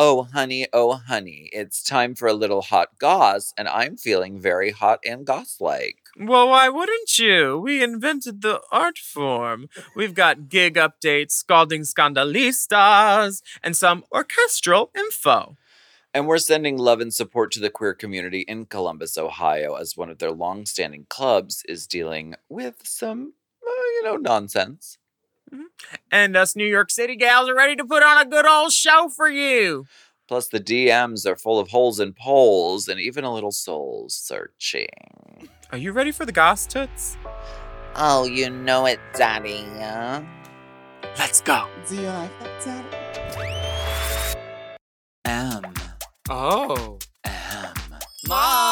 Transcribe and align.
Oh, 0.00 0.28
honey, 0.32 0.68
oh, 0.72 0.92
honey, 0.92 1.50
it's 1.52 1.82
time 1.82 2.14
for 2.14 2.28
a 2.28 2.32
little 2.32 2.62
hot 2.62 3.00
goss, 3.00 3.52
and 3.58 3.66
I'm 3.66 3.96
feeling 3.96 4.38
very 4.38 4.70
hot 4.70 5.00
and 5.04 5.26
goss 5.26 5.56
like. 5.60 5.96
Well, 6.16 6.50
why 6.50 6.68
wouldn't 6.68 7.18
you? 7.18 7.58
We 7.58 7.82
invented 7.82 8.42
the 8.42 8.60
art 8.70 8.96
form. 8.96 9.68
We've 9.96 10.14
got 10.14 10.48
gig 10.48 10.74
updates, 10.74 11.32
scalding 11.32 11.80
scandalistas, 11.82 13.42
and 13.60 13.76
some 13.76 14.04
orchestral 14.12 14.92
info. 14.96 15.56
And 16.14 16.28
we're 16.28 16.38
sending 16.38 16.78
love 16.78 17.00
and 17.00 17.12
support 17.12 17.50
to 17.52 17.60
the 17.60 17.68
queer 17.68 17.92
community 17.92 18.42
in 18.42 18.66
Columbus, 18.66 19.18
Ohio, 19.18 19.74
as 19.74 19.96
one 19.96 20.10
of 20.10 20.20
their 20.20 20.30
long 20.30 20.64
standing 20.64 21.06
clubs 21.08 21.64
is 21.68 21.88
dealing 21.88 22.36
with 22.48 22.82
some, 22.84 23.32
uh, 23.66 23.82
you 23.96 24.04
know, 24.04 24.16
nonsense. 24.16 24.98
And 26.10 26.36
us 26.36 26.56
New 26.56 26.66
York 26.66 26.90
City 26.90 27.16
gals 27.16 27.48
are 27.48 27.54
ready 27.54 27.76
to 27.76 27.84
put 27.84 28.02
on 28.02 28.20
a 28.20 28.28
good 28.28 28.46
old 28.46 28.72
show 28.72 29.08
for 29.08 29.28
you. 29.28 29.86
Plus, 30.26 30.48
the 30.48 30.60
DMs 30.60 31.24
are 31.26 31.36
full 31.36 31.58
of 31.58 31.68
holes 31.68 31.98
and 31.98 32.14
poles 32.14 32.86
and 32.88 33.00
even 33.00 33.24
a 33.24 33.32
little 33.32 33.50
soul 33.50 34.06
searching. 34.08 34.88
Are 35.72 35.78
you 35.78 35.92
ready 35.92 36.12
for 36.12 36.26
the 36.26 36.32
goss 36.32 36.66
toots? 36.66 37.16
Oh, 37.96 38.26
you 38.26 38.50
know 38.50 38.86
it, 38.86 39.00
Daddy. 39.14 39.64
Uh? 39.80 40.22
Let's 41.18 41.40
go. 41.40 41.66
Do 41.88 41.96
you 41.96 42.08
like 42.08 42.38
that, 42.40 42.64
Daddy? 42.64 44.38
M. 45.24 45.74
Oh. 46.28 46.98
M. 47.24 47.74
Mom! 48.28 48.67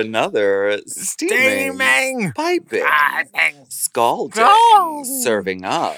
Another 0.00 0.80
steaming, 0.86 1.72
Steaming. 1.78 2.32
piping, 2.32 2.82
Piping. 2.84 3.66
scalding, 3.68 4.42
Go. 4.42 5.02
serving 5.22 5.64
of 5.64 5.96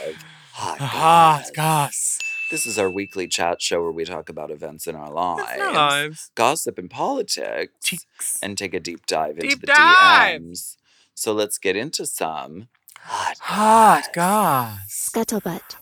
hot 0.52 0.78
Hot 0.80 1.40
goss. 1.44 1.50
goss. 1.52 2.18
This 2.50 2.66
is 2.66 2.78
our 2.78 2.90
weekly 2.90 3.26
chat 3.28 3.62
show 3.62 3.80
where 3.80 3.90
we 3.92 4.04
talk 4.04 4.28
about 4.28 4.50
events 4.50 4.86
in 4.86 4.94
our 4.94 5.10
lives, 5.10 5.58
lives. 5.58 6.30
gossip 6.34 6.76
and 6.76 6.90
politics, 6.90 7.72
Cheeks. 7.82 8.38
and 8.42 8.58
take 8.58 8.74
a 8.74 8.80
deep 8.80 9.06
dive 9.06 9.36
into 9.38 9.48
Deep 9.48 9.60
the 9.62 9.66
dive. 9.68 10.40
DMs. 10.42 10.76
So 11.14 11.32
let's 11.32 11.56
get 11.56 11.76
into 11.76 12.04
some 12.04 12.68
hot 12.98 13.38
Hot 13.40 14.08
goss. 14.12 15.10
Scuttlebutt. 15.14 15.76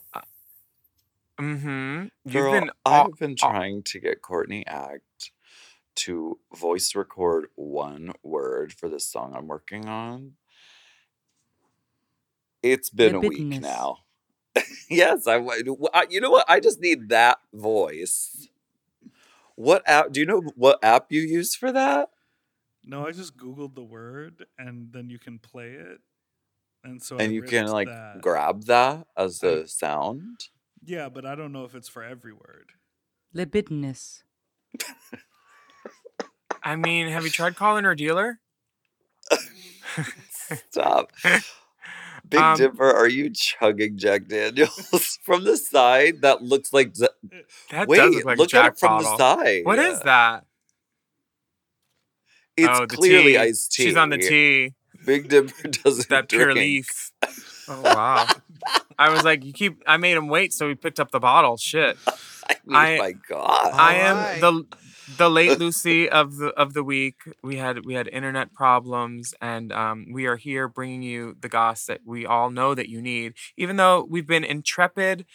Mm-hmm. 1.40 2.04
You've 2.24 2.32
Girl, 2.32 2.52
been 2.52 2.70
I've 2.84 3.00
all- 3.06 3.10
been 3.18 3.34
all- 3.42 3.50
trying 3.50 3.82
to 3.84 3.98
get 3.98 4.22
Courtney 4.22 4.66
Act 4.66 5.30
to 6.00 6.38
voice 6.54 6.94
record 6.94 7.46
one 7.56 8.12
word 8.22 8.72
for 8.72 8.88
this 8.88 9.06
song 9.06 9.34
I'm 9.36 9.46
working 9.48 9.86
on. 9.86 10.32
It's 12.62 12.88
been 12.90 13.14
a 13.14 13.20
week 13.20 13.60
now. 13.60 13.98
yes, 14.90 15.26
I, 15.26 15.36
I. 15.36 16.06
You 16.08 16.20
know 16.20 16.30
what? 16.30 16.44
I 16.48 16.60
just 16.60 16.80
need 16.80 17.08
that 17.10 17.38
voice. 17.52 18.48
What 19.56 19.82
app? 19.86 20.12
Do 20.12 20.20
you 20.20 20.26
know 20.26 20.40
what 20.56 20.78
app 20.82 21.06
you 21.10 21.20
use 21.20 21.54
for 21.54 21.70
that? 21.72 22.10
No, 22.84 23.06
I 23.06 23.12
just 23.12 23.36
googled 23.36 23.74
the 23.74 23.82
word 23.84 24.46
and 24.58 24.92
then 24.92 25.10
you 25.10 25.18
can 25.18 25.38
play 25.38 25.72
it, 25.72 26.00
and 26.82 27.02
so 27.02 27.18
I 27.18 27.24
and 27.24 27.32
you 27.32 27.42
can 27.42 27.66
like 27.66 27.88
that. 27.88 28.20
grab 28.22 28.64
that 28.64 29.06
as 29.16 29.44
I- 29.44 29.48
the 29.48 29.68
sound. 29.68 30.48
Yeah, 30.82 31.10
but 31.10 31.26
I 31.26 31.34
don't 31.34 31.52
know 31.52 31.64
if 31.64 31.74
it's 31.74 31.90
for 31.90 32.02
every 32.02 32.32
word. 32.32 32.72
Libidinous. 33.34 34.24
I 36.62 36.76
mean, 36.76 37.08
have 37.08 37.24
you 37.24 37.30
tried 37.30 37.56
calling 37.56 37.84
her 37.84 37.94
dealer? 37.94 38.38
Stop. 40.70 41.12
Big 42.28 42.40
Um, 42.40 42.56
Dipper, 42.56 42.88
are 42.90 43.08
you 43.08 43.30
chugging 43.30 43.96
Jack 43.98 44.26
Daniels 44.28 45.18
from 45.24 45.44
the 45.44 45.56
side? 45.56 46.20
That 46.22 46.42
looks 46.42 46.72
like. 46.72 46.94
Z- 46.94 47.08
That 47.70 47.88
Wait, 47.88 47.96
does 47.98 48.14
look 48.14 48.24
like 48.24 48.38
a 48.38 48.42
at 48.42 48.48
Jack 48.48 48.72
it 48.74 48.78
from 48.78 49.02
bottle. 49.02 49.10
the 49.12 49.16
side. 49.18 49.64
What 49.64 49.78
is 49.78 50.00
that? 50.00 50.44
It's 52.56 52.68
oh, 52.80 52.86
clearly 52.86 53.32
tea. 53.32 53.38
iced 53.38 53.72
tea. 53.72 53.84
She's 53.84 53.96
on 53.96 54.10
the 54.10 54.18
tea. 54.18 54.74
Big 55.06 55.28
Dipper 55.28 55.68
doesn't 55.68 56.08
That 56.10 56.28
pure 56.28 56.52
drink. 56.52 56.58
leaf. 56.58 57.12
Oh 57.68 57.80
wow. 57.82 58.26
I 58.98 59.08
was 59.10 59.24
like, 59.24 59.44
you 59.44 59.52
keep. 59.52 59.82
I 59.86 59.96
made 59.96 60.16
him 60.16 60.28
wait, 60.28 60.52
so 60.52 60.68
he 60.68 60.74
picked 60.74 61.00
up 61.00 61.10
the 61.10 61.20
bottle. 61.20 61.56
Shit. 61.56 61.96
I 62.06 62.54
mean, 62.66 62.76
I- 62.76 62.98
my 62.98 63.12
God. 63.28 63.70
I 63.72 63.94
am 63.94 64.40
the 64.40 64.64
the 65.18 65.30
late 65.30 65.58
Lucy 65.58 66.08
of 66.08 66.36
the 66.36 66.48
of 66.48 66.74
the 66.74 66.82
week. 66.84 67.16
We 67.42 67.56
had 67.56 67.84
we 67.84 67.94
had 67.94 68.08
internet 68.08 68.52
problems, 68.52 69.34
and 69.40 69.72
um, 69.72 70.06
we 70.12 70.26
are 70.26 70.36
here 70.36 70.68
bringing 70.68 71.02
you 71.02 71.36
the 71.40 71.48
goss 71.48 71.86
that 71.86 72.00
we 72.04 72.26
all 72.26 72.50
know 72.50 72.74
that 72.74 72.88
you 72.88 73.00
need. 73.02 73.34
Even 73.56 73.76
though 73.76 74.06
we've 74.08 74.26
been 74.26 74.44
intrepid 74.44 75.26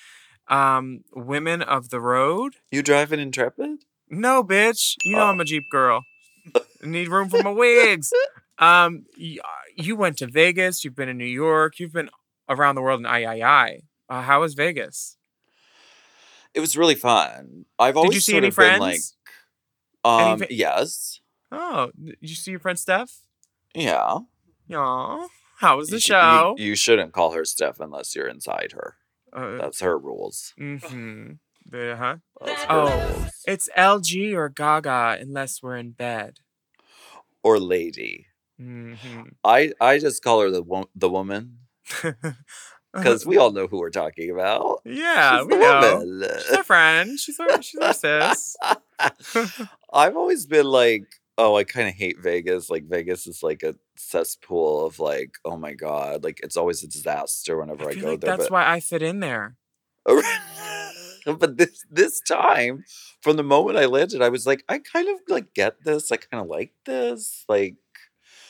um, 0.48 1.04
women 1.14 1.62
of 1.62 1.90
the 1.90 2.00
road. 2.00 2.58
you 2.72 2.84
drive 2.84 3.12
an 3.12 3.20
Intrepid? 3.20 3.80
No, 4.10 4.44
bitch. 4.44 4.96
You 5.04 5.16
know 5.16 5.24
Oh. 5.24 5.28
I'm 5.30 5.40
a 5.40 5.46
Jeep 5.46 5.64
girl. 5.72 6.04
Need 6.84 7.08
room 7.08 7.30
for 7.30 7.42
my 7.44 7.52
wigs. 7.52 8.12
Um, 8.58 9.04
y- 9.20 9.36
you 9.76 9.98
went 9.98 10.18
to 10.20 10.28
Vegas. 10.28 10.86
You've 10.86 10.96
been 10.96 11.10
in 11.10 11.18
New 11.18 11.26
York. 11.26 11.78
You've 11.78 11.92
been 11.92 12.10
around 12.48 12.76
the 12.76 12.82
world 12.82 13.02
in 13.02 13.06
I 13.06 13.24
I 13.26 13.42
I. 13.42 13.80
Uh, 14.08 14.22
how 14.22 14.40
was 14.40 14.54
Vegas? 14.54 15.18
It 16.54 16.62
was 16.62 16.78
really 16.78 16.96
fun. 16.96 17.66
I've 17.78 17.98
always 17.98 18.12
Did 18.12 18.16
you 18.16 18.22
see 18.22 18.32
sort 18.32 18.44
any 18.46 18.48
of 18.48 18.56
been 18.56 18.66
friends? 18.66 18.80
like, 18.80 18.94
Any 18.94 19.02
um, 20.06 20.40
fa- 20.40 20.48
yes, 20.54 21.20
Oh, 21.52 21.92
did 22.04 22.18
you 22.22 22.36
see 22.36 22.52
your 22.52 22.60
friend 22.60 22.78
Steph? 22.80 23.22
yeah. 23.74 24.20
Aw, 24.74 25.28
how 25.60 25.78
was 25.78 25.90
the 25.90 25.98
You 25.98 26.00
sh- 26.02 26.06
show? 26.06 26.56
You, 26.58 26.66
you 26.66 26.76
shouldn't 26.76 27.14
call 27.14 27.32
her 27.34 27.46
Steph 27.46 27.80
unless 27.80 28.16
you're 28.16 28.28
inside 28.28 28.74
her. 28.74 28.96
uh, 29.34 29.58
That's 29.58 29.82
her 29.82 29.98
rules. 29.98 30.54
mm-hmm. 30.60 31.34
The, 31.70 31.96
huh? 31.98 32.16
Oh, 32.70 33.16
rules. 33.18 33.32
it's 33.48 33.70
LG 33.78 34.34
or 34.34 34.50
Gaga 34.50 35.18
unless 35.22 35.62
we're 35.64 35.78
in 35.78 35.92
bed. 35.92 36.38
Or 37.44 37.60
lady. 37.60 38.28
Mm-hmm. 38.62 39.22
I 39.44 39.72
I 39.82 40.00
just 40.00 40.24
call 40.24 40.42
her 40.42 40.50
the 40.52 40.62
wo- 40.64 40.90
the 40.96 41.10
woman 41.10 41.60
because 42.94 43.26
we 43.26 43.38
all 43.38 43.52
know 43.52 43.68
who 43.68 43.80
we're 43.80 43.90
talking 43.90 44.30
about. 44.32 44.82
yeah, 44.86 45.40
She's 45.40 45.48
we 45.48 45.58
know. 45.58 45.98
woman. 46.00 46.30
She's 46.40 46.52
our 46.58 46.64
friend. 46.64 47.20
She's 47.20 47.40
our 47.40 47.62
she's 47.62 47.82
our 47.82 47.94
sis. 47.94 48.56
I've 49.96 50.16
always 50.18 50.46
been 50.46 50.66
like, 50.68 51.06
oh, 51.38 51.56
I 51.56 51.64
kind 51.64 51.88
of 51.88 51.96
hate 51.96 52.18
Vegas. 52.22 52.70
Like 52.70 52.84
Vegas 52.84 53.26
is 53.28 53.42
like 53.42 53.64
a 53.64 53.76
cesspool 53.98 54.86
of 54.86 55.00
like, 55.00 55.36
oh 55.46 55.58
my 55.58 55.74
god, 55.74 56.24
like 56.24 56.40
it's 56.44 56.58
always 56.58 56.84
a 56.84 56.88
disaster 56.88 57.58
whenever 57.58 57.86
I, 57.86 57.92
I 57.92 57.96
go 57.96 58.10
like 58.12 58.22
there. 58.22 58.32
that's 58.38 58.46
but 58.50 58.52
why 58.52 58.70
I 58.72 58.80
fit 58.80 59.02
in 59.02 59.22
there. 59.22 59.56
but 60.06 61.58
this 61.58 61.86
this 61.90 62.20
time, 62.22 62.84
from 63.22 63.38
the 63.38 63.44
moment 63.44 63.78
I 63.78 63.86
landed, 63.86 64.22
I 64.22 64.30
was 64.30 64.46
like, 64.46 64.64
I 64.70 64.78
kind 64.80 65.08
of 65.10 65.20
like 65.28 65.54
get 65.54 65.84
this. 65.84 66.12
I 66.12 66.18
kind 66.18 66.44
of 66.44 66.50
like 66.50 66.74
this. 66.86 67.46
Like, 67.50 67.76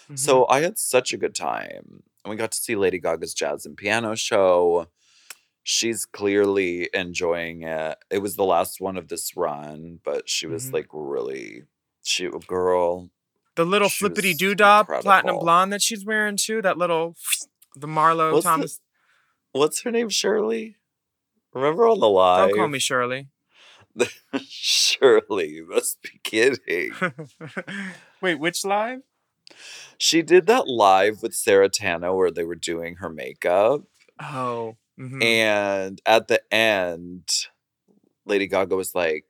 Mm-hmm. 0.06 0.18
so 0.18 0.46
I 0.48 0.62
had 0.62 0.78
such 0.78 1.14
a 1.14 1.18
good 1.18 1.34
time. 1.34 2.04
And 2.24 2.30
we 2.30 2.36
got 2.36 2.52
to 2.52 2.58
see 2.60 2.76
Lady 2.76 3.00
Gaga's 3.00 3.34
jazz 3.34 3.66
and 3.66 3.76
piano 3.76 4.14
show. 4.14 4.86
She's 5.68 6.06
clearly 6.06 6.90
enjoying 6.94 7.64
it. 7.64 7.98
It 8.12 8.20
was 8.20 8.36
the 8.36 8.44
last 8.46 8.80
one 8.80 8.98
of 8.98 9.08
this 9.08 9.36
run, 9.36 10.00
but 10.06 10.30
she 10.30 10.46
was 10.46 10.70
Mhm. 10.70 10.74
like 10.74 10.88
really 10.92 11.64
she 12.04 12.30
girl. 12.48 13.10
the 13.56 13.66
little 13.66 13.90
flippity 13.90 14.36
doodah 14.36 15.02
platinum 15.02 15.40
blonde 15.40 15.74
that 15.74 15.82
she's 15.82 16.06
wearing 16.06 16.38
too. 16.38 16.62
That 16.62 16.78
little 16.78 17.16
the 17.76 17.88
Marlo 17.88 18.32
What's 18.34 18.44
the- 18.44 18.50
Thomas. 18.52 18.80
What's 19.54 19.82
her 19.82 19.90
name? 19.92 20.10
Shirley? 20.10 20.76
Remember 21.54 21.88
on 21.88 22.00
the 22.00 22.10
live? 22.10 22.50
Don't 22.50 22.58
call 22.60 22.68
me 22.68 22.78
Shirley. 22.80 23.30
Shirley, 24.42 25.48
you 25.50 25.68
must 25.68 26.02
be 26.04 26.20
kidding. 26.24 26.92
Wait, 28.22 28.36
which 28.36 28.64
live? 28.66 29.02
She 29.98 30.22
did 30.22 30.46
that 30.48 30.68
live 30.68 31.24
with 31.24 31.34
Sarah 31.34 31.70
Tanno 31.70 32.14
where 32.16 32.30
they 32.32 32.44
were 32.44 32.56
doing 32.56 32.96
her 32.98 33.10
makeup. 33.10 33.82
Oh. 34.22 34.76
Mhm. 35.00 35.24
And 35.24 36.02
at 36.06 36.28
the 36.28 36.42
end, 36.54 37.28
Lady 38.26 38.48
Gaga 38.48 38.76
was 38.76 38.96
like, 38.96 39.26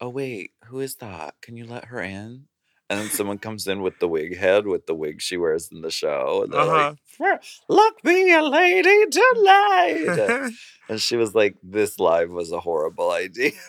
Oh, 0.00 0.08
wait, 0.08 0.50
who 0.64 0.80
is 0.80 0.96
that? 0.96 1.34
Can 1.42 1.56
you 1.56 1.64
let 1.66 1.84
her 1.86 2.00
in? 2.00 2.46
And 2.90 3.00
then 3.00 3.08
someone 3.08 3.38
comes 3.38 3.66
in 3.68 3.80
with 3.82 3.98
the 4.00 4.08
wig 4.08 4.36
head 4.36 4.66
with 4.66 4.86
the 4.86 4.94
wig 4.94 5.22
she 5.22 5.36
wears 5.36 5.70
in 5.72 5.80
the 5.80 5.90
show. 5.90 6.42
And 6.44 6.52
they're 6.52 6.60
Uh-huh. 6.60 6.94
like, 7.20 7.42
Look 7.68 8.04
me 8.04 8.34
a 8.34 8.42
lady 8.42 9.06
tonight. 9.06 10.50
and 10.88 11.00
she 11.00 11.16
was 11.16 11.34
like, 11.34 11.56
This 11.62 11.98
live 12.00 12.30
was 12.30 12.50
a 12.52 12.60
horrible 12.60 13.10
idea. 13.12 13.52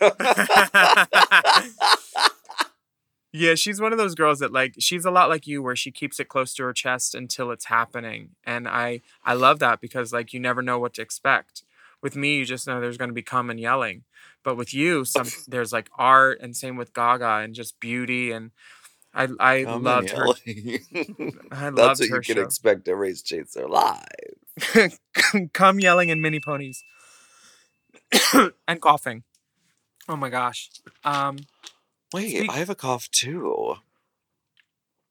yeah, 3.36 3.56
she's 3.56 3.80
one 3.80 3.90
of 3.90 3.98
those 3.98 4.14
girls 4.14 4.38
that 4.38 4.52
like 4.52 4.76
she's 4.78 5.04
a 5.04 5.10
lot 5.10 5.28
like 5.28 5.44
you 5.44 5.60
where 5.60 5.74
she 5.74 5.90
keeps 5.90 6.20
it 6.20 6.28
close 6.28 6.54
to 6.54 6.62
her 6.62 6.72
chest 6.72 7.16
until 7.16 7.50
it's 7.50 7.64
happening. 7.64 8.30
And 8.44 8.68
I 8.68 9.00
I 9.24 9.34
love 9.34 9.58
that 9.58 9.80
because 9.80 10.12
like 10.12 10.32
you 10.32 10.38
never 10.38 10.62
know 10.62 10.78
what 10.78 10.94
to 10.94 11.02
expect. 11.02 11.64
With 12.00 12.14
me, 12.14 12.36
you 12.36 12.44
just 12.44 12.68
know 12.68 12.80
there's 12.80 12.96
going 12.96 13.08
to 13.08 13.14
be 13.14 13.22
cum 13.22 13.50
and 13.50 13.58
yelling. 13.58 14.04
But 14.44 14.56
with 14.56 14.72
you, 14.72 15.04
some 15.04 15.26
there's 15.48 15.72
like 15.72 15.90
art 15.98 16.38
and 16.40 16.56
same 16.56 16.76
with 16.76 16.94
Gaga 16.94 17.40
and 17.42 17.56
just 17.56 17.80
beauty 17.80 18.30
and 18.30 18.52
I 19.12 19.26
I 19.40 19.64
Come 19.64 19.82
loved 19.82 20.10
her. 20.10 20.26
I 21.50 21.70
That's 21.70 22.00
what 22.00 22.10
her 22.10 22.16
you 22.16 22.20
can 22.22 22.38
expect 22.38 22.86
at 22.86 22.96
Race 22.96 23.20
Chaser 23.20 23.66
Live. 23.66 25.00
Come 25.52 25.80
yelling 25.80 26.12
and 26.12 26.22
mini 26.22 26.38
ponies. 26.38 26.84
and 28.68 28.80
coughing. 28.80 29.24
Oh 30.08 30.14
my 30.14 30.28
gosh. 30.28 30.70
Um 31.02 31.38
Wait, 32.14 32.36
Speak- 32.38 32.50
I 32.52 32.58
have 32.58 32.70
a 32.70 32.76
cough 32.76 33.10
too. 33.10 33.74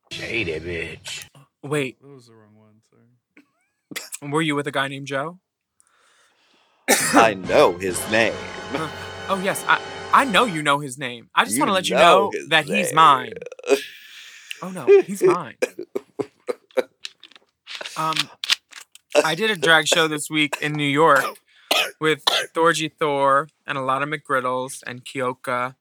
Shady 0.09 0.53
bitch. 0.59 1.25
Wait, 1.61 2.01
That 2.01 2.07
was 2.07 2.27
the 2.27 2.33
wrong 2.33 2.55
one. 2.55 2.81
Sorry. 2.89 4.31
were 4.31 4.41
you 4.41 4.55
with 4.55 4.67
a 4.67 4.71
guy 4.71 4.88
named 4.88 5.07
Joe? 5.07 5.39
I 7.13 7.33
know 7.33 7.73
his 7.77 8.00
name. 8.09 8.33
Oh 9.27 9.41
yes, 9.44 9.65
I 9.67 9.81
I 10.13 10.23
know 10.23 10.45
you 10.45 10.61
know 10.61 10.79
his 10.79 10.97
name. 10.97 11.29
I 11.35 11.44
just 11.44 11.57
You 11.57 11.61
want 11.61 11.69
to 11.71 11.73
let 11.73 11.89
you 11.89 11.95
know 11.95 12.01
know 12.25 12.31
his 12.33 12.47
that 12.50 12.65
he's 12.65 12.88
name. 12.88 12.95
mine. 12.95 13.33
Oh 14.61 14.69
no, 14.69 14.85
he's 15.01 15.21
mine. 15.38 15.55
Um, 17.97 18.15
I 19.25 19.35
did 19.35 19.51
a 19.51 19.55
drag 19.57 19.88
show 19.88 20.07
this 20.07 20.29
week 20.29 20.55
in 20.61 20.71
New 20.73 20.88
York 20.88 21.23
with 22.00 22.23
Thorgy 22.55 22.91
Thor 22.97 23.50
and 23.67 23.77
Alotta 23.77 24.05
McGriddles 24.13 24.81
and 24.88 25.03
Kyoka, 25.05 25.75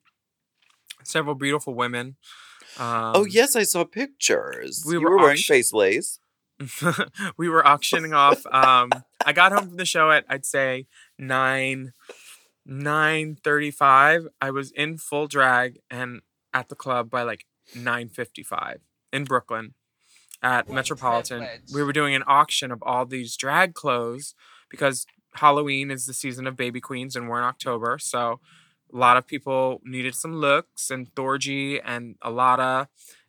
several 1.05 1.35
beautiful 1.35 1.75
women. 1.75 2.17
Um, 2.79 3.13
oh 3.15 3.25
yes, 3.25 3.55
I 3.57 3.65
saw 3.65 3.85
pictures. 3.85 4.83
we 4.87 4.95
you 4.95 5.03
were 5.03 5.11
were 5.11 5.17
wearing 5.17 5.33
auction- 5.33 5.55
face 5.55 5.73
lace. 5.73 6.19
we 7.37 7.49
were 7.49 7.67
auctioning 7.67 8.13
off. 8.13 8.47
Um, 8.47 8.91
I 9.27 9.33
got 9.33 9.53
home 9.53 9.69
from 9.69 9.77
the 9.77 9.85
show 9.85 10.11
at 10.11 10.25
I'd 10.29 10.47
say 10.47 10.87
nine 11.19 11.93
nine 12.65 13.37
thirty 13.43 13.71
five. 13.71 14.27
I 14.41 14.51
was 14.51 14.71
in 14.73 14.99
full 14.99 15.27
drag 15.27 15.81
and 15.91 16.21
at 16.55 16.69
the 16.69 16.75
club 16.77 17.11
by 17.11 17.23
like 17.23 17.47
nine 17.75 18.09
fifty 18.09 18.43
five 18.43 18.81
in 19.13 19.25
Brooklyn 19.25 19.75
at 20.43 20.69
Metropolitan. 20.69 21.47
We 21.75 21.83
were 21.83 21.93
doing 21.93 22.15
an 22.15 22.25
auction 22.27 22.71
of 22.71 22.83
all 22.83 23.07
these 23.07 23.37
drag 23.37 23.75
clothes 23.75 24.35
because 24.71 25.07
Halloween 25.35 25.91
is 25.91 26.07
the 26.07 26.15
season 26.15 26.47
of 26.47 26.57
baby 26.57 26.81
queens 26.81 27.17
and 27.17 27.29
we're 27.29 27.39
in 27.39 27.45
October, 27.45 27.99
so 27.99 28.41
a 28.93 28.97
lot 28.97 29.17
of 29.17 29.27
people 29.27 29.81
needed 29.85 30.15
some 30.15 30.35
looks 30.35 30.91
and 30.91 31.13
Thorgy 31.15 31.81
and 31.85 32.17
Alotta 32.21 32.89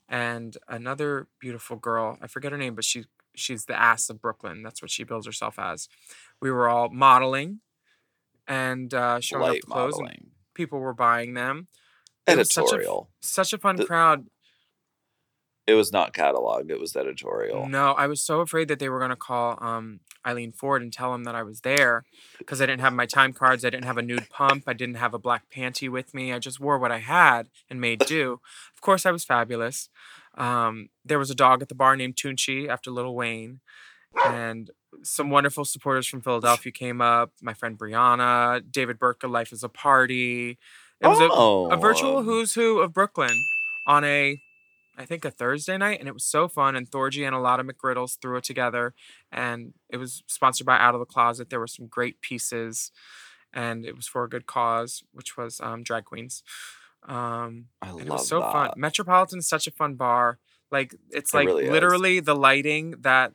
and 0.09 0.57
another 0.67 1.27
beautiful 1.39 1.77
girl. 1.77 2.17
I 2.21 2.27
forget 2.27 2.51
her 2.51 2.57
name, 2.57 2.75
but 2.75 2.83
she 2.83 3.05
she's 3.35 3.65
the 3.65 3.79
ass 3.79 4.09
of 4.09 4.21
Brooklyn. 4.21 4.61
That's 4.63 4.81
what 4.81 4.91
she 4.91 5.03
bills 5.03 5.25
herself 5.25 5.57
as. 5.57 5.87
We 6.41 6.51
were 6.51 6.67
all 6.67 6.89
modeling 6.89 7.61
and 8.47 8.93
uh, 8.93 9.19
showing 9.21 9.43
Light 9.43 9.49
off 9.49 9.61
the 9.61 9.67
clothes, 9.73 9.99
and 9.99 10.27
people 10.53 10.79
were 10.79 10.93
buying 10.93 11.33
them. 11.33 11.67
It 12.27 12.37
was 12.37 12.51
such 12.53 12.63
a 12.63 12.67
Editorial. 12.75 13.09
Such 13.21 13.53
a 13.53 13.57
fun 13.57 13.77
The- 13.77 13.85
crowd. 13.85 14.25
It 15.65 15.75
was 15.75 15.93
not 15.93 16.13
catalog. 16.13 16.69
It 16.69 16.77
was 16.77 16.93
editorial. 16.93 17.69
No, 17.69 17.93
I 17.93 18.07
was 18.07 18.21
so 18.21 18.41
afraid 18.41 18.67
that 18.67 18.79
they 18.79 18.89
were 18.89 18.99
going 18.99 19.11
to 19.11 19.15
call 19.15 19.57
um, 19.61 20.01
Eileen 20.25 20.51
Ford 20.51 20.81
and 20.81 20.91
tell 20.93 21.13
him 21.13 21.23
that 21.25 21.35
I 21.35 21.43
was 21.43 21.61
there 21.61 22.03
because 22.37 22.61
I 22.61 22.65
didn't 22.65 22.81
have 22.81 22.93
my 22.93 23.05
time 23.05 23.33
cards. 23.33 23.63
I 23.65 23.69
didn't 23.69 23.85
have 23.85 23.97
a 23.97 24.01
nude 24.01 24.29
pump. 24.29 24.63
I 24.67 24.73
didn't 24.73 24.95
have 24.95 25.13
a 25.13 25.19
black 25.19 25.43
panty 25.53 25.89
with 25.89 26.13
me. 26.13 26.31
I 26.33 26.39
just 26.39 26.59
wore 26.59 26.77
what 26.77 26.91
I 26.91 26.99
had 26.99 27.49
and 27.69 27.79
made 27.81 27.99
do. 28.05 28.39
Of 28.75 28.81
course, 28.81 29.05
I 29.05 29.11
was 29.11 29.23
fabulous. 29.25 29.89
Um, 30.37 30.89
there 31.05 31.19
was 31.19 31.29
a 31.29 31.35
dog 31.35 31.61
at 31.61 31.69
the 31.69 31.75
bar 31.75 31.95
named 31.95 32.15
Tunechi 32.15 32.67
after 32.67 32.89
Little 32.91 33.15
Wayne. 33.15 33.59
And 34.25 34.69
some 35.01 35.29
wonderful 35.31 35.65
supporters 35.65 36.07
from 36.07 36.21
Philadelphia 36.21 36.71
came 36.71 37.01
up. 37.01 37.31
My 37.41 37.53
friend 37.53 37.77
Brianna, 37.77 38.61
David 38.71 38.99
Burke 38.99 39.23
Life 39.23 39.51
is 39.51 39.63
a 39.63 39.69
Party. 39.69 40.57
It 41.01 41.07
was 41.07 41.19
a, 41.19 41.75
a 41.75 41.77
virtual 41.77 42.17
Oh. 42.17 42.23
who's 42.23 42.53
who 42.53 42.79
of 42.79 42.93
Brooklyn 42.93 43.43
on 43.87 44.03
a 44.05 44.39
I 44.97 45.05
think 45.05 45.25
a 45.25 45.31
Thursday 45.31 45.77
night, 45.77 45.99
and 45.99 46.07
it 46.07 46.13
was 46.13 46.23
so 46.25 46.47
fun. 46.47 46.75
And 46.75 46.89
Thorgy 46.89 47.25
and 47.25 47.35
Alotta 47.35 47.69
McGriddles 47.69 48.19
threw 48.21 48.37
it 48.37 48.43
together, 48.43 48.93
and 49.31 49.73
it 49.89 49.97
was 49.97 50.23
sponsored 50.27 50.67
by 50.67 50.77
Out 50.77 50.93
of 50.93 50.99
the 50.99 51.05
Closet. 51.05 51.49
There 51.49 51.59
were 51.59 51.67
some 51.67 51.87
great 51.87 52.21
pieces, 52.21 52.91
and 53.53 53.85
it 53.85 53.95
was 53.95 54.07
for 54.07 54.23
a 54.23 54.29
good 54.29 54.45
cause, 54.45 55.03
which 55.11 55.35
was 55.37 55.59
um, 55.61 55.83
drag 55.83 56.05
queens. 56.05 56.43
Um, 57.07 57.65
I 57.81 57.91
love 57.91 58.01
it 58.01 58.09
was 58.09 58.27
so 58.27 58.41
fun. 58.41 58.71
Metropolitan 58.77 59.39
is 59.39 59.47
such 59.47 59.67
a 59.67 59.71
fun 59.71 59.95
bar. 59.95 60.37
Like 60.71 60.95
it's 61.11 61.33
It 61.33 61.37
like 61.37 61.47
really 61.47 61.65
is. 61.65 61.71
literally 61.71 62.19
the 62.19 62.35
lighting 62.35 62.95
that 63.01 63.33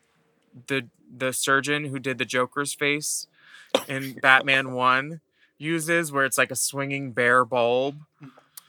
the 0.69 0.89
the 1.15 1.33
surgeon 1.33 1.87
who 1.87 1.99
did 1.99 2.19
the 2.19 2.25
Joker's 2.25 2.75
face 2.75 3.27
in 3.89 4.15
Batman 4.15 4.73
One 4.73 5.21
uses, 5.59 6.13
where 6.13 6.25
it's 6.25 6.39
like 6.39 6.51
a 6.51 6.57
swinging 6.57 7.13
bare 7.13 7.45
bulb. 7.45 7.97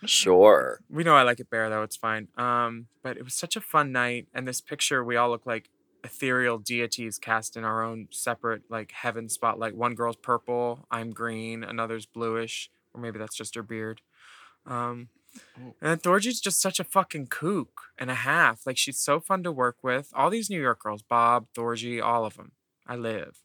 Sure. 0.06 0.80
We 0.90 1.04
know 1.04 1.16
I 1.16 1.24
like 1.24 1.40
it 1.40 1.50
bare 1.50 1.70
though, 1.70 1.84
it's 1.84 1.98
fine. 1.98 2.28
Um, 2.38 2.88
but 3.04 3.18
it 3.18 3.24
was 3.24 3.34
such 3.34 3.56
a 3.56 3.62
fun 3.62 3.92
night, 3.92 4.28
and 4.34 4.48
this 4.48 4.62
picture 4.62 5.04
we 5.04 5.16
all 5.16 5.30
look 5.30 5.46
like 5.46 5.70
ethereal 6.04 6.58
deities 6.58 7.18
cast 7.18 7.58
in 7.58 7.64
our 7.64 7.84
own 7.84 8.08
separate 8.12 8.64
like 8.70 8.92
heaven 8.92 9.30
spotlight. 9.30 9.76
One 9.76 9.96
girl's 9.96 10.16
purple, 10.16 10.86
I'm 10.90 11.12
green, 11.12 11.64
another's 11.64 12.06
bluish, 12.06 12.70
or 12.94 13.02
maybe 13.02 13.20
that's 13.20 13.36
just 13.36 13.56
her 13.56 13.64
beard. 13.64 14.02
Um, 14.66 15.10
and 15.82 16.02
Thorgy's 16.02 16.42
just 16.42 16.62
such 16.62 16.80
a 16.80 16.84
fucking 16.84 17.28
kook 17.28 17.82
and 17.98 18.10
a 18.10 18.16
half. 18.16 18.66
Like 18.66 18.78
she's 18.78 19.00
so 19.00 19.20
fun 19.20 19.44
to 19.44 19.52
work 19.52 19.78
with. 19.84 20.10
All 20.14 20.30
these 20.30 20.50
New 20.50 20.62
York 20.62 20.82
girls, 20.82 21.02
Bob, 21.02 21.48
Thorgy, 21.56 22.02
all 22.04 22.26
of 22.26 22.36
them. 22.36 22.54
I 22.88 22.96
live. 22.96 23.42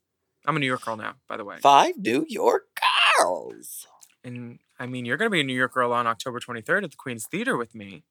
I'm 0.47 0.57
a 0.57 0.59
New 0.59 0.67
York 0.67 0.85
girl 0.85 0.97
now, 0.97 1.15
by 1.29 1.37
the 1.37 1.45
way. 1.45 1.59
Five 1.61 1.97
New 1.99 2.27
York 2.29 2.65
girls. 3.19 3.87
And 4.23 4.59
I 4.79 4.87
mean, 4.87 5.05
you're 5.05 5.17
gonna 5.17 5.31
be 5.31 5.41
a 5.41 5.45
New 5.45 5.55
York 5.57 5.73
girl 5.75 5.93
on 5.93 6.07
October 6.07 6.41
23rd 6.41 6.85
at 6.85 6.91
the 6.91 6.97
Queen's 6.97 7.27
Theater 7.27 7.57
with 7.57 7.75
me. 7.75 8.05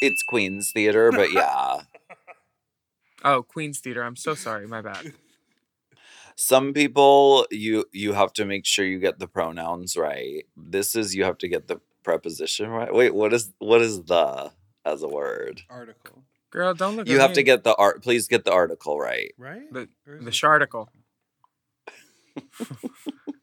It's 0.00 0.22
Queen's 0.22 0.70
Theater, 0.72 1.10
but 1.12 1.32
yeah. 1.32 1.82
Oh, 3.24 3.42
Queen's 3.42 3.78
Theater. 3.80 4.02
I'm 4.02 4.16
so 4.16 4.34
sorry. 4.34 4.66
My 4.66 4.80
bad. 4.82 5.12
Some 6.36 6.72
people 6.72 7.46
you 7.50 7.84
you 7.92 8.12
have 8.14 8.32
to 8.34 8.44
make 8.44 8.66
sure 8.66 8.84
you 8.84 8.98
get 8.98 9.18
the 9.18 9.28
pronouns 9.28 9.96
right. 9.96 10.44
This 10.56 10.96
is 10.96 11.14
you 11.14 11.24
have 11.24 11.38
to 11.38 11.48
get 11.48 11.68
the 11.68 11.80
preposition 12.02 12.68
right. 12.70 12.92
Wait, 12.92 13.14
what 13.14 13.32
is 13.32 13.52
what 13.58 13.80
is 13.80 14.02
the 14.04 14.50
as 14.84 15.02
a 15.02 15.08
word? 15.08 15.62
Article, 15.70 16.24
Girl, 16.50 16.74
don't 16.74 16.96
look 16.96 17.06
at 17.06 17.08
it. 17.08 17.12
You 17.12 17.18
at 17.18 17.22
have 17.22 17.30
me. 17.30 17.34
to 17.36 17.42
get 17.44 17.64
the 17.64 17.74
art 17.76 18.02
please 18.02 18.26
get 18.28 18.44
the 18.44 18.52
article 18.52 18.98
right. 18.98 19.32
right? 19.38 19.72
the, 19.72 19.88
the 20.06 20.28
it- 20.28 20.34
sharticle. 20.34 20.90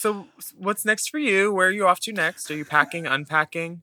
so, 0.00 0.26
what's 0.56 0.84
next 0.84 1.08
for 1.10 1.18
you? 1.18 1.52
Where 1.52 1.68
are 1.68 1.72
you 1.72 1.86
off 1.86 2.00
to 2.00 2.12
next? 2.12 2.50
Are 2.50 2.56
you 2.56 2.64
packing, 2.64 3.06
unpacking? 3.06 3.82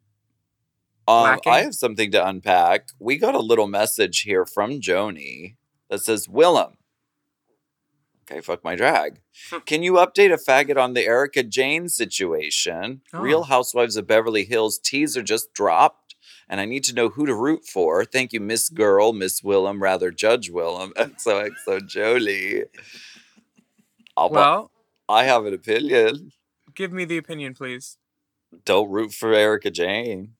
Um, 1.08 1.40
I 1.46 1.60
have 1.62 1.74
something 1.76 2.12
to 2.12 2.28
unpack. 2.28 2.90
We 3.00 3.18
got 3.18 3.36
a 3.36 3.40
little 3.40 3.68
message 3.68 4.22
here 4.22 4.46
from 4.46 4.82
Joni 4.82 5.56
that 5.90 6.00
says, 6.02 6.28
Willam, 6.28 6.74
Okay, 8.30 8.42
fuck 8.42 8.62
my 8.62 8.76
drag. 8.76 9.22
Can 9.66 9.84
you 9.84 9.94
update 9.94 10.34
a 10.34 10.38
faggot 10.38 10.76
on 10.78 10.94
the 10.94 11.06
Erika 11.06 11.44
Jayne 11.44 11.88
situation? 11.88 13.02
Oh. 13.14 13.20
Real 13.22 13.44
Housewives 13.44 13.96
of 13.96 14.06
Beverly 14.06 14.44
Hills 14.44 14.78
teaser 14.80 15.24
just 15.24 15.54
dropped, 15.54 16.16
and 16.50 16.60
I 16.60 16.66
need 16.66 16.84
to 16.86 16.94
know 16.94 17.08
who 17.08 17.26
to 17.26 17.34
root 17.34 17.66
for. 17.66 18.04
Thank 18.04 18.34
you, 18.34 18.42
Miss 18.42 18.68
Girl, 18.68 19.14
Miss 19.14 19.40
Willam, 19.40 19.80
rather 19.80 20.12
Judge 20.12 20.52
Willam, 20.52 20.92
XOXO 20.96 21.88
Jolie. 21.88 22.64
I'll- 24.18 24.30
Well, 24.30 24.72
I 25.10 25.24
have 25.24 25.46
an 25.46 25.54
opinion. 25.54 26.32
give 26.76 26.92
me 26.92 27.06
the 27.06 27.18
opinion, 27.18 27.54
please. 27.54 27.98
Don't 28.66 28.90
root 28.90 29.14
for 29.14 29.34
Erika 29.34 29.72
Jayne. 29.72 30.34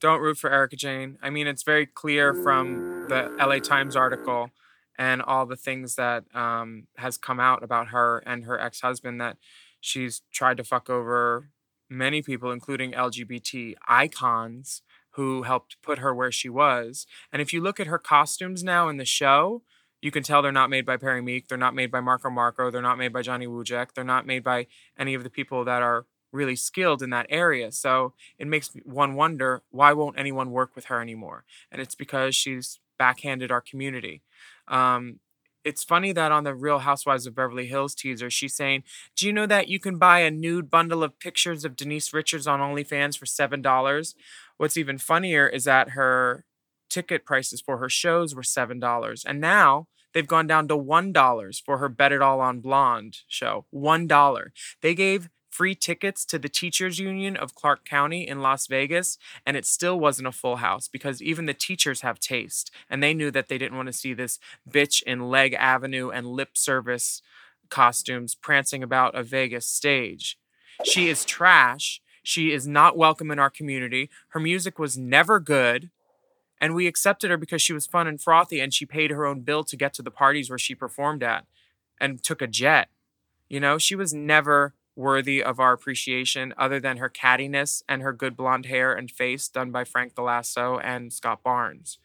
Don't 0.00 0.20
root 0.20 0.38
for 0.38 0.50
Erika 0.50 0.76
Jayne. 0.76 1.18
I 1.22 1.30
mean, 1.30 1.46
it's 1.46 1.62
very 1.62 1.86
clear 1.86 2.32
from 2.32 3.06
the 3.08 3.30
LA 3.38 3.58
Times 3.58 3.96
article 3.96 4.50
and 4.98 5.22
all 5.22 5.46
the 5.46 5.56
things 5.56 5.94
that 5.96 6.24
um, 6.34 6.86
has 6.96 7.16
come 7.16 7.40
out 7.40 7.62
about 7.62 7.88
her 7.88 8.18
and 8.26 8.44
her 8.44 8.58
ex-husband 8.58 9.20
that 9.20 9.36
she's 9.80 10.22
tried 10.32 10.56
to 10.58 10.64
fuck 10.64 10.88
over 10.88 11.50
many 11.88 12.22
people, 12.22 12.50
including 12.50 12.92
LGBT 12.92 13.74
icons 13.88 14.82
who 15.14 15.42
helped 15.42 15.76
put 15.82 15.98
her 15.98 16.14
where 16.14 16.32
she 16.32 16.48
was. 16.48 17.06
And 17.32 17.42
if 17.42 17.52
you 17.52 17.60
look 17.60 17.80
at 17.80 17.86
her 17.86 17.98
costumes 17.98 18.62
now 18.62 18.88
in 18.88 18.96
the 18.96 19.04
show, 19.04 19.62
you 20.00 20.10
can 20.10 20.22
tell 20.22 20.42
they're 20.42 20.52
not 20.52 20.70
made 20.70 20.86
by 20.86 20.96
Perry 20.96 21.22
Meek. 21.22 21.48
They're 21.48 21.58
not 21.58 21.74
made 21.74 21.90
by 21.90 22.00
Marco 22.00 22.30
Marco. 22.30 22.70
They're 22.70 22.82
not 22.82 22.98
made 22.98 23.12
by 23.12 23.22
Johnny 23.22 23.46
Wujek. 23.46 23.94
They're 23.94 24.04
not 24.04 24.26
made 24.26 24.42
by 24.42 24.66
any 24.98 25.14
of 25.14 25.24
the 25.24 25.30
people 25.30 25.64
that 25.64 25.82
are 25.82 26.06
really 26.32 26.56
skilled 26.56 27.02
in 27.02 27.10
that 27.10 27.26
area. 27.28 27.72
So 27.72 28.14
it 28.38 28.46
makes 28.46 28.70
one 28.84 29.14
wonder 29.14 29.62
why 29.70 29.92
won't 29.92 30.18
anyone 30.18 30.50
work 30.50 30.74
with 30.74 30.86
her 30.86 31.00
anymore? 31.00 31.44
And 31.70 31.82
it's 31.82 31.94
because 31.94 32.34
she's 32.34 32.78
backhanded 32.98 33.50
our 33.50 33.60
community. 33.60 34.22
Um, 34.68 35.20
it's 35.64 35.84
funny 35.84 36.12
that 36.12 36.32
on 36.32 36.44
the 36.44 36.54
Real 36.54 36.78
Housewives 36.78 37.26
of 37.26 37.34
Beverly 37.34 37.66
Hills 37.66 37.94
teaser, 37.94 38.30
she's 38.30 38.54
saying, 38.54 38.82
Do 39.16 39.26
you 39.26 39.32
know 39.32 39.46
that 39.46 39.68
you 39.68 39.78
can 39.78 39.98
buy 39.98 40.20
a 40.20 40.30
nude 40.30 40.70
bundle 40.70 41.02
of 41.02 41.18
pictures 41.18 41.64
of 41.64 41.76
Denise 41.76 42.14
Richards 42.14 42.46
on 42.46 42.60
OnlyFans 42.60 43.18
for 43.18 43.26
$7? 43.26 44.14
What's 44.56 44.76
even 44.76 44.96
funnier 44.96 45.46
is 45.46 45.64
that 45.64 45.90
her 45.90 46.44
ticket 46.90 47.24
prices 47.24 47.60
for 47.60 47.78
her 47.78 47.88
shows 47.88 48.34
were 48.34 48.42
$7. 48.42 49.24
And 49.26 49.40
now 49.40 49.86
they've 50.12 50.26
gone 50.26 50.46
down 50.46 50.68
to 50.68 50.76
$1 50.76 51.62
for 51.64 51.78
her 51.78 51.88
Bet 51.88 52.12
It 52.12 52.20
All 52.20 52.40
on 52.40 52.60
Blonde 52.60 53.18
show. 53.28 53.64
$1. 53.72 54.50
They 54.82 54.94
gave 54.94 55.30
free 55.50 55.74
tickets 55.74 56.24
to 56.24 56.38
the 56.38 56.48
teachers 56.48 56.98
union 56.98 57.36
of 57.36 57.54
Clark 57.54 57.84
County 57.84 58.26
in 58.26 58.40
Las 58.40 58.66
Vegas 58.66 59.18
and 59.44 59.56
it 59.56 59.66
still 59.66 59.98
wasn't 59.98 60.28
a 60.28 60.32
full 60.32 60.56
house 60.56 60.86
because 60.86 61.20
even 61.20 61.46
the 61.46 61.54
teachers 61.54 62.02
have 62.02 62.20
taste 62.20 62.70
and 62.88 63.02
they 63.02 63.12
knew 63.12 63.30
that 63.32 63.48
they 63.48 63.58
didn't 63.58 63.76
want 63.76 63.88
to 63.88 63.92
see 63.92 64.14
this 64.14 64.38
bitch 64.68 65.02
in 65.02 65.28
leg 65.28 65.54
avenue 65.54 66.08
and 66.10 66.26
lip 66.26 66.56
service 66.56 67.20
costumes 67.68 68.34
prancing 68.34 68.82
about 68.82 69.14
a 69.14 69.22
Vegas 69.22 69.66
stage. 69.66 70.38
She 70.84 71.08
is 71.08 71.24
trash. 71.24 72.00
She 72.22 72.52
is 72.52 72.66
not 72.66 72.96
welcome 72.96 73.30
in 73.30 73.38
our 73.38 73.50
community. 73.50 74.10
Her 74.28 74.40
music 74.40 74.78
was 74.78 74.96
never 74.96 75.40
good. 75.40 75.90
And 76.60 76.74
we 76.74 76.86
accepted 76.86 77.30
her 77.30 77.36
because 77.36 77.62
she 77.62 77.72
was 77.72 77.86
fun 77.86 78.06
and 78.06 78.20
frothy 78.20 78.60
and 78.60 78.72
she 78.72 78.84
paid 78.84 79.10
her 79.10 79.24
own 79.24 79.40
bill 79.40 79.64
to 79.64 79.76
get 79.76 79.94
to 79.94 80.02
the 80.02 80.10
parties 80.10 80.50
where 80.50 80.58
she 80.58 80.74
performed 80.74 81.22
at 81.22 81.46
and 82.00 82.22
took 82.22 82.42
a 82.42 82.46
jet. 82.46 82.88
You 83.48 83.60
know, 83.60 83.78
she 83.78 83.94
was 83.94 84.12
never 84.12 84.74
worthy 84.96 85.42
of 85.42 85.58
our 85.58 85.72
appreciation 85.72 86.52
other 86.58 86.78
than 86.78 86.98
her 86.98 87.08
cattiness 87.08 87.82
and 87.88 88.02
her 88.02 88.12
good 88.12 88.36
blonde 88.36 88.66
hair 88.66 88.92
and 88.92 89.10
face 89.10 89.48
done 89.48 89.70
by 89.70 89.84
Frank 89.84 90.14
Galasso 90.14 90.80
and 90.82 91.12
Scott 91.12 91.42
Barnes. 91.42 91.98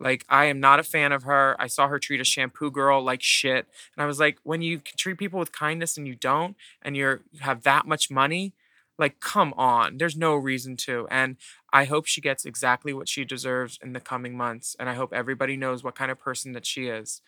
Like, 0.00 0.24
I 0.28 0.44
am 0.44 0.60
not 0.60 0.78
a 0.78 0.84
fan 0.84 1.10
of 1.10 1.24
her. 1.24 1.56
I 1.58 1.66
saw 1.66 1.88
her 1.88 1.98
treat 1.98 2.20
a 2.20 2.24
shampoo 2.24 2.70
girl 2.70 3.02
like 3.02 3.20
shit. 3.20 3.66
And 3.96 4.02
I 4.02 4.06
was 4.06 4.20
like, 4.20 4.38
when 4.44 4.62
you 4.62 4.78
treat 4.78 5.18
people 5.18 5.40
with 5.40 5.50
kindness 5.50 5.96
and 5.96 6.06
you 6.06 6.14
don't, 6.14 6.56
and 6.82 6.96
you're 6.96 7.22
you 7.32 7.40
have 7.40 7.64
that 7.64 7.86
much 7.86 8.10
money, 8.10 8.52
like, 8.98 9.20
come 9.20 9.54
on. 9.56 9.98
There's 9.98 10.16
no 10.16 10.34
reason 10.34 10.76
to. 10.78 11.06
And 11.10 11.36
I 11.72 11.84
hope 11.84 12.06
she 12.06 12.20
gets 12.20 12.44
exactly 12.44 12.92
what 12.92 13.08
she 13.08 13.24
deserves 13.24 13.78
in 13.82 13.92
the 13.92 14.00
coming 14.00 14.36
months. 14.36 14.76
And 14.78 14.88
I 14.88 14.94
hope 14.94 15.12
everybody 15.12 15.56
knows 15.56 15.84
what 15.84 15.94
kind 15.94 16.10
of 16.10 16.18
person 16.18 16.52
that 16.52 16.66
she 16.66 16.88
is. 16.88 17.22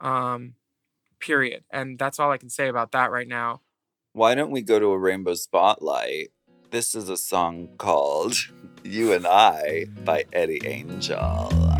Um, 0.00 0.54
period. 1.18 1.64
And 1.70 1.98
that's 1.98 2.20
all 2.20 2.30
I 2.30 2.38
can 2.38 2.50
say 2.50 2.68
about 2.68 2.92
that 2.92 3.10
right 3.10 3.28
now. 3.28 3.62
Why 4.12 4.34
don't 4.34 4.50
we 4.50 4.62
go 4.62 4.78
to 4.78 4.86
a 4.86 4.98
rainbow 4.98 5.34
spotlight? 5.34 6.28
This 6.70 6.94
is 6.94 7.08
a 7.08 7.16
song 7.16 7.70
called 7.78 8.34
You 8.84 9.12
and 9.12 9.26
I 9.26 9.86
by 10.04 10.24
Eddie 10.32 10.60
Angel. 10.64 11.75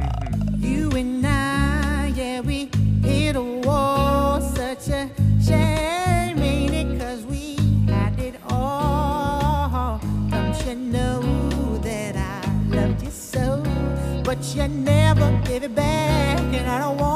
But 14.26 14.56
you 14.56 14.66
never 14.66 15.40
give 15.44 15.62
it 15.62 15.72
back, 15.76 16.40
and 16.40 16.68
I 16.68 16.80
don't 16.80 16.98
want 16.98 17.15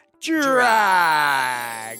drag. 0.21 1.99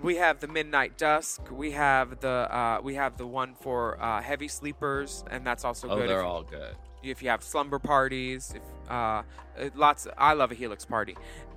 We 0.00 0.16
have 0.16 0.38
the 0.38 0.46
Midnight 0.48 0.96
Dusk. 0.96 1.42
We 1.50 1.72
have 1.72 2.20
the 2.20 2.28
uh, 2.28 2.80
we 2.82 2.94
have 2.94 3.16
the 3.16 3.26
one 3.26 3.54
for 3.60 4.00
uh, 4.00 4.22
heavy 4.22 4.48
sleepers, 4.48 5.24
and 5.30 5.44
that's 5.46 5.64
also 5.64 5.88
Oh, 5.88 5.96
good. 5.96 6.08
they're 6.08 6.20
if, 6.20 6.26
all 6.26 6.42
good. 6.44 6.76
if 7.02 7.22
you 7.22 7.30
have 7.30 7.42
slumber 7.42 7.78
parties. 7.80 8.54
If 8.54 8.90
uh, 8.90 9.22
lots, 9.74 10.06
I 10.16 10.34
love 10.34 10.52
a 10.52 10.54
Helix 10.54 10.84
party, 10.84 11.16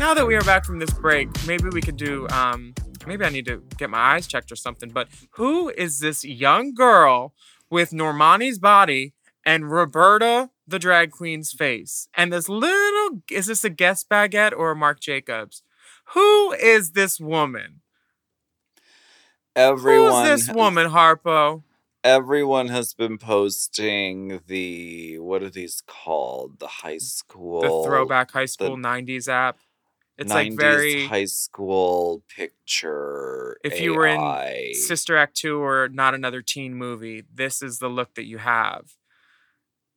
Now 0.00 0.14
that 0.14 0.26
we 0.26 0.34
are 0.34 0.40
back 0.40 0.64
from 0.64 0.78
this 0.78 0.94
break, 0.94 1.28
maybe 1.46 1.68
we 1.68 1.82
could 1.82 1.98
do 1.98 2.26
um 2.28 2.72
maybe 3.06 3.22
I 3.22 3.28
need 3.28 3.44
to 3.44 3.62
get 3.76 3.90
my 3.90 3.98
eyes 3.98 4.26
checked 4.26 4.50
or 4.50 4.56
something, 4.56 4.88
but 4.88 5.08
who 5.32 5.68
is 5.68 6.00
this 6.00 6.24
young 6.24 6.72
girl 6.72 7.34
with 7.68 7.90
Normani's 7.90 8.58
body 8.58 9.12
and 9.44 9.70
Roberta 9.70 10.48
the 10.66 10.78
drag 10.78 11.10
queen's 11.10 11.52
face? 11.52 12.08
And 12.14 12.32
this 12.32 12.48
little 12.48 13.20
is 13.30 13.48
this 13.48 13.62
a 13.62 13.68
guest 13.68 14.08
baguette 14.08 14.56
or 14.56 14.70
a 14.70 14.74
Marc 14.74 15.00
Jacobs? 15.00 15.62
Who 16.14 16.52
is 16.54 16.92
this 16.92 17.20
woman? 17.20 17.82
Everyone, 19.54 20.24
Who's 20.24 20.46
this 20.46 20.56
woman, 20.56 20.88
Harpo? 20.88 21.62
everyone 22.02 22.68
has 22.68 22.94
been 22.94 23.18
posting 23.18 24.40
the 24.46 25.18
what 25.18 25.42
are 25.42 25.50
these 25.50 25.82
called? 25.86 26.58
The 26.58 26.66
high 26.66 26.96
school, 26.96 27.60
The 27.60 27.86
throwback 27.86 28.30
high 28.30 28.46
school 28.46 28.78
90s 28.78 29.28
app. 29.28 29.58
It's 30.20 30.30
90s 30.30 30.34
like 30.34 30.52
very 30.58 31.06
high 31.06 31.24
school 31.24 32.22
picture. 32.28 33.58
if 33.64 33.80
you 33.80 33.94
were 33.94 34.06
in 34.06 34.74
Sister 34.74 35.16
Act 35.16 35.34
2 35.36 35.58
or 35.58 35.88
not 35.88 36.14
another 36.14 36.42
teen 36.42 36.74
movie, 36.74 37.24
this 37.32 37.62
is 37.62 37.78
the 37.78 37.88
look 37.88 38.14
that 38.14 38.26
you 38.26 38.38
have. 38.38 38.92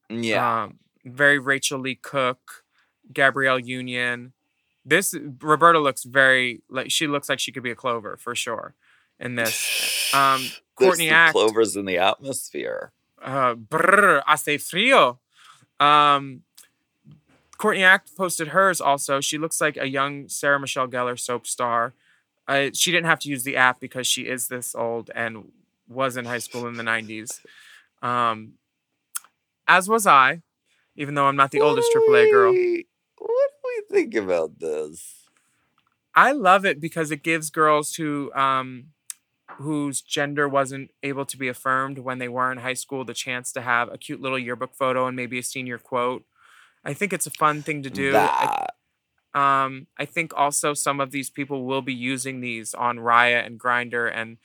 yeah, 0.10 0.64
Um, 0.64 0.80
very 1.06 1.40
Rachael 1.40 1.80
Leigh 1.80 1.96
Cook, 2.02 2.64
Gabrielle 3.12 3.60
Union. 3.60 4.34
This 4.86 5.14
Roberta 5.42 5.80
looks 5.80 6.04
very 6.04 6.62
like 6.70 6.90
she 6.90 7.06
looks 7.08 7.28
like 7.30 7.40
she 7.40 7.52
could 7.52 7.64
be 7.64 7.72
a 7.72 7.76
Clover 7.76 8.18
for 8.18 8.34
sure 8.36 8.76
in 9.20 9.36
this. 9.36 10.14
Um, 10.14 10.46
Courtney 10.76 11.10
Act. 11.10 11.34
clovers 11.34 11.76
in 11.76 11.86
the 11.86 11.98
atmosphere. 12.00 12.92
Uh, 13.22 13.54
brr, 13.56 14.24
hace 14.28 14.58
frío. 14.58 15.20
Um, 15.80 16.42
Courtney 17.58 17.84
Act 17.84 18.16
posted 18.18 18.50
hers 18.50 18.82
also. 18.82 19.22
She 19.22 19.38
looks 19.38 19.62
like 19.62 19.78
a 19.78 19.88
young 19.88 20.28
Sarah 20.28 20.60
Michelle 20.60 20.88
Gellar 20.88 21.20
soap 21.20 21.48
star. 21.48 21.94
Uh, 22.48 22.70
she 22.74 22.92
didn't 22.92 23.06
have 23.06 23.20
to 23.20 23.30
use 23.30 23.44
the 23.44 23.56
app 23.56 23.80
because 23.80 24.06
she 24.06 24.24
is 24.24 24.48
this 24.48 24.76
old 24.76 25.10
and 25.16 25.52
was 25.88 26.18
in 26.18 26.26
high 26.26 26.39
school 26.39 26.68
in 26.68 26.74
the 26.76 26.84
90s. 26.84 27.39
Um, 28.02 28.54
as 29.68 29.88
was 29.88 30.06
I, 30.06 30.42
even 30.96 31.13
though 31.16 31.26
I'm 31.28 31.36
not 31.38 31.52
the 31.52 31.62
oldest 31.62 31.89
What 31.94 32.06
do 32.06 32.12
AAA 32.12 32.32
girl. 32.32 32.52
we- 32.52 32.88
What 33.18 33.50
do 33.63 33.70
we 33.89 33.96
think 33.96 34.16
about 34.16 34.60
this? 34.60 35.22
I 36.16 36.32
love 36.32 36.66
it 36.66 36.80
because 36.80 37.12
it 37.12 37.24
gives 37.24 37.50
girls 37.50 37.96
who 37.96 38.32
um 38.34 38.88
whose 39.58 40.02
gender 40.02 40.48
wasn't 40.50 40.92
able 41.04 41.26
to 41.26 41.38
be 41.38 41.48
affirmed 41.48 42.00
when 42.00 42.18
they 42.18 42.28
were 42.28 42.52
in 42.52 42.58
high 42.58 42.74
school 42.74 43.06
the 43.06 43.13
chance 43.13 43.52
to 43.54 43.62
have 43.62 43.92
a 43.92 43.98
cute 43.98 44.20
little 44.22 44.38
yearbook 44.39 44.74
photo 44.76 45.06
and 45.08 45.16
maybe 45.16 45.38
a 45.39 45.44
senior 45.44 45.78
quote. 45.78 46.24
I 46.84 46.93
think 46.93 47.13
it's 47.13 47.28
a 47.28 47.32
fun 47.32 47.62
thing 47.62 47.84
to 47.84 47.89
do. 47.89 48.15
I, 48.15 48.67
um, 49.34 49.88
I 49.98 50.06
think 50.06 50.34
also 50.36 50.74
some 50.74 51.00
of 51.00 51.12
these 51.12 51.30
people 51.30 51.65
will 51.65 51.82
be 51.82 51.93
using 51.93 52.41
these 52.41 52.74
on 52.74 52.98
Raya 52.98 53.46
and 53.46 53.60
Grindr 53.60 54.12
and 54.13 54.38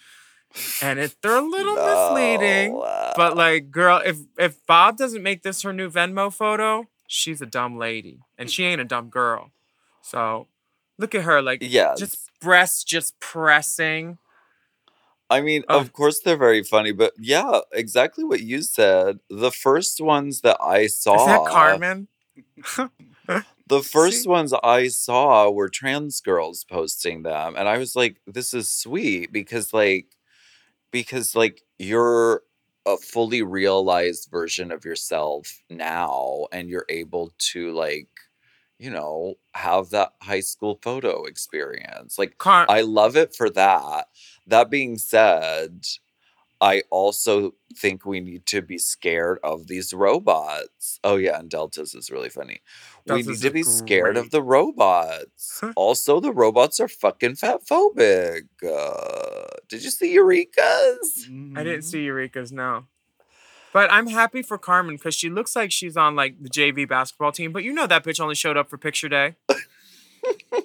and 0.80 0.98
it, 0.98 1.14
they're 1.22 1.36
a 1.36 1.42
little 1.42 1.74
misleading. 1.74 2.72
No, 2.72 2.80
uh, 2.80 3.12
But 3.16 3.36
like, 3.36 3.70
girl, 3.70 4.00
if 4.04 4.16
if 4.38 4.64
Bob 4.66 4.96
doesn't 4.96 5.22
make 5.22 5.42
this 5.42 5.62
her 5.62 5.72
new 5.74 5.90
Venmo 5.90 6.32
photo, 6.32 6.86
she's 7.06 7.42
a 7.42 7.46
dumb 7.46 7.76
lady, 7.76 8.20
and 8.38 8.50
she 8.50 8.64
ain't 8.64 8.80
a 8.80 8.84
dumb 8.84 9.10
girl. 9.10 9.50
So 10.00 10.46
look 10.96 11.14
at 11.14 11.22
her, 11.24 11.42
like, 11.42 11.58
yes. 11.62 11.98
just 11.98 12.30
breasts 12.40 12.82
just 12.82 13.20
pressing. 13.20 14.16
I 15.30 15.42
mean, 15.42 15.64
Oh. 15.68 15.78
of 15.80 15.92
course 15.92 16.20
they're 16.20 16.38
very 16.38 16.62
funny, 16.62 16.92
but 16.92 17.12
yeah, 17.18 17.60
exactly 17.72 18.24
what 18.24 18.40
you 18.40 18.62
said. 18.62 19.18
The 19.28 19.50
first 19.50 20.00
ones 20.00 20.40
that 20.40 20.56
I 20.62 20.86
saw, 20.86 21.20
Is 21.20 21.26
that 21.26 21.46
Carmen? 21.50 22.08
The 23.68 23.82
first 23.82 24.22
See? 24.22 24.28
ones 24.28 24.52
I 24.62 24.88
saw 24.88 25.50
were 25.50 25.68
trans 25.68 26.20
girls 26.20 26.64
posting 26.64 27.22
them, 27.22 27.54
and 27.56 27.68
I 27.68 27.78
was 27.78 27.96
like, 27.96 28.20
"This 28.26 28.54
is 28.54 28.68
sweet," 28.70 29.32
because 29.32 29.72
like, 29.72 30.06
because 30.92 31.36
like 31.36 31.62
you're 31.78 32.42
a 32.86 32.96
fully 32.98 33.42
realized 33.42 34.30
version 34.30 34.72
of 34.72 34.84
yourself 34.84 35.48
now, 35.70 36.46
and 36.52 36.68
you're 36.68 36.86
able 36.88 37.32
to 37.52 37.72
like, 37.72 38.08
you 38.78 38.90
know, 38.90 39.34
have 39.54 39.90
that 39.90 40.12
high 40.22 40.40
school 40.40 40.78
photo 40.82 41.24
experience. 41.24 42.18
Like, 42.18 42.38
Car- 42.38 42.66
I 42.68 42.82
love 42.82 43.16
it 43.16 43.34
for 43.36 43.50
that. 43.50 44.08
That 44.46 44.70
being 44.70 44.98
said, 44.98 45.84
I 46.60 46.82
also 46.90 47.54
think 47.76 48.04
we 48.04 48.20
need 48.20 48.46
to 48.46 48.62
be 48.62 48.78
scared 48.78 49.38
of 49.44 49.68
these 49.68 49.92
robots. 49.92 50.98
Oh 51.04 51.16
yeah, 51.16 51.38
and 51.38 51.48
Deltas 51.48 51.94
is 51.94 52.10
really 52.10 52.28
funny. 52.28 52.60
we 53.06 53.22
need 53.22 53.40
to 53.40 53.50
be 53.50 53.62
scared 53.62 54.16
of 54.16 54.30
the 54.30 54.42
robots. 54.42 55.62
also, 55.76 56.20
the 56.20 56.32
robots 56.32 56.80
are 56.80 56.88
fucking 56.88 57.36
fat 57.36 57.60
phobic. 57.64 58.42
Uh, 58.66 59.46
did 59.68 59.84
you 59.84 59.90
see 59.90 60.12
Eureka's? 60.12 61.28
I 61.54 61.62
didn't 61.62 61.82
see 61.82 62.02
Eureka's 62.02 62.50
no. 62.50 62.86
But 63.72 63.92
I'm 63.92 64.08
happy 64.08 64.42
for 64.42 64.58
Carmen 64.58 64.96
because 64.96 65.14
she 65.14 65.28
looks 65.28 65.54
like 65.54 65.70
she's 65.70 65.96
on 65.96 66.16
like 66.16 66.42
the 66.42 66.48
JV 66.48 66.88
basketball 66.88 67.32
team. 67.32 67.52
But 67.52 67.64
you 67.64 67.72
know 67.72 67.86
that 67.86 68.02
bitch 68.02 68.18
only 68.18 68.34
showed 68.34 68.56
up 68.56 68.70
for 68.70 68.78
picture 68.78 69.08
day. 69.08 69.36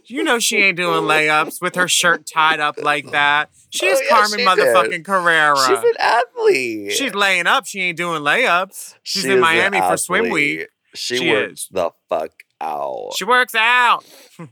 You 0.05 0.23
know 0.23 0.39
she 0.39 0.57
ain't 0.57 0.77
doing 0.77 1.03
layups 1.03 1.61
with 1.61 1.75
her 1.75 1.87
shirt 1.87 2.25
tied 2.25 2.59
up 2.59 2.81
like 2.81 3.11
that. 3.11 3.49
She's 3.69 3.97
Oh, 3.97 4.01
yeah, 4.03 4.09
Carmen 4.09 4.39
she 4.39 4.45
motherfucking 4.45 4.89
did. 4.89 5.05
Carrera. 5.05 5.57
She's 5.57 5.77
an 5.79 5.93
athlete. 5.99 6.91
She's 6.91 7.13
laying 7.15 7.47
up. 7.47 7.65
She 7.65 7.81
ain't 7.81 7.97
doing 7.97 8.21
layups. 8.21 8.95
She's 9.03 9.23
She 9.23 9.31
in 9.31 9.39
Miami 9.39 9.79
for 9.79 9.97
swim 9.97 10.29
week. 10.29 10.67
She, 10.93 11.17
She 11.17 11.31
works 11.31 11.61
is. 11.63 11.69
the 11.71 11.89
fuck 12.07 12.31
out. 12.61 13.13
She 13.15 13.25
works 13.25 13.55
out. 13.55 14.05
uh, 14.39 14.45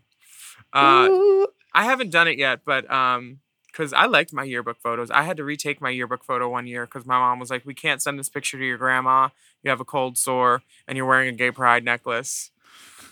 I 1.73 1.83
haven't 1.83 2.09
done 2.11 2.27
it 2.27 2.37
yet, 2.37 2.61
but 2.65 2.91
um, 2.91 3.39
because 3.67 3.93
I 3.93 4.05
liked 4.05 4.33
my 4.33 4.43
yearbook 4.43 4.77
photos. 4.81 5.11
I 5.11 5.23
had 5.23 5.37
to 5.37 5.43
retake 5.43 5.81
my 5.81 5.89
yearbook 5.89 6.23
photo 6.23 6.49
one 6.49 6.67
year 6.67 6.85
because 6.85 7.05
my 7.05 7.17
mom 7.17 7.39
was 7.39 7.49
like, 7.49 7.65
"We 7.65 7.73
can't 7.73 8.01
send 8.01 8.19
this 8.19 8.29
picture 8.29 8.57
to 8.57 8.65
your 8.65 8.77
grandma. 8.77 9.29
You 9.63 9.69
have 9.69 9.79
a 9.79 9.85
cold 9.85 10.17
sore 10.17 10.63
and 10.87 10.97
you're 10.97 11.05
wearing 11.05 11.29
a 11.29 11.37
gay 11.37 11.51
pride 11.51 11.83
necklace." 11.85 12.51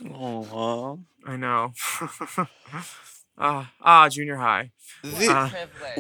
Aw. 0.06 0.98
I 1.26 1.36
know. 1.38 1.74
Ah, 3.42 3.72
ah, 3.80 4.10
junior 4.10 4.36
high. 4.36 4.72
The- 5.02 5.32
Uh, 5.32 5.50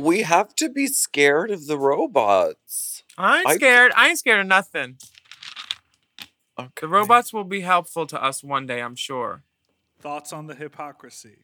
we 0.02 0.24
have 0.24 0.54
to 0.56 0.68
be 0.68 0.88
scared 0.88 1.52
of 1.52 1.68
the 1.68 1.78
robots. 1.78 3.02
I 3.18 3.38
ain't 3.38 3.48
I- 3.48 3.56
scared. 3.56 3.94
I 3.96 4.10
ain't 4.10 4.20
scared 4.20 4.42
of 4.42 4.48
nothing. 4.48 4.98
Okay. 6.60 6.70
The 6.82 6.88
robots 6.90 7.32
will 7.32 7.46
be 7.46 7.62
helpful 7.62 8.06
to 8.08 8.22
us 8.22 8.44
one 8.44 8.66
day, 8.66 8.82
I'm 8.82 8.98
sure. 8.98 9.44
Thoughts 10.02 10.34
on 10.34 10.48
the 10.48 10.54
hypocrisy? 10.56 11.38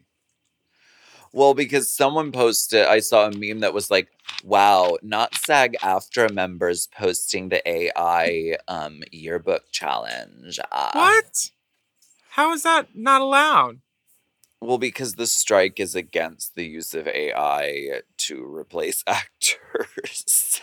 Well, 1.32 1.54
because 1.54 1.89
someone 1.89 2.34
posted, 2.34 2.86
I 2.86 3.00
saw 3.00 3.28
a 3.28 3.32
meme 3.32 3.62
that 3.62 3.74
was 3.74 3.89
like, 3.89 4.10
"Wow, 4.44 4.98
not 5.02 5.34
SAG-AFTRA 5.36 6.34
members 6.34 6.88
posting 6.88 7.48
the 7.48 7.62
AI 7.65 8.58
um 8.68 9.02
yearbook 9.13 9.63
challenge." 9.72 10.60
Ah. 10.74 10.91
What? 10.94 11.52
How 12.36 12.52
is 12.52 12.63
that 12.63 12.89
not 12.93 13.21
allowed? 13.21 13.80
Well, 14.60 14.78
because 14.78 15.13
the 15.13 15.26
strike 15.26 15.80
is 15.80 15.95
against 15.95 16.56
the 16.56 16.65
use 16.65 16.93
of 16.93 17.08
AI 17.08 18.02
to 18.17 18.43
replace 18.43 19.06
actors. 19.08 20.60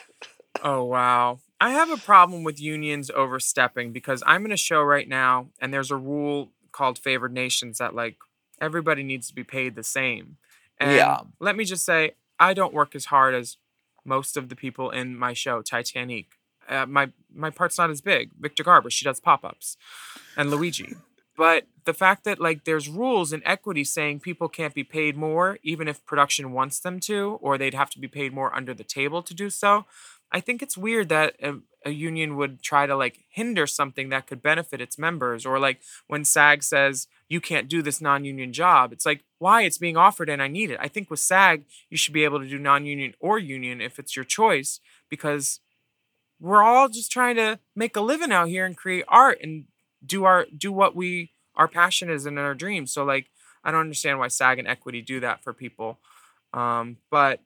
Oh, 0.62 0.84
wow. 0.84 1.40
I 1.58 1.70
have 1.70 1.90
a 1.90 1.96
problem 1.96 2.44
with 2.44 2.60
unions 2.60 3.10
overstepping 3.10 3.90
because 3.92 4.22
I'm 4.26 4.44
in 4.44 4.52
a 4.52 4.56
show 4.58 4.82
right 4.82 5.08
now 5.08 5.46
and 5.62 5.72
there's 5.72 5.90
a 5.90 5.96
rule 5.96 6.50
called 6.72 6.98
favored 6.98 7.32
nations 7.32 7.78
that 7.78 7.94
like 7.94 8.16
everybody 8.60 9.02
needs 9.02 9.28
to 9.28 9.34
be 9.34 9.44
paid 9.44 9.74
the 9.74 9.82
same. 9.82 10.36
And 10.78 10.92
Yeah. 10.92 11.20
let 11.40 11.56
me 11.56 11.64
just 11.64 11.86
say, 11.86 12.12
I 12.38 12.52
don't 12.52 12.74
work 12.74 12.94
as 12.94 13.06
hard 13.06 13.34
as 13.34 13.56
most 14.04 14.36
of 14.36 14.50
the 14.50 14.56
people 14.56 14.90
in 14.90 15.16
my 15.16 15.32
show, 15.32 15.62
Titanic. 15.62 16.26
Uh, 16.68 16.84
my 16.84 17.12
my 17.34 17.48
part's 17.48 17.78
not 17.78 17.88
as 17.88 18.02
big. 18.02 18.30
Victor 18.38 18.62
Garber, 18.62 18.90
she 18.90 19.04
does 19.06 19.20
pop-ups, 19.20 19.76
and 20.36 20.50
Luigi. 20.50 20.96
But 21.36 21.66
the 21.84 21.94
fact 21.94 22.24
that 22.24 22.40
like 22.40 22.64
there's 22.64 22.88
rules 22.88 23.32
in 23.32 23.42
equity 23.46 23.84
saying 23.84 24.20
people 24.20 24.48
can't 24.48 24.74
be 24.74 24.84
paid 24.84 25.16
more, 25.16 25.58
even 25.62 25.88
if 25.88 26.04
production 26.04 26.52
wants 26.52 26.78
them 26.78 27.00
to, 27.00 27.38
or 27.40 27.56
they'd 27.56 27.74
have 27.74 27.90
to 27.90 27.98
be 27.98 28.08
paid 28.08 28.32
more 28.32 28.54
under 28.54 28.74
the 28.74 28.84
table 28.84 29.22
to 29.22 29.34
do 29.34 29.50
so. 29.50 29.86
I 30.30 30.40
think 30.40 30.62
it's 30.62 30.78
weird 30.78 31.08
that 31.10 31.34
a, 31.42 31.56
a 31.84 31.90
union 31.90 32.36
would 32.36 32.62
try 32.62 32.86
to 32.86 32.96
like 32.96 33.20
hinder 33.30 33.66
something 33.66 34.08
that 34.08 34.26
could 34.26 34.42
benefit 34.42 34.80
its 34.80 34.98
members, 34.98 35.44
or 35.44 35.58
like 35.58 35.80
when 36.06 36.24
SAG 36.24 36.62
says 36.62 37.06
you 37.28 37.40
can't 37.40 37.68
do 37.68 37.82
this 37.82 38.00
non-union 38.00 38.52
job, 38.52 38.92
it's 38.92 39.06
like 39.06 39.24
why 39.38 39.62
it's 39.62 39.78
being 39.78 39.96
offered 39.96 40.28
and 40.28 40.42
I 40.42 40.48
need 40.48 40.70
it. 40.70 40.78
I 40.80 40.88
think 40.88 41.10
with 41.10 41.20
SAG 41.20 41.64
you 41.90 41.96
should 41.96 42.14
be 42.14 42.24
able 42.24 42.40
to 42.40 42.48
do 42.48 42.58
non-union 42.58 43.14
or 43.20 43.38
union 43.38 43.80
if 43.80 43.98
it's 43.98 44.16
your 44.16 44.24
choice 44.24 44.80
because 45.08 45.60
we're 46.40 46.62
all 46.62 46.88
just 46.88 47.12
trying 47.12 47.36
to 47.36 47.58
make 47.76 47.96
a 47.96 48.00
living 48.00 48.32
out 48.32 48.48
here 48.48 48.64
and 48.66 48.76
create 48.76 49.04
art 49.08 49.38
and 49.42 49.64
do 50.04 50.24
our 50.24 50.46
do 50.56 50.72
what 50.72 50.94
we 50.94 51.30
our 51.56 51.68
passion 51.68 52.10
is 52.10 52.26
and 52.26 52.38
our 52.38 52.54
dreams. 52.54 52.92
So 52.92 53.04
like 53.04 53.26
I 53.64 53.70
don't 53.70 53.80
understand 53.80 54.18
why 54.18 54.28
SAG 54.28 54.58
and 54.58 54.68
equity 54.68 55.02
do 55.02 55.20
that 55.20 55.42
for 55.42 55.52
people. 55.52 55.98
Um, 56.52 56.98
but 57.10 57.40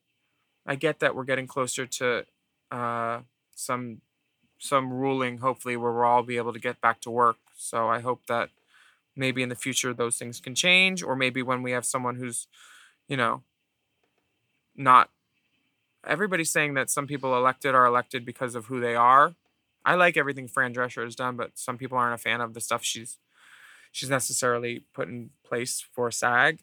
I 0.67 0.75
get 0.75 1.01
that 1.01 1.15
we're 1.15 1.25
getting 1.25 1.47
closer 1.47 1.87
to 1.87 2.25
uh, 2.71 3.21
some 3.55 4.01
some 4.59 4.93
ruling, 4.93 5.39
hopefully, 5.39 5.77
where 5.77 5.93
we'll 5.93 6.05
all 6.05 6.23
be 6.23 6.39
able 6.39 6.53
to 6.53 6.59
get 6.59 6.81
back 6.81 7.01
to 7.03 7.11
work. 7.11 7.37
So 7.57 7.89
I 7.89 8.01
hope 8.01 8.27
that 8.27 8.51
maybe 9.15 9.43
in 9.43 9.49
the 9.49 9.55
future 9.55 9.93
those 9.93 10.19
things 10.19 10.41
can 10.41 10.55
change, 10.55 11.03
or 11.03 11.15
maybe 11.15 11.43
when 11.43 11.63
we 11.63 11.73
have 11.73 11.85
someone 11.85 12.17
who's, 12.17 12.49
you 13.09 13.17
know, 13.17 13.43
not. 14.75 15.11
Everybody's 16.07 16.51
saying 16.51 16.75
that 16.75 16.91
some 16.91 17.07
people 17.07 17.37
elected 17.37 17.75
are 17.75 17.87
elected 17.87 18.25
because 18.25 18.55
of 18.55 18.67
who 18.67 18.81
they 18.81 18.95
are. 18.95 19.35
I 19.87 19.95
like 19.95 20.19
everything 20.19 20.49
Fran 20.49 20.75
Drescher 20.75 21.05
has 21.05 21.17
done, 21.17 21.37
but 21.37 21.53
some 21.59 21.79
people 21.79 21.97
aren't 21.97 22.15
a 22.15 22.19
fan 22.19 22.43
of 22.43 22.55
the 22.55 22.61
stuff 22.61 22.85
she's 22.85 23.19
she's 23.93 24.11
necessarily 24.11 24.85
put 24.95 25.09
in 25.09 25.31
place 25.45 25.85
for 25.95 26.11
SAG 26.11 26.61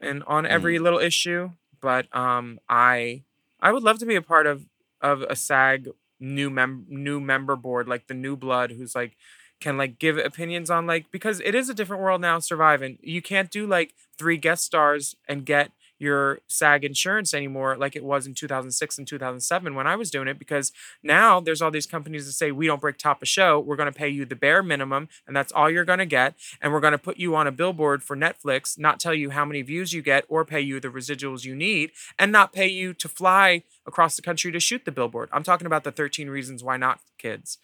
and 0.00 0.22
on 0.26 0.46
every 0.46 0.78
little 0.78 0.98
issue. 0.98 1.50
But 1.80 2.14
um, 2.16 2.58
I 2.68 3.22
I 3.60 3.72
would 3.72 3.82
love 3.82 3.98
to 4.00 4.06
be 4.06 4.16
a 4.16 4.22
part 4.22 4.46
of 4.46 4.66
of 5.00 5.22
a 5.22 5.36
SAG 5.36 5.88
new 6.20 6.50
mem 6.50 6.86
new 6.88 7.20
member 7.20 7.56
board, 7.56 7.88
like 7.88 8.06
the 8.06 8.14
new 8.14 8.36
blood, 8.36 8.72
who's 8.72 8.94
like 8.94 9.16
can 9.60 9.76
like 9.78 9.98
give 9.98 10.18
opinions 10.18 10.70
on 10.70 10.86
like 10.86 11.10
because 11.10 11.40
it 11.40 11.54
is 11.54 11.68
a 11.68 11.74
different 11.74 12.02
world 12.02 12.20
now 12.20 12.38
surviving. 12.38 12.98
You 13.02 13.22
can't 13.22 13.50
do 13.50 13.66
like 13.66 13.94
three 14.18 14.36
guest 14.36 14.64
stars 14.64 15.14
and 15.28 15.46
get 15.46 15.70
your 15.98 16.40
SAG 16.48 16.84
insurance 16.84 17.32
anymore 17.32 17.76
like 17.76 17.94
it 17.96 18.04
was 18.04 18.26
in 18.26 18.34
2006 18.34 18.98
and 18.98 19.06
2007 19.06 19.74
when 19.74 19.86
I 19.86 19.96
was 19.96 20.10
doing 20.10 20.28
it 20.28 20.38
because 20.38 20.72
now 21.02 21.40
there's 21.40 21.62
all 21.62 21.70
these 21.70 21.86
companies 21.86 22.26
that 22.26 22.32
say 22.32 22.50
we 22.50 22.66
don't 22.66 22.80
break 22.80 22.98
top 22.98 23.22
a 23.22 23.26
show 23.26 23.60
we're 23.60 23.76
going 23.76 23.92
to 23.92 23.98
pay 23.98 24.08
you 24.08 24.24
the 24.24 24.36
bare 24.36 24.62
minimum 24.62 25.08
and 25.26 25.36
that's 25.36 25.52
all 25.52 25.70
you're 25.70 25.84
going 25.84 25.98
to 26.00 26.06
get 26.06 26.34
and 26.60 26.72
we're 26.72 26.80
going 26.80 26.92
to 26.92 26.98
put 26.98 27.16
you 27.16 27.36
on 27.36 27.46
a 27.46 27.52
billboard 27.52 28.02
for 28.02 28.16
Netflix 28.16 28.78
not 28.78 28.98
tell 28.98 29.14
you 29.14 29.30
how 29.30 29.44
many 29.44 29.62
views 29.62 29.92
you 29.92 30.02
get 30.02 30.24
or 30.28 30.44
pay 30.44 30.60
you 30.60 30.80
the 30.80 30.88
residuals 30.88 31.44
you 31.44 31.54
need 31.54 31.90
and 32.18 32.32
not 32.32 32.52
pay 32.52 32.66
you 32.66 32.92
to 32.94 33.08
fly 33.08 33.62
across 33.86 34.16
the 34.16 34.22
country 34.22 34.50
to 34.50 34.60
shoot 34.60 34.84
the 34.84 34.92
billboard 34.92 35.28
I'm 35.32 35.44
talking 35.44 35.66
about 35.66 35.84
the 35.84 35.92
13 35.92 36.28
reasons 36.28 36.64
why 36.64 36.76
not 36.76 37.00
kids 37.18 37.58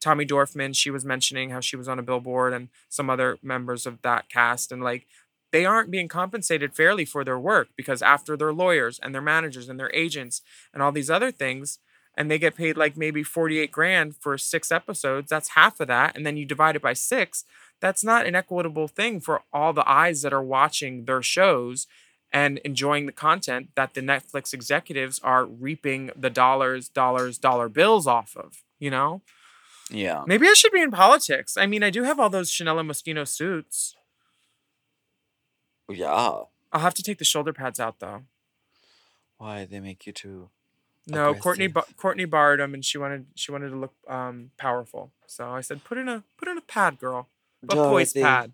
Tommy 0.00 0.26
Dorfman, 0.26 0.76
she 0.76 0.90
was 0.90 1.04
mentioning 1.04 1.50
how 1.50 1.60
she 1.60 1.76
was 1.76 1.88
on 1.88 1.98
a 1.98 2.02
billboard 2.02 2.52
and 2.52 2.68
some 2.88 3.08
other 3.08 3.38
members 3.42 3.86
of 3.86 4.02
that 4.02 4.28
cast. 4.28 4.70
And 4.70 4.82
like, 4.82 5.06
they 5.56 5.64
aren't 5.64 5.90
being 5.90 6.06
compensated 6.06 6.74
fairly 6.74 7.06
for 7.06 7.24
their 7.24 7.38
work 7.38 7.68
because 7.76 8.02
after 8.02 8.36
their 8.36 8.52
lawyers 8.52 9.00
and 9.02 9.14
their 9.14 9.22
managers 9.22 9.70
and 9.70 9.80
their 9.80 9.90
agents 9.94 10.42
and 10.74 10.82
all 10.82 10.92
these 10.92 11.08
other 11.08 11.32
things, 11.32 11.78
and 12.14 12.30
they 12.30 12.38
get 12.38 12.56
paid 12.56 12.76
like 12.76 12.94
maybe 12.94 13.22
48 13.22 13.72
grand 13.72 14.16
for 14.16 14.36
six 14.36 14.70
episodes, 14.70 15.30
that's 15.30 15.54
half 15.60 15.80
of 15.80 15.88
that. 15.88 16.14
And 16.14 16.26
then 16.26 16.36
you 16.36 16.44
divide 16.44 16.76
it 16.76 16.82
by 16.82 16.92
six. 16.92 17.46
That's 17.80 18.04
not 18.04 18.26
an 18.26 18.34
equitable 18.34 18.86
thing 18.86 19.18
for 19.18 19.44
all 19.50 19.72
the 19.72 19.88
eyes 19.90 20.20
that 20.20 20.34
are 20.34 20.42
watching 20.42 21.06
their 21.06 21.22
shows 21.22 21.86
and 22.30 22.58
enjoying 22.58 23.06
the 23.06 23.12
content 23.12 23.70
that 23.76 23.94
the 23.94 24.02
Netflix 24.02 24.52
executives 24.52 25.18
are 25.20 25.46
reaping 25.46 26.10
the 26.14 26.28
dollars, 26.28 26.90
dollars, 26.90 27.38
dollar 27.38 27.70
bills 27.70 28.06
off 28.06 28.36
of, 28.36 28.62
you 28.78 28.90
know? 28.90 29.22
yeah. 29.90 30.22
Maybe 30.26 30.46
I 30.46 30.52
should 30.52 30.72
be 30.72 30.82
in 30.82 30.90
politics. 30.90 31.56
I 31.56 31.64
mean, 31.64 31.82
I 31.82 31.88
do 31.88 32.02
have 32.02 32.20
all 32.20 32.28
those 32.28 32.50
Chanel 32.50 32.78
and 32.78 32.90
Moschino 32.90 33.26
suits. 33.26 33.94
Yeah. 35.88 36.40
I'll 36.72 36.80
have 36.80 36.94
to 36.94 37.02
take 37.02 37.18
the 37.18 37.24
shoulder 37.24 37.52
pads 37.52 37.80
out 37.80 38.00
though. 38.00 38.22
Why 39.38 39.64
they 39.64 39.80
make 39.80 40.06
you 40.06 40.12
too? 40.12 40.50
No, 41.06 41.34
Courtney 41.34 41.68
Ba- 41.68 41.84
Courtney 41.96 42.24
borrowed 42.24 42.58
them, 42.58 42.74
and 42.74 42.84
she 42.84 42.98
wanted 42.98 43.26
she 43.34 43.52
wanted 43.52 43.70
to 43.70 43.76
look 43.76 43.94
um 44.08 44.50
powerful. 44.56 45.12
So 45.26 45.50
I 45.50 45.60
said, 45.60 45.84
put 45.84 45.98
in 45.98 46.08
a 46.08 46.24
put 46.36 46.48
in 46.48 46.58
a 46.58 46.62
pad, 46.62 46.98
girl, 46.98 47.28
a 47.68 47.76
poise 47.76 48.12
pad. 48.12 48.52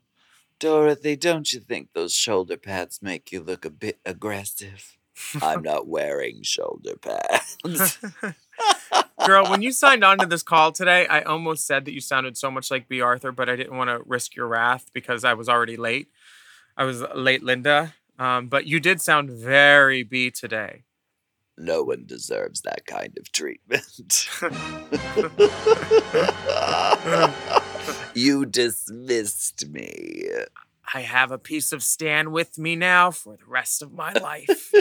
Dorothy, 0.58 1.16
don't 1.16 1.52
you 1.52 1.60
think 1.60 1.88
those 1.92 2.14
shoulder 2.14 2.56
pads 2.56 3.00
make 3.02 3.32
you 3.32 3.40
look 3.40 3.64
a 3.64 3.70
bit 3.70 3.98
aggressive? 4.04 4.96
I'm 5.40 5.62
not 5.72 5.88
wearing 5.88 6.42
shoulder 6.42 6.94
pads. 6.96 7.56
Girl, 9.26 9.48
when 9.48 9.62
you 9.62 9.72
signed 9.72 10.04
on 10.04 10.18
to 10.18 10.26
this 10.26 10.42
call 10.42 10.72
today, 10.72 11.06
I 11.06 11.22
almost 11.22 11.66
said 11.66 11.84
that 11.84 11.92
you 11.92 12.00
sounded 12.00 12.36
so 12.36 12.50
much 12.50 12.70
like 12.70 12.88
Bea 12.88 13.00
Arthur, 13.00 13.32
but 13.32 13.48
I 13.48 13.56
didn't 13.56 13.76
want 13.76 13.88
to 13.90 14.02
risk 14.04 14.34
your 14.34 14.46
wrath 14.48 14.90
because 14.92 15.24
I 15.24 15.34
was 15.34 15.48
already 15.48 15.76
late. 15.76 16.08
I 16.76 16.84
was 16.84 17.02
late, 17.14 17.42
Linda. 17.42 17.94
Um, 18.18 18.48
but 18.48 18.66
you 18.66 18.80
did 18.80 19.00
sound 19.00 19.30
very 19.30 20.02
Bea 20.02 20.30
today. 20.30 20.84
no 21.58 21.82
one 21.82 22.04
deserves 22.06 22.62
that 22.62 22.86
kind 22.86 23.16
of 23.18 23.30
treatment. 23.32 24.28
you 28.14 28.46
dismissed 28.46 29.68
me. 29.68 30.28
I 30.94 31.00
have 31.02 31.30
a 31.30 31.38
piece 31.38 31.72
of 31.72 31.82
Stan 31.82 32.32
with 32.32 32.58
me 32.58 32.76
now 32.76 33.10
for 33.10 33.36
the 33.36 33.46
rest 33.46 33.82
of 33.82 33.92
my 33.92 34.12
life. 34.12 34.72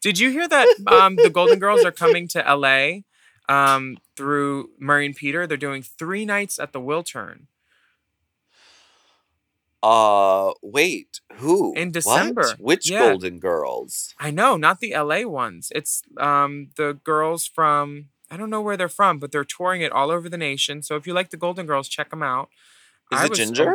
Did 0.00 0.18
you 0.18 0.30
hear 0.30 0.48
that 0.48 0.68
um, 0.86 1.16
the 1.16 1.30
Golden 1.30 1.58
Girls 1.58 1.84
are 1.84 1.92
coming 1.92 2.28
to 2.28 2.40
LA 2.40 3.00
um, 3.48 3.98
through 4.16 4.70
Murray 4.78 5.06
and 5.06 5.16
Peter? 5.16 5.46
They're 5.46 5.56
doing 5.56 5.82
three 5.82 6.24
nights 6.24 6.58
at 6.58 6.72
the 6.72 6.80
Wiltern. 6.80 7.46
Uh, 9.84 10.54
wait, 10.62 11.20
who? 11.34 11.74
In 11.74 11.88
What? 11.88 11.92
December. 11.92 12.54
Which 12.58 12.90
Yeah. 12.90 13.00
Golden 13.10 13.38
Girls? 13.38 14.14
I 14.18 14.30
know, 14.30 14.56
not 14.56 14.80
the 14.80 14.94
LA 14.94 15.22
ones. 15.28 15.70
It's 15.74 16.00
um, 16.16 16.70
the 16.76 16.94
girls 17.04 17.46
from, 17.46 18.06
I 18.30 18.38
don't 18.38 18.48
know 18.48 18.62
where 18.62 18.78
they're 18.78 18.88
from, 18.88 19.18
but 19.18 19.30
they're 19.30 19.44
touring 19.44 19.82
it 19.82 19.92
all 19.92 20.10
over 20.10 20.28
the 20.30 20.38
nation. 20.38 20.82
So 20.82 20.96
if 20.96 21.06
you 21.06 21.12
like 21.12 21.28
the 21.30 21.36
Golden 21.36 21.66
Girls, 21.66 21.88
check 21.88 22.08
them 22.08 22.22
out. 22.22 22.48
Is 23.12 23.20
I 23.20 23.26
it 23.26 23.34
Ginger? 23.34 23.74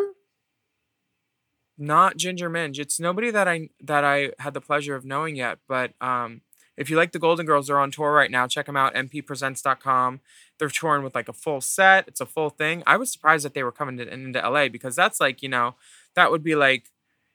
not 1.78 2.18
Ginger 2.18 2.50
Minge. 2.50 2.80
It's 2.80 3.00
nobody 3.00 3.32
that 3.32 3.48
I 3.48 3.70
that 3.82 4.04
I 4.04 4.32
had 4.40 4.54
the 4.54 4.62
pleasure 4.62 4.96
of 4.96 5.06
knowing 5.06 5.36
yet. 5.36 5.60
But 5.68 5.94
um, 6.02 6.42
if 6.76 6.90
you 6.90 6.98
like 6.98 7.12
the 7.12 7.20
Golden 7.20 7.46
Girls, 7.46 7.68
they're 7.68 7.80
on 7.80 7.92
tour 7.92 8.12
right 8.12 8.32
now. 8.32 8.48
Check 8.48 8.66
them 8.66 8.76
out. 8.76 8.94
mppresents.com. 8.96 10.20
They're 10.58 10.70
touring 10.70 11.04
with 11.04 11.16
like 11.16 11.30
a 11.30 11.34
full 11.34 11.62
set. 11.62 12.08
It's 12.08 12.20
a 12.20 12.26
full 12.26 12.50
thing. 12.50 12.84
I 12.86 12.98
was 12.98 13.12
surprised 13.12 13.46
that 13.46 13.54
they 13.54 13.64
were 13.64 13.72
coming 13.72 13.98
to, 13.98 14.12
into 14.12 14.40
LA 14.42 14.68
because 14.68 14.96
that's 14.96 15.20
like 15.22 15.42
you 15.42 15.50
know 15.50 15.76
that 16.16 16.32
would 16.32 16.44
be 16.44 16.56
like 16.56 16.90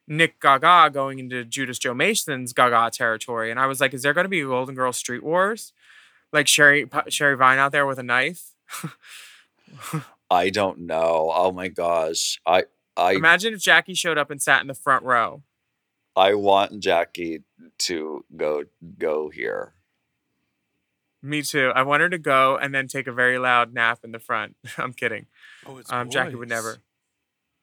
Nick 0.06 0.40
Gaga 0.40 0.90
going 0.92 1.18
into 1.18 1.44
Judas 1.44 1.78
Joe 1.78 1.94
Mason's 1.94 2.52
Gaga 2.52 2.90
territory, 2.90 3.50
and 3.50 3.58
I 3.58 3.66
was 3.66 3.80
like, 3.80 3.94
is 3.94 4.02
there 4.02 4.12
going 4.12 4.24
to 4.24 4.28
be 4.28 4.40
a 4.40 4.46
Golden 4.46 4.74
Girls 4.74 4.96
Street 4.96 5.22
Wars? 5.22 5.72
Like 6.32 6.48
Sherry 6.48 6.88
Sherry 7.08 7.36
Vine 7.36 7.58
out 7.58 7.72
there 7.72 7.86
with 7.86 7.98
a 7.98 8.02
knife? 8.02 8.50
I 10.30 10.50
don't 10.50 10.80
know. 10.80 11.30
Oh 11.34 11.52
my 11.52 11.68
gosh. 11.68 12.40
I 12.46 12.64
I 12.96 13.12
Imagine 13.12 13.54
if 13.54 13.60
Jackie 13.60 13.94
showed 13.94 14.18
up 14.18 14.30
and 14.30 14.40
sat 14.42 14.60
in 14.60 14.66
the 14.66 14.74
front 14.74 15.04
row. 15.04 15.42
I 16.16 16.34
want 16.34 16.80
Jackie 16.80 17.42
to 17.78 18.24
go 18.36 18.64
go 18.98 19.30
here. 19.30 19.74
Me 21.22 21.42
too. 21.42 21.72
I 21.74 21.82
want 21.82 22.02
her 22.02 22.08
to 22.08 22.18
go 22.18 22.56
and 22.56 22.74
then 22.74 22.86
take 22.86 23.06
a 23.06 23.12
very 23.12 23.38
loud 23.38 23.72
nap 23.72 24.00
in 24.04 24.12
the 24.12 24.18
front. 24.18 24.56
I'm 24.78 24.92
kidding. 24.92 25.26
Oh, 25.66 25.78
it's 25.78 25.90
Um, 25.92 26.10
Jackie 26.10 26.34
would 26.34 26.48
never. 26.48 26.78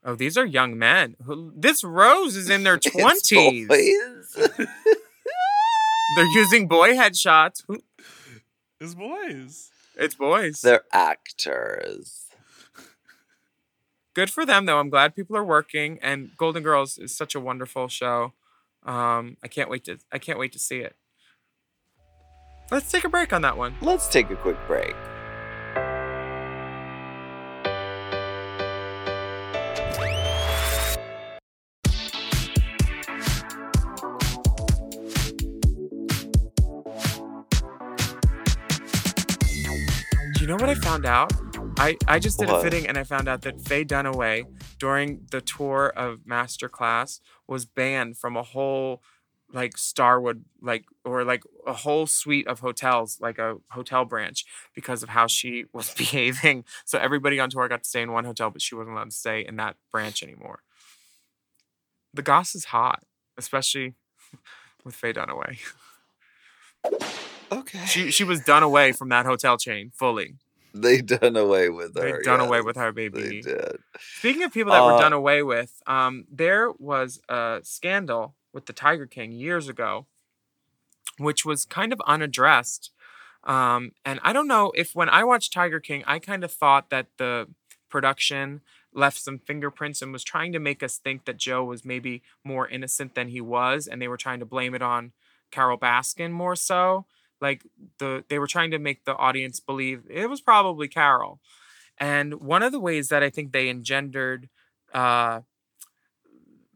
Oh, 0.04 0.16
these 0.16 0.38
are 0.38 0.46
young 0.46 0.78
men. 0.80 1.16
This 1.56 1.84
Rose 1.84 2.36
is 2.36 2.50
in 2.50 2.64
their 2.64 2.76
It's 2.84 2.90
twenties. 2.92 3.68
boys. 3.68 4.50
They're 6.16 6.26
using 6.36 6.68
boy 6.68 6.92
headshots. 6.94 7.64
It's 8.80 8.96
boys. 8.96 9.70
It's 9.96 10.16
boys. 10.16 10.62
They're 10.62 10.84
actors. 10.92 12.26
Good 14.14 14.30
for 14.30 14.46
them, 14.46 14.66
though. 14.66 14.80
I'm 14.80 14.90
glad 14.90 15.16
people 15.16 15.38
are 15.38 15.44
working, 15.46 15.98
and 16.02 16.32
Golden 16.38 16.64
Girls 16.64 16.98
is 16.98 17.16
such 17.16 17.34
a 17.34 17.40
wonderful 17.40 17.88
show. 17.88 18.34
Um, 18.84 19.38
I 19.44 19.48
can't 19.48 19.70
wait 19.70 19.86
to. 19.86 20.00
I 20.12 20.18
can't 20.18 20.38
wait 20.40 20.52
to 20.54 20.60
see 20.60 20.80
it. 20.80 20.96
Let's 22.72 22.92
take 22.92 23.04
a 23.06 23.10
break 23.10 23.32
on 23.32 23.42
that 23.44 23.56
one. 23.58 23.76
Let's 23.82 24.08
take 24.10 24.30
a 24.30 24.36
quick 24.36 24.58
break. 24.68 24.96
I 40.72 40.76
found 40.76 41.06
out? 41.06 41.34
I, 41.78 41.98
I 42.08 42.18
just 42.18 42.40
did 42.40 42.50
a 42.50 42.62
fitting 42.62 42.88
and 42.88 42.98
I 42.98 43.04
found 43.04 43.28
out 43.28 43.42
that 43.42 43.60
Faye 43.60 43.84
Dunaway 43.84 44.46
during 44.80 45.28
the 45.30 45.42
tour 45.42 45.92
of 45.98 46.20
Masterclass 46.20 47.20
was 47.46 47.66
banned 47.66 48.18
from 48.18 48.38
a 48.38 48.44
whole 48.44 49.04
like 49.52 49.78
Starwood 49.78 50.46
like 50.62 50.86
or 51.04 51.26
like 51.26 51.44
a 51.68 51.74
whole 51.74 52.08
suite 52.08 52.48
of 52.48 52.62
hotels 52.62 53.18
like 53.20 53.38
a 53.38 53.58
hotel 53.72 54.06
branch 54.06 54.46
because 54.74 55.04
of 55.04 55.10
how 55.10 55.28
she 55.28 55.66
was 55.74 55.94
behaving. 55.98 56.64
So 56.86 56.98
everybody 56.98 57.38
on 57.38 57.50
tour 57.50 57.68
got 57.68 57.84
to 57.84 57.90
stay 57.90 58.02
in 58.02 58.14
one 58.14 58.24
hotel, 58.24 58.50
but 58.50 58.62
she 58.62 58.74
wasn't 58.74 58.96
allowed 58.96 59.10
to 59.10 59.16
stay 59.16 59.46
in 59.46 59.58
that 59.58 59.76
branch 59.92 60.24
anymore. 60.24 60.60
The 62.14 62.22
goss 62.22 62.56
is 62.56 62.66
hot, 62.66 63.04
especially 63.38 63.96
with 64.86 64.96
Faye 64.96 65.12
Dunaway. 65.12 65.58
Okay. 67.52 67.86
She 67.88 68.10
she 68.10 68.24
was 68.24 68.40
done 68.40 68.64
away 68.64 68.94
from 68.94 69.10
that 69.10 69.26
hotel 69.26 69.58
chain 69.58 69.92
fully. 69.94 70.36
they 70.82 71.02
done 71.02 71.36
away 71.36 71.70
with 71.70 71.96
her. 71.96 72.18
They 72.18 72.24
done 72.24 72.40
away 72.40 72.62
with 72.62 72.76
her, 72.78 72.92
baby. 72.92 73.22
They 73.22 73.42
did. 73.42 73.78
Speaking 74.00 74.44
of 74.44 74.54
people 74.54 74.72
that 74.72 74.84
were 74.84 74.94
Uh, 74.94 75.00
done 75.00 75.14
away 75.14 75.44
with, 75.44 75.82
um, 75.88 76.26
there 76.32 76.72
was 76.72 77.22
a 77.30 77.60
scandal 77.64 78.36
with 78.54 78.66
the 78.66 78.74
Tiger 78.74 79.06
King 79.06 79.32
years 79.32 79.68
ago, 79.70 80.08
which 81.18 81.46
was 81.46 81.66
kind 81.66 81.94
of 81.94 82.02
unaddressed. 82.08 82.92
Um, 83.44 83.92
and 84.06 84.20
I 84.24 84.34
don't 84.34 84.48
know 84.48 84.72
if 84.76 84.94
when 84.94 85.10
I 85.10 85.24
watched 85.24 85.54
Tiger 85.54 85.80
King, 85.80 86.04
I 86.06 86.20
kind 86.20 86.44
of 86.44 86.52
thought 86.52 86.90
that 86.90 87.08
the 87.18 87.48
production 87.90 88.62
left 88.94 89.20
some 89.20 89.40
fingerprints 89.40 90.02
and 90.02 90.12
was 90.12 90.24
trying 90.24 90.52
to 90.54 90.60
make 90.60 90.84
us 90.84 90.98
think 90.98 91.26
that 91.26 91.38
Joe 91.38 91.64
was 91.64 91.86
maybe 91.86 92.22
more 92.44 92.68
innocent 92.68 93.16
than 93.16 93.30
he 93.30 93.42
was, 93.42 93.88
and 93.88 94.02
they 94.02 94.08
were 94.08 94.18
trying 94.18 94.40
to 94.40 94.46
blame 94.46 94.76
it 94.76 94.82
on 94.82 95.14
Carole 95.50 95.78
Baskin 95.78 96.32
more 96.32 96.56
so. 96.56 97.06
Like 97.42 97.66
the 97.98 98.24
they 98.30 98.40
were 98.40 98.48
trying 98.48 98.72
to 98.72 98.80
make 98.80 99.06
the 99.06 99.16
audience 99.16 99.60
believe 99.60 100.04
it 100.10 100.30
was 100.30 100.42
probably 100.42 100.88
Carole. 100.88 101.40
And 101.98 102.36
one 102.42 102.64
of 102.64 102.72
the 102.72 102.80
ways 102.80 103.10
that 103.10 103.24
I 103.24 103.30
think 103.30 103.52
they 103.52 103.70
engendered 103.70 104.50
uh, 104.94 105.42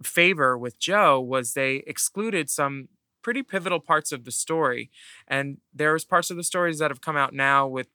favor 0.03 0.57
with 0.57 0.79
Joe 0.79 1.19
was 1.19 1.53
they 1.53 1.77
excluded 1.87 2.49
some 2.49 2.89
pretty 3.21 3.41
pivotal 3.41 3.79
parts 3.79 4.11
of 4.11 4.23
the 4.23 4.31
story. 4.31 4.91
And 5.27 5.57
there's 5.73 6.05
parts 6.05 6.29
of 6.29 6.37
the 6.37 6.43
stories 6.43 6.77
that 6.79 6.91
have 6.91 7.01
come 7.01 7.17
out 7.17 7.33
now 7.33 7.67
with 7.67 7.87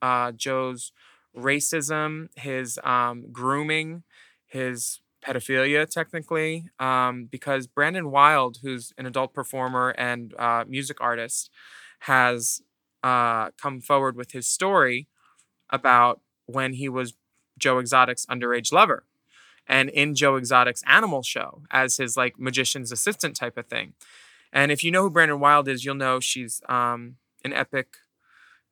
uh, 0.00 0.30
Joe's 0.32 0.92
racism, 1.36 2.28
his 2.36 2.78
um, 2.84 3.26
grooming, 3.32 4.04
his 4.46 5.00
pedophilia, 5.20 5.88
technically, 5.90 6.66
um, 6.78 7.24
because 7.30 7.66
Brandon 7.66 8.10
Wilde, 8.10 8.58
who's 8.62 8.92
an 8.96 9.06
adult 9.06 9.34
performer 9.34 9.90
and 9.98 10.32
uh, 10.38 10.64
music 10.68 11.00
artist, 11.00 11.50
has 12.00 12.62
uh, 13.02 13.50
come 13.60 13.80
forward 13.80 14.16
with 14.16 14.32
his 14.32 14.48
story 14.48 15.08
about 15.70 16.20
when 16.46 16.74
he 16.74 16.88
was 16.88 17.14
Joe 17.58 17.78
Exotic's 17.78 18.26
underage 18.26 18.72
lover 18.72 19.04
and 19.66 19.90
in 19.90 20.14
Joe 20.14 20.36
Exotic's 20.36 20.82
animal 20.86 21.22
show 21.22 21.62
as 21.70 21.98
his 21.98 22.16
like 22.16 22.38
magician's 22.38 22.90
assistant 22.90 23.36
type 23.36 23.58
of 23.58 23.66
thing. 23.66 23.92
And 24.52 24.72
if 24.72 24.82
you 24.82 24.90
know 24.90 25.02
who 25.02 25.10
Brandon 25.10 25.40
Wilde 25.40 25.68
is, 25.68 25.84
you'll 25.84 25.94
know 25.94 26.20
she's 26.20 26.62
um, 26.68 27.16
an 27.44 27.52
epic, 27.52 27.96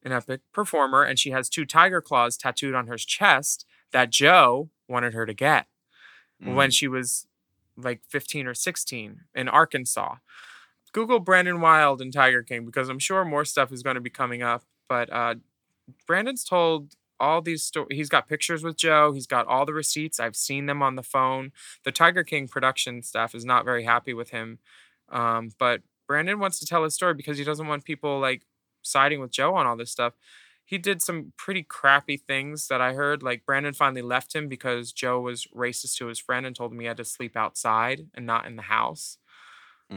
an 0.02 0.12
epic 0.12 0.40
performer, 0.52 1.02
and 1.02 1.18
she 1.18 1.30
has 1.30 1.50
two 1.50 1.66
tiger 1.66 2.00
claws 2.00 2.36
tattooed 2.38 2.74
on 2.74 2.86
her 2.86 2.96
chest 2.96 3.66
that 3.92 4.10
Joe 4.10 4.70
wanted 4.88 5.12
her 5.12 5.26
to 5.26 5.34
get 5.34 5.66
when 6.54 6.70
she 6.70 6.88
was 6.88 7.26
like 7.76 8.00
15 8.08 8.46
or 8.46 8.54
16 8.54 9.20
in 9.34 9.48
Arkansas. 9.48 10.16
Google 10.96 11.20
Brandon 11.20 11.61
Wilde 11.61 12.00
and 12.00 12.11
Tiger 12.11 12.42
King 12.42 12.64
because 12.64 12.88
I'm 12.88 12.98
sure 12.98 13.22
more 13.22 13.44
stuff 13.44 13.70
is 13.70 13.82
going 13.82 13.96
to 13.96 14.00
be 14.00 14.09
coming 14.09 14.42
up. 14.42 14.64
But 14.88 15.12
uh, 15.12 15.35
Brandon's 16.06 16.42
told 16.42 16.94
all 17.20 17.42
these 17.42 17.62
stories. 17.62 17.88
He's 17.90 18.09
got 18.09 18.26
pictures 18.26 18.64
with 18.64 18.78
Joe. 18.78 19.12
He's 19.12 19.26
got 19.26 19.46
all 19.46 19.66
the 19.66 19.74
receipts. 19.74 20.18
I've 20.18 20.35
seen 20.35 20.64
them 20.64 20.82
on 20.82 20.96
the 20.96 21.02
phone. 21.02 21.52
The 21.85 21.92
Tiger 21.92 22.24
King 22.24 22.48
production 22.48 23.02
staff 23.02 23.35
is 23.35 23.44
not 23.44 23.66
very 23.66 23.85
happy 23.85 24.14
with 24.14 24.30
him. 24.30 24.59
Um, 25.11 25.50
but 25.59 25.82
Brandon 26.09 26.38
wants 26.38 26.59
to 26.61 26.66
tell 26.66 26.82
his 26.82 26.94
story 26.94 27.12
because 27.12 27.37
he 27.37 27.44
doesn't 27.44 27.66
want 27.66 27.85
people 27.85 28.18
like 28.18 28.46
siding 28.80 29.20
with 29.20 29.32
Joe 29.32 29.54
on 29.54 29.66
all 29.66 29.76
this 29.76 29.90
stuff. 29.90 30.14
He 30.64 30.78
did 30.78 31.02
some 31.02 31.35
pretty 31.37 31.62
crappy 31.62 32.16
things 32.16 32.68
that 32.68 32.80
I 32.80 32.94
heard. 32.94 33.22
Like 33.22 33.44
Brandon 33.44 33.74
finally 33.74 34.00
left 34.00 34.35
him 34.35 34.48
because 34.48 34.92
Joe 34.92 35.20
was 35.20 35.46
racist 35.54 35.98
to 35.98 36.06
his 36.06 36.18
friend 36.18 36.46
and 36.46 36.56
told 36.56 36.72
him 36.72 36.80
he 36.80 36.87
had 36.87 36.96
to 36.96 37.04
sleep 37.04 37.37
outside 37.37 38.06
and 38.14 38.24
not 38.24 38.46
in 38.46 38.56
the 38.56 38.62
house. 38.62 39.18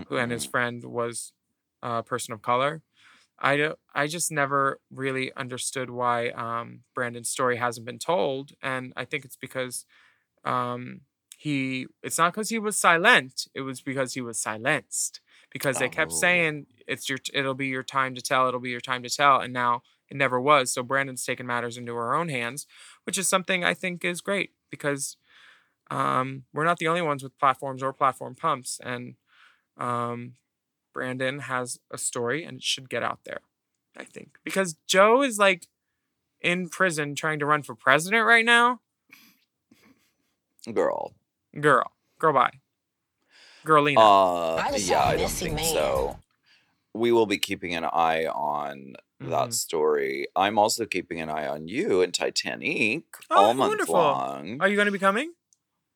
Who 0.08 0.18
and 0.18 0.32
his 0.32 0.46
friend 0.46 0.84
was 0.84 1.34
a 1.82 2.04
person 2.04 2.34
of 2.34 2.42
color. 2.42 2.82
I 3.40 3.58
don't, 3.58 3.80
I 3.96 4.08
just 4.08 4.32
never 4.32 4.80
really 4.92 5.34
understood 5.36 5.90
why 5.90 6.30
um, 6.30 6.82
Brandon's 6.96 7.30
story 7.30 7.58
hasn't 7.58 7.86
been 7.86 8.00
told, 8.00 8.52
and 8.62 8.94
I 8.98 9.06
think 9.06 9.26
it's 9.26 9.38
because 9.38 9.86
um, 10.46 11.02
he. 11.38 11.88
It's 12.04 12.18
not 12.18 12.34
because 12.34 12.50
he 12.50 12.60
was 12.60 12.78
silent; 12.78 13.48
it 13.54 13.62
was 13.62 13.82
because 13.82 14.14
he 14.14 14.22
was 14.22 14.40
silenced. 14.42 15.22
Because 15.52 15.80
they 15.80 15.90
kept 15.90 16.12
Oh. 16.12 16.16
saying 16.16 16.68
it's 16.88 17.10
your, 17.10 17.18
it'll 17.34 17.56
be 17.56 17.68
your 17.68 17.84
time 17.84 18.14
to 18.16 18.22
tell, 18.22 18.48
it'll 18.48 18.60
be 18.60 18.70
your 18.70 18.80
time 18.82 19.02
to 19.04 19.10
tell, 19.10 19.40
and 19.40 19.52
now 19.54 19.82
it 20.10 20.18
never 20.18 20.40
was. 20.40 20.72
So 20.72 20.84
Brandon's 20.84 21.26
taken 21.26 21.48
matters 21.48 21.78
into 21.78 21.96
her 21.96 22.14
own 22.14 22.30
hands, 22.30 22.68
which 23.06 23.18
is 23.18 23.28
something 23.28 23.64
I 23.64 23.74
think 23.74 24.06
is 24.06 24.22
great 24.22 24.52
because 24.70 25.18
um, 25.92 26.44
we're 26.54 26.66
not 26.66 26.78
the 26.78 26.88
only 26.88 27.02
ones 27.02 27.24
with 27.24 27.38
platforms 27.40 27.82
or 27.82 27.94
platform 27.94 28.36
pumps, 28.36 28.80
and 28.84 29.16
um, 29.80 30.34
Brandon 30.94 31.40
has 31.40 31.80
a 31.92 31.98
story 31.98 32.44
and 32.44 32.58
it 32.58 32.64
should 32.64 32.90
get 32.90 33.02
out 33.04 33.20
there. 33.26 33.40
I 33.98 34.04
think 34.04 34.38
because 34.44 34.76
Joe 34.88 35.24
is 35.24 35.40
like 35.40 35.68
in 36.42 36.70
prison 36.70 37.16
trying 37.16 37.40
to 37.40 37.46
run 37.46 37.64
for 37.64 37.74
president 37.76 38.26
right 38.26 38.46
now. 38.46 38.82
Girl. 40.72 41.14
Girl, 41.60 41.92
girl, 42.20 42.34
bye, 42.34 42.60
girlina. 43.66 43.98
Uh, 43.98 44.56
I 44.58 44.72
was 44.72 44.88
yeah, 44.88 45.02
a 45.02 45.08
I 45.08 45.18
don't 45.18 45.32
think 45.32 45.56
man. 45.56 45.64
so. 45.64 46.20
We 46.94 47.12
will 47.12 47.26
be 47.26 47.38
keeping 47.38 47.74
an 47.76 47.86
eye 47.86 48.26
on 48.28 48.96
that 49.20 49.50
Mhm. 49.50 49.54
story. 49.54 50.28
I'm 50.36 50.58
also 50.60 50.86
keeping 50.86 51.20
an 51.22 51.30
eye 51.30 51.48
on 51.48 51.68
you 51.68 52.02
and 52.02 52.14
Titanic 52.14 53.04
Oh, 53.30 53.36
all 53.48 53.54
month 53.54 53.70
wonderful. 53.72 53.96
long. 53.96 54.62
Are 54.62 54.68
you 54.68 54.76
going 54.76 54.86
to 54.88 54.92
be 54.92 55.00
coming? 55.00 55.34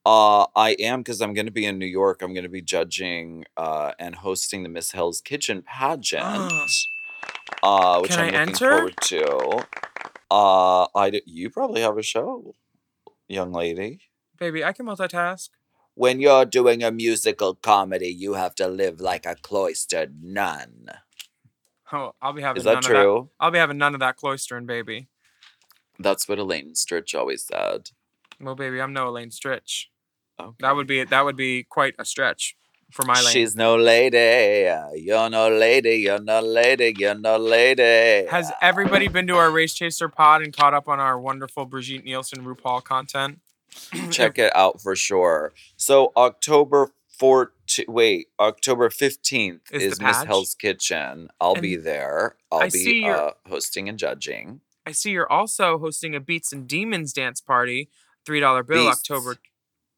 Uh, 0.06 0.46
I 0.56 0.72
am 0.80 1.00
because 1.00 1.22
I'm 1.22 1.34
going 1.34 1.46
to 1.46 1.52
be 1.52 1.66
in 1.66 1.80
New 1.80 1.86
York. 1.86 2.22
I'm 2.22 2.34
going 2.34 2.44
to 2.44 2.50
be 2.50 2.62
judging 2.62 3.46
uh, 3.56 3.92
and 3.98 4.16
hosting 4.16 4.64
the 4.64 4.70
Miss 4.70 4.92
Hell's 4.92 5.22
Kitchen 5.22 5.62
pageant, 5.62 6.52
uh, 7.64 8.00
which 8.02 8.12
Can 8.12 8.20
I'm 8.20 8.26
I 8.26 8.26
looking 8.26 8.40
enter? 8.40 8.70
forward 8.70 8.96
to. 9.04 9.66
Uh, 10.30 10.88
I 10.96 11.10
d- 11.10 11.24
you 11.26 11.50
probably 11.50 11.82
have 11.82 11.98
a 11.98 12.04
show, 12.04 12.54
young 13.30 13.54
lady. 13.54 14.02
Baby, 14.38 14.64
I 14.66 14.74
can 14.74 14.86
multitask. 14.86 15.50
When 15.96 16.20
you're 16.20 16.46
doing 16.46 16.84
a 16.84 16.92
musical 16.92 17.56
comedy, 17.56 18.08
you 18.10 18.34
have 18.34 18.56
to 18.56 18.68
live 18.68 19.00
like 19.00 19.26
a 19.26 19.36
cloistered 19.36 20.22
nun. 20.24 20.88
Oh, 21.94 22.16
I'll 22.22 22.34
be 22.34 22.42
having 22.42 22.60
Is 22.60 22.66
none 22.66 22.74
that 22.76 22.80
of 22.80 22.86
true? 22.86 23.30
I'll 23.40 23.52
be 23.52 23.60
having 23.60 23.78
none 23.78 23.94
of 23.94 24.00
that 24.00 24.18
cloistering, 24.18 24.66
baby. 24.66 25.08
That's 26.00 26.28
what 26.28 26.40
Elaine 26.40 26.74
Stritch 26.74 27.18
always 27.18 27.46
said. 27.46 27.92
Well, 28.42 28.56
baby, 28.56 28.82
I'm 28.82 28.92
no 28.92 29.08
Elaine 29.10 29.30
Stritch. 29.30 29.86
That 30.60 30.76
would 30.76 30.88
be 30.88 31.04
that 31.04 31.26
would 31.26 31.36
be 31.36 31.64
quite 31.64 31.96
a 32.00 32.06
stretch 32.06 32.56
for 32.92 33.04
my 33.06 33.16
lane. 33.16 33.34
She's 33.34 33.56
no 33.56 33.76
lady. 33.76 34.70
You're 35.02 35.30
no 35.30 35.50
lady. 35.50 35.96
You're 35.96 36.22
no 36.22 36.42
lady. 36.42 36.94
You're 36.98 37.16
no 37.16 37.38
lady. 37.38 38.28
Has 38.30 38.52
everybody 38.62 39.08
been 39.08 39.28
to 39.28 39.36
our 39.36 39.52
Race 39.52 39.74
Chaser 39.74 40.10
pod 40.10 40.42
and 40.42 40.56
caught 40.56 40.74
up 40.74 40.88
on 40.88 41.00
our 41.00 41.20
wonderful 41.20 41.66
Brigitte 41.66 42.04
Nielsen 42.04 42.44
RuPaul 42.46 42.84
content? 42.84 43.40
Check 44.12 44.38
it 44.38 44.56
out 44.56 44.82
for 44.82 44.96
sure. 44.96 45.54
So 45.78 46.12
October 46.16 46.92
14th, 47.20 47.88
wait, 47.88 48.28
October 48.40 48.90
15th 48.90 49.72
Is 49.72 49.94
is, 49.94 50.02
Miss? 50.02 50.24
Hell's 50.24 50.54
Kitchen. 50.56 51.30
I'll 51.42 51.56
be 51.56 51.76
there. 51.76 52.36
I'll 52.52 52.64
I 52.64 52.70
be 52.70 53.02
your- 53.04 53.16
uh, 53.30 53.32
hosting 53.48 53.90
and 53.90 53.98
judging. 53.98 54.62
I 54.86 54.92
see 54.92 55.12
you're 55.12 55.32
also 55.32 55.80
hosting 55.80 56.14
a 56.14 56.20
Beats 56.20 56.52
and 56.52 56.68
Demons 56.68 57.14
dance 57.14 57.40
party, 57.40 57.90
three 58.26 58.40
dollar 58.42 58.64
bill, 58.64 58.90
Beasts. 58.90 59.10
October. 59.10 59.38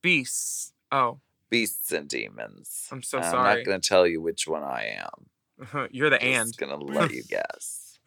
Beasts. 0.05 0.71
Oh, 0.91 1.17
Beasts 1.49 1.91
and 1.91 2.07
Demons. 2.07 2.87
I'm 2.91 3.01
so 3.01 3.17
And 3.17 3.25
I'm 3.25 3.43
not 3.43 3.65
going 3.65 3.81
to 3.81 3.89
tell 3.89 4.05
you 4.05 4.21
which 4.21 4.47
one 4.47 4.61
I 4.61 4.99
am. 4.99 5.87
you're 5.91 6.11
the 6.11 6.21
and 6.21 6.35
I'm 6.35 6.41
and. 6.41 6.57
going 6.57 6.79
to 6.79 6.85
let 6.85 7.11
you 7.11 7.23
guess. 7.27 7.97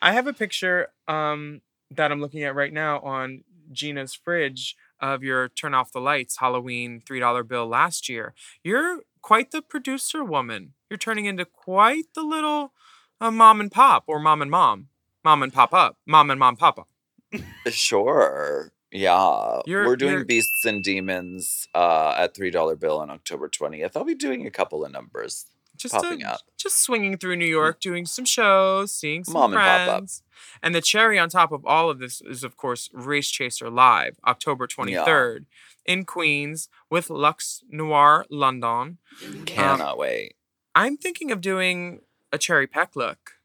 I 0.00 0.12
have 0.12 0.28
a 0.28 0.32
picture 0.32 0.92
um 1.08 1.60
that 1.90 2.12
I'm 2.12 2.20
looking 2.20 2.44
at 2.44 2.54
right 2.54 2.72
now 2.72 3.00
on 3.00 3.42
Gina's 3.72 4.14
fridge 4.14 4.76
of 5.00 5.24
your 5.24 5.48
turn 5.48 5.74
off 5.74 5.90
the 5.90 6.00
lights 6.00 6.36
Halloween 6.38 7.02
three 7.04 7.18
dollar 7.18 7.42
bill 7.42 7.66
last 7.66 8.08
year. 8.08 8.32
You're 8.62 9.00
quite 9.20 9.50
the 9.50 9.60
producer 9.60 10.22
woman. 10.22 10.74
You're 10.88 10.98
turning 10.98 11.24
into 11.24 11.44
quite 11.44 12.14
the 12.14 12.22
little 12.22 12.72
uh, 13.20 13.32
mom 13.32 13.60
and 13.60 13.72
pop 13.72 14.04
or 14.06 14.20
mom 14.20 14.40
and 14.40 14.52
mom, 14.52 14.86
mom 15.24 15.42
and 15.42 15.52
pop 15.52 15.74
up, 15.74 15.96
mom 16.06 16.30
and 16.30 16.38
mom 16.38 16.54
papa. 16.54 16.84
Sure. 17.70 18.72
Yeah. 18.92 19.60
You're- 19.66 19.86
We're 19.86 19.96
doing 19.96 20.24
Beasts 20.26 20.64
and 20.64 20.82
Demons 20.82 21.68
uh, 21.74 22.14
at 22.16 22.34
$3 22.34 22.78
bill 22.78 22.98
on 22.98 23.10
October 23.10 23.48
20th. 23.48 23.92
I'll 23.96 24.04
be 24.04 24.14
doing 24.14 24.46
a 24.46 24.50
couple 24.50 24.84
of 24.84 24.92
numbers. 24.92 25.46
Just 25.76 25.94
Popping 25.94 26.24
uh, 26.24 26.32
up. 26.32 26.40
just 26.58 26.82
swinging 26.82 27.16
through 27.16 27.36
New 27.36 27.46
York, 27.46 27.80
doing 27.80 28.04
some 28.04 28.26
shows, 28.26 28.92
seeing 28.92 29.24
some 29.24 29.32
Mom 29.32 29.52
and 29.54 29.60
pop 29.60 29.80
up. 29.80 29.86
friends. 29.88 30.22
And 30.62 30.74
the 30.74 30.82
cherry 30.82 31.18
on 31.18 31.30
top 31.30 31.52
of 31.52 31.64
all 31.64 31.88
of 31.88 31.98
this 31.98 32.20
is, 32.20 32.44
of 32.44 32.58
course, 32.58 32.90
Race 32.92 33.30
Chaser 33.30 33.70
Live, 33.70 34.16
October 34.26 34.66
23rd 34.66 35.46
in 35.86 36.04
Queens 36.04 36.68
with 36.90 37.08
Lux 37.08 37.62
Noir 37.70 38.26
London. 38.28 38.98
Cannot 39.46 39.96
wait. 39.96 40.34
I'm 40.74 40.98
thinking 40.98 41.30
of 41.30 41.40
doing 41.40 42.00
a 42.30 42.36
cherry 42.36 42.66
peck 42.66 42.94
look. 42.94 43.36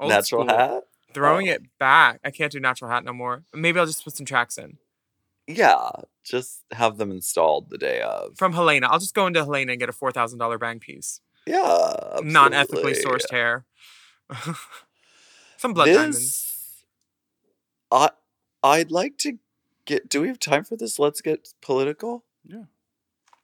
Old 0.00 0.10
Natural 0.10 0.44
school. 0.46 0.56
hat? 0.58 0.84
Oh. 1.16 1.20
Throwing 1.20 1.48
Oh. 1.48 1.52
it 1.52 1.62
back. 1.78 2.20
I 2.24 2.30
can't 2.30 2.52
do 2.52 2.60
natural 2.60 2.90
hat 2.90 3.04
no 3.04 3.12
more. 3.12 3.42
Maybe 3.54 3.78
I'll 3.80 3.86
just 3.86 4.04
put 4.04 4.16
some 4.16 4.26
tracks 4.26 4.58
in. 4.58 4.78
Yeah. 5.46 5.90
Just 6.24 6.62
have 6.72 6.98
them 6.98 7.10
installed 7.10 7.70
the 7.70 7.78
day 7.78 8.00
of. 8.00 8.36
From 8.36 8.52
Helena. 8.52 8.88
I'll 8.88 8.98
just 8.98 9.14
go 9.14 9.26
into 9.26 9.44
Helena 9.44 9.72
and 9.72 9.80
get 9.80 9.88
a 9.88 9.92
$4,000 9.92 10.58
bang 10.60 10.80
piece. 10.80 11.20
yeah. 11.46 12.18
Non 12.22 12.52
ethically 12.52 12.92
sourced 12.94 13.30
hair. 13.30 13.64
some 15.56 15.72
blood 15.72 15.86
diamonds. 15.86 16.84
I, 17.90 18.10
I'd 18.62 18.90
like 18.90 19.16
to 19.18 19.38
get. 19.84 20.08
Do 20.08 20.20
we 20.22 20.28
have 20.28 20.38
time 20.40 20.64
for 20.64 20.76
this? 20.76 20.98
Let's 20.98 21.20
get 21.20 21.48
political. 21.62 22.24
Yeah. 22.44 22.64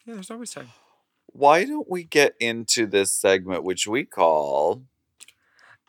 Yeah, 0.04 0.14
there's 0.14 0.30
always 0.30 0.50
time. 0.50 0.70
Why 1.26 1.64
don't 1.64 1.88
we 1.88 2.02
get 2.02 2.34
into 2.40 2.86
this 2.86 3.12
segment, 3.12 3.62
which 3.62 3.86
we 3.86 4.04
call 4.04 4.82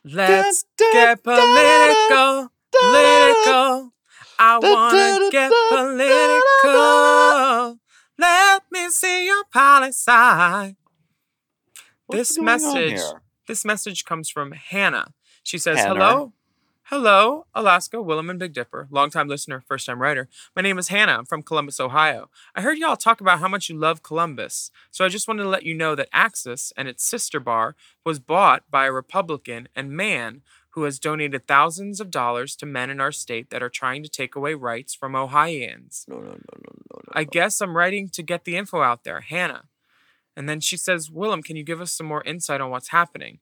Let's 0.06 0.66
get 0.92 1.24
political, 1.24 2.52
political. 2.72 3.94
I 4.38 4.60
wanna 4.62 5.30
get 5.32 5.52
political. 5.70 7.80
Let 8.18 8.64
me 8.72 8.90
see 8.90 9.26
your 9.26 9.44
policy. 9.46 10.76
This 12.10 12.38
message, 12.38 13.00
this 13.48 13.64
message 13.64 14.04
comes 14.06 14.30
from 14.30 14.52
Hannah. 14.52 15.14
She 15.44 15.58
says, 15.58 15.80
Hannah. 15.80 15.94
"Hello, 15.94 16.34
hello, 16.88 17.46
Alaska, 17.56 17.98
Willam, 17.98 18.30
and 18.30 18.40
Big 18.40 18.54
Dipper. 18.54 18.88
Longtime 18.92 19.28
listener, 19.28 19.64
first 19.68 19.86
time 19.86 20.02
writer. 20.02 20.28
My 20.56 20.62
name 20.62 20.78
is 20.78 20.90
Hannah. 20.90 21.18
I'm 21.18 21.26
from 21.26 21.42
Columbus, 21.44 21.80
Ohio. 21.80 22.30
I 22.56 22.62
heard 22.62 22.78
y'all 22.78 22.98
talk 22.98 23.22
about 23.22 23.40
how 23.40 23.48
much 23.48 23.70
you 23.70 23.78
love 23.78 24.04
Columbus, 24.04 24.72
so 24.92 25.06
I 25.06 25.10
just 25.10 25.28
wanted 25.28 25.44
to 25.44 25.50
let 25.50 25.64
you 25.64 25.74
know 25.74 25.96
that 25.96 26.10
Axis 26.12 26.74
and 26.76 26.88
its 26.88 27.04
sister 27.04 27.40
bar 27.40 27.76
was 28.06 28.20
bought 28.20 28.64
by 28.70 28.86
a 28.86 28.92
Republican 28.92 29.68
and 29.76 29.92
man." 29.92 30.42
Who 30.72 30.86
has 30.86 30.98
donated 30.98 31.46
thousands 31.48 32.02
of 32.02 32.10
dollars 32.10 32.56
to 32.56 32.66
men 32.66 32.90
in 32.90 33.00
our 33.00 33.12
state 33.12 33.52
that 33.52 33.62
are 33.62 33.70
trying 33.70 34.02
to 34.02 34.10
take 34.10 34.36
away 34.36 34.56
rights 34.56 34.96
from 34.96 35.16
Ohioans? 35.16 36.04
No, 36.08 36.16
no, 36.16 36.22
no, 36.22 36.30
no, 36.32 36.38
no, 36.56 36.96
no. 36.96 37.02
I 37.12 37.26
guess 37.26 37.62
I'm 37.62 37.78
writing 37.78 38.10
to 38.10 38.24
get 38.24 38.44
the 38.44 38.58
info 38.58 38.82
out 38.82 39.04
there, 39.04 39.22
Hannah. 39.22 39.66
And 40.36 40.50
then 40.50 40.60
she 40.60 40.76
says, 40.76 41.12
Willam, 41.12 41.44
can 41.44 41.56
you 41.56 41.64
give 41.64 41.80
us 41.80 41.92
some 41.92 42.08
more 42.08 42.24
insight 42.24 42.60
on 42.60 42.72
what's 42.72 42.88
happening? 42.88 43.38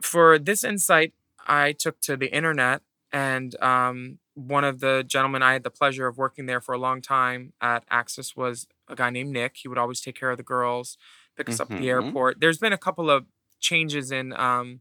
For 0.00 0.38
this 0.38 0.62
insight, 0.62 1.14
I 1.46 1.72
took 1.72 2.00
to 2.02 2.16
the 2.16 2.32
internet, 2.34 2.82
and 3.12 3.60
um, 3.62 4.18
one 4.34 4.64
of 4.64 4.80
the 4.80 5.04
gentlemen 5.06 5.42
I 5.42 5.52
had 5.52 5.62
the 5.62 5.70
pleasure 5.70 6.06
of 6.06 6.16
working 6.18 6.46
there 6.46 6.60
for 6.60 6.72
a 6.74 6.78
long 6.78 7.00
time 7.00 7.52
at 7.60 7.84
Axis 7.90 8.34
was 8.36 8.66
a 8.88 8.94
guy 8.96 9.10
named 9.10 9.30
Nick. 9.32 9.56
He 9.58 9.68
would 9.68 9.78
always 9.78 10.00
take 10.00 10.18
care 10.18 10.30
of 10.30 10.36
the 10.36 10.42
girls, 10.42 10.98
pick 11.36 11.48
us 11.48 11.60
up 11.60 11.70
at 11.70 11.78
the 11.78 11.84
Mhm. 11.86 12.06
airport. 12.06 12.40
There's 12.40 12.58
been 12.58 12.72
a 12.72 12.78
couple 12.78 13.10
of 13.10 13.26
changes 13.60 14.10
in 14.10 14.32
um, 14.34 14.80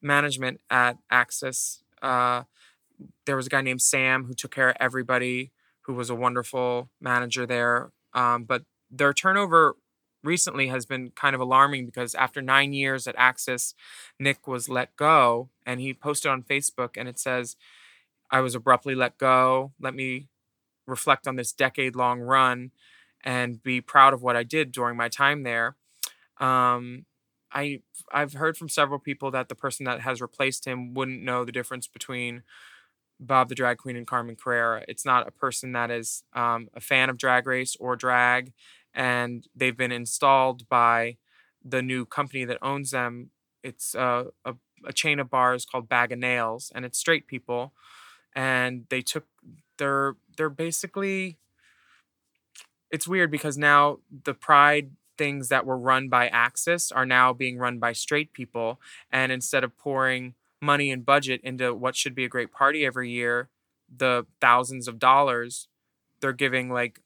management 0.00 0.60
at 0.70 0.98
Axis. 1.10 1.82
Uh, 2.02 2.44
there 3.26 3.36
was 3.36 3.46
a 3.46 3.50
guy 3.50 3.60
named 3.60 3.82
Sam 3.82 4.24
who 4.24 4.34
took 4.34 4.50
care 4.52 4.70
of 4.70 4.76
everybody, 4.80 5.52
who 5.82 5.94
was 5.94 6.10
a 6.10 6.14
wonderful 6.14 6.90
manager 7.00 7.46
there. 7.46 7.92
Um, 8.14 8.44
but 8.44 8.64
their 8.90 9.12
turnover 9.12 9.76
recently 10.26 10.68
has 10.68 10.86
been 10.86 11.10
kind 11.10 11.34
of 11.34 11.40
alarming 11.40 11.86
because 11.86 12.14
after 12.14 12.42
nine 12.42 12.72
years 12.72 13.06
at 13.06 13.14
Axis, 13.16 13.74
Nick 14.18 14.46
was 14.46 14.68
let 14.68 14.94
go, 14.96 15.48
and 15.64 15.80
he 15.80 15.94
posted 15.94 16.30
on 16.30 16.42
Facebook, 16.42 16.96
and 16.96 17.08
it 17.08 17.18
says, 17.18 17.56
"I 18.30 18.40
was 18.40 18.54
abruptly 18.54 18.94
let 18.94 19.18
go. 19.18 19.72
Let 19.80 19.94
me 19.94 20.28
reflect 20.86 21.26
on 21.26 21.36
this 21.36 21.52
decade-long 21.52 22.20
run, 22.20 22.72
and 23.24 23.62
be 23.62 23.80
proud 23.80 24.12
of 24.12 24.22
what 24.22 24.36
I 24.36 24.42
did 24.42 24.72
during 24.72 24.96
my 24.96 25.08
time 25.08 25.42
there." 25.42 25.76
Um, 26.38 27.06
I 27.52 27.80
I've 28.12 28.34
heard 28.34 28.56
from 28.56 28.68
several 28.68 28.98
people 28.98 29.30
that 29.30 29.48
the 29.48 29.54
person 29.54 29.84
that 29.84 30.00
has 30.00 30.20
replaced 30.20 30.66
him 30.66 30.94
wouldn't 30.94 31.22
know 31.22 31.44
the 31.44 31.52
difference 31.52 31.86
between 31.86 32.42
Bob 33.18 33.48
the 33.48 33.54
Drag 33.54 33.78
Queen 33.78 33.96
and 33.96 34.06
Carmen 34.06 34.36
Carrera. 34.36 34.84
It's 34.88 35.04
not 35.04 35.26
a 35.26 35.30
person 35.30 35.72
that 35.72 35.90
is 35.90 36.22
um, 36.34 36.68
a 36.74 36.80
fan 36.80 37.08
of 37.08 37.16
Drag 37.16 37.46
Race 37.46 37.76
or 37.80 37.96
drag, 37.96 38.52
and 38.96 39.46
they've 39.54 39.76
been 39.76 39.92
installed 39.92 40.68
by 40.68 41.18
the 41.64 41.82
new 41.82 42.04
company 42.04 42.44
that 42.44 42.58
owns 42.62 42.90
them. 42.90 43.30
It's 43.62 43.94
uh, 43.94 44.24
a 44.44 44.54
a 44.84 44.92
chain 44.92 45.18
of 45.20 45.30
bars 45.30 45.64
called 45.64 45.88
Bag 45.88 46.12
of 46.12 46.18
Nails, 46.18 46.72
and 46.74 46.84
it's 46.84 46.98
straight 46.98 47.26
people, 47.26 47.72
and 48.34 48.86
they 48.90 49.02
took 49.02 49.26
they're 49.78 50.16
they're 50.36 50.48
basically 50.50 51.38
it's 52.90 53.08
weird 53.08 53.30
because 53.30 53.58
now 53.58 53.98
the 54.24 54.34
pride 54.34 54.90
things 55.18 55.48
that 55.48 55.66
were 55.66 55.78
run 55.78 56.08
by 56.08 56.28
Axis 56.28 56.92
are 56.92 57.06
now 57.06 57.32
being 57.32 57.58
run 57.58 57.78
by 57.78 57.92
straight 57.92 58.32
people. 58.32 58.80
And 59.10 59.32
instead 59.32 59.64
of 59.64 59.76
pouring 59.76 60.34
money 60.60 60.90
and 60.90 61.04
budget 61.04 61.40
into 61.42 61.74
what 61.74 61.96
should 61.96 62.14
be 62.14 62.24
a 62.24 62.28
great 62.28 62.52
party 62.52 62.84
every 62.84 63.10
year, 63.10 63.48
the 63.94 64.26
thousands 64.40 64.88
of 64.88 64.98
dollars, 64.98 65.68
they're 66.20 66.32
giving 66.32 66.70
like 66.70 67.00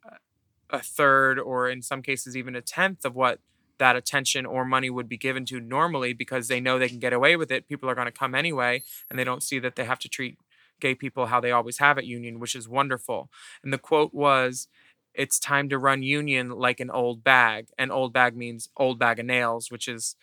a 0.71 0.81
third 0.81 1.39
or 1.39 1.69
in 1.69 1.83
some 1.83 2.03
cases 2.03 2.37
even 2.37 2.55
a 2.55 2.63
tenth 2.63 3.05
of 3.05 3.15
what 3.15 3.41
that 3.79 3.97
attention 3.97 4.45
or 4.47 4.65
money 4.65 4.91
would 4.91 5.09
be 5.09 5.17
given 5.17 5.45
to 5.47 5.59
normally 5.59 6.13
because 6.13 6.49
they 6.49 6.61
know 6.61 6.79
they 6.79 6.89
can 6.89 6.99
get 6.99 7.13
away 7.13 7.35
with 7.35 7.51
it. 7.51 7.67
People 7.67 7.89
are 7.89 7.95
going 7.95 8.07
to 8.07 8.13
come 8.13 8.35
anyway, 8.35 8.83
and 9.09 9.19
they 9.19 9.25
don't 9.25 9.43
see 9.43 9.59
that 9.59 9.75
they 9.75 9.85
have 9.85 9.99
to 9.99 10.09
treat 10.09 10.39
gay 10.81 10.95
people 10.95 11.27
how 11.27 11.41
they 11.41 11.51
always 11.51 11.79
have 11.79 11.99
at 11.99 12.07
Union, 12.07 12.39
which 12.39 12.55
is 12.55 12.69
wonderful. 12.69 13.31
And 13.65 13.73
the 13.73 13.79
quote 13.79 14.15
was, 14.15 14.69
it's 15.15 15.39
time 15.39 15.69
to 15.69 15.79
run 15.79 16.03
union 16.03 16.51
like 16.51 16.81
an 16.81 16.91
old 16.91 17.25
bag. 17.25 17.69
And 17.79 17.91
old 17.91 18.13
bag 18.13 18.37
means 18.37 18.69
old 18.77 18.99
bag 18.99 19.19
of 19.19 19.27
nails, 19.27 19.71
which 19.71 19.89
is 19.89 20.15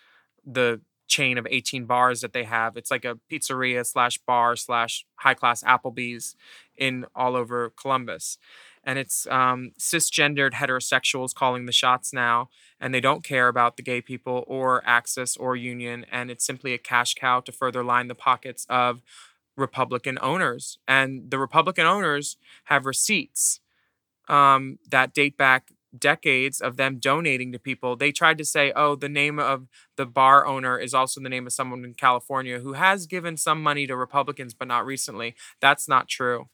the 0.45 0.81
chain 1.07 1.37
of 1.37 1.47
18 1.49 1.85
bars 1.85 2.21
that 2.21 2.33
they 2.33 2.43
have. 2.43 2.77
It's 2.77 2.91
like 2.91 3.05
a 3.05 3.19
pizzeria 3.31 3.85
slash 3.85 4.17
bar 4.19 4.55
slash 4.55 5.05
high 5.15 5.33
class 5.33 5.63
Applebee's 5.63 6.35
in 6.77 7.05
all 7.15 7.35
over 7.35 7.71
Columbus. 7.79 8.37
And 8.87 8.97
it's 8.97 9.27
um, 9.27 9.73
cisgendered 9.77 10.53
heterosexuals 10.53 11.35
calling 11.35 11.65
the 11.65 11.73
shots 11.73 12.13
now, 12.13 12.47
and 12.79 12.93
they 12.93 13.01
don't 13.01 13.21
care 13.21 13.49
about 13.49 13.75
the 13.75 13.83
gay 13.83 14.01
people 14.01 14.45
or 14.47 14.81
Axis 14.85 15.35
or 15.35 15.57
Union. 15.57 16.05
And 16.09 16.31
it's 16.31 16.45
simply 16.45 16.73
a 16.73 16.77
cash 16.77 17.13
cow 17.13 17.41
to 17.41 17.51
further 17.51 17.83
line 17.83 18.07
the 18.07 18.15
pockets 18.15 18.65
of 18.69 19.01
Republican 19.57 20.17
owners. 20.21 20.79
And 20.87 21.29
the 21.29 21.37
Republican 21.37 21.85
owners 21.85 22.37
have 22.65 22.85
receipts 22.85 23.59
um, 24.29 24.79
that 24.89 25.13
date 25.13 25.37
back 25.37 25.71
decades 25.97 26.61
of 26.61 26.77
them 26.77 26.97
donating 26.97 27.51
to 27.51 27.59
people. 27.59 27.97
They 27.97 28.13
tried 28.13 28.37
to 28.37 28.45
say, 28.45 28.71
oh, 28.73 28.95
the 28.95 29.09
name 29.09 29.37
of 29.37 29.67
the 29.97 30.05
bar 30.05 30.45
owner 30.45 30.77
is 30.79 30.93
also 30.93 31.19
the 31.19 31.29
name 31.29 31.45
of 31.45 31.53
someone 31.53 31.83
in 31.83 31.93
California 31.93 32.59
who 32.59 32.73
has 32.73 33.05
given 33.05 33.35
some 33.35 33.61
money 33.61 33.85
to 33.85 33.97
Republicans, 33.97 34.53
but 34.53 34.69
not 34.69 34.85
recently. 34.85 35.35
That's 35.59 35.89
not 35.89 36.07
true. 36.07 36.47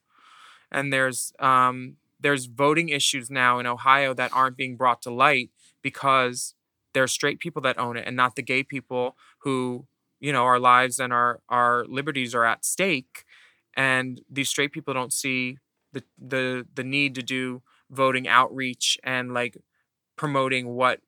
And 0.72 0.92
there's 0.92 1.34
um, 1.40 1.98
there's 2.24 2.46
voting 2.48 2.90
issues 2.90 3.30
now 3.30 3.60
in 3.60 3.68
Ohio 3.68 4.14
that 4.16 4.34
aren't 4.34 4.58
being 4.58 4.78
brought 4.78 5.04
to 5.04 5.12
light 5.12 5.52
because 5.84 6.56
there 6.94 7.04
are 7.04 7.08
straight 7.08 7.40
people 7.40 7.62
that 7.64 7.78
own 7.80 7.98
it 7.98 8.06
and 8.08 8.18
not 8.18 8.36
the 8.36 8.44
gay 8.44 8.64
people 8.64 9.18
who, 9.40 9.86
you 10.22 10.34
know, 10.34 10.44
our 10.46 10.60
lives 10.60 11.00
and 11.00 11.14
our 11.14 11.42
our 11.50 11.86
liberties 11.88 12.34
are 12.36 12.46
at 12.46 12.66
stake. 12.66 13.26
And 13.76 14.22
these 14.32 14.50
straight 14.50 14.72
people 14.72 14.94
don't 14.94 15.14
see 15.14 15.60
the 15.94 16.04
the 16.18 16.66
the 16.74 16.84
need 16.84 17.16
to 17.16 17.24
do 17.24 17.62
voting 17.92 18.28
outreach 18.28 18.98
and 19.04 19.34
like 19.34 19.58
promoting 20.16 20.70
what 20.70 21.02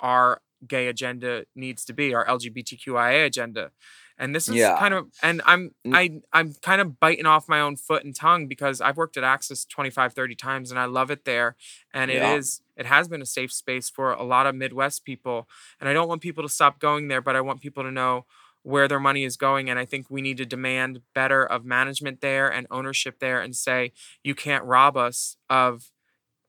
our 0.00 0.40
gay 0.66 0.88
agenda 0.88 1.44
needs 1.54 1.84
to 1.84 1.92
be, 1.92 2.14
our 2.14 2.26
LGBTQIA 2.26 3.26
agenda. 3.26 3.72
And 4.18 4.34
this 4.34 4.48
is 4.48 4.56
Yeah. 4.56 4.78
kind 4.78 4.94
of 4.94 5.08
and 5.22 5.42
I'm 5.44 5.74
I 5.92 6.20
I'm 6.32 6.54
kind 6.62 6.80
of 6.80 6.98
biting 7.00 7.26
off 7.26 7.48
my 7.48 7.60
own 7.60 7.76
foot 7.76 8.04
and 8.04 8.14
tongue 8.14 8.46
because 8.46 8.80
I've 8.80 8.96
worked 8.96 9.16
at 9.16 9.24
Axis 9.24 9.64
25 9.64 10.12
30 10.12 10.34
times 10.34 10.70
and 10.70 10.78
I 10.78 10.84
love 10.84 11.10
it 11.10 11.24
there 11.24 11.56
and 11.92 12.10
it 12.10 12.22
Yeah. 12.22 12.34
is 12.36 12.60
it 12.76 12.86
has 12.86 13.08
been 13.08 13.22
a 13.22 13.26
safe 13.26 13.52
space 13.52 13.90
for 13.90 14.12
a 14.12 14.22
lot 14.22 14.46
of 14.46 14.54
Midwest 14.54 15.04
people 15.04 15.48
and 15.80 15.88
I 15.88 15.92
don't 15.92 16.08
want 16.08 16.22
people 16.22 16.42
to 16.42 16.48
stop 16.48 16.78
going 16.78 17.08
there 17.08 17.20
but 17.20 17.36
I 17.36 17.40
want 17.40 17.60
people 17.60 17.82
to 17.82 17.90
know 17.90 18.26
where 18.62 18.86
their 18.86 19.00
money 19.00 19.24
is 19.24 19.36
going 19.36 19.68
and 19.68 19.78
I 19.78 19.84
think 19.84 20.06
we 20.08 20.22
need 20.22 20.36
to 20.36 20.46
demand 20.46 21.00
better 21.14 21.44
of 21.44 21.64
management 21.64 22.20
there 22.20 22.48
and 22.52 22.66
ownership 22.70 23.18
there 23.18 23.40
and 23.40 23.56
say 23.56 23.92
you 24.22 24.34
can't 24.34 24.64
rob 24.64 24.96
us 24.96 25.36
of 25.50 25.90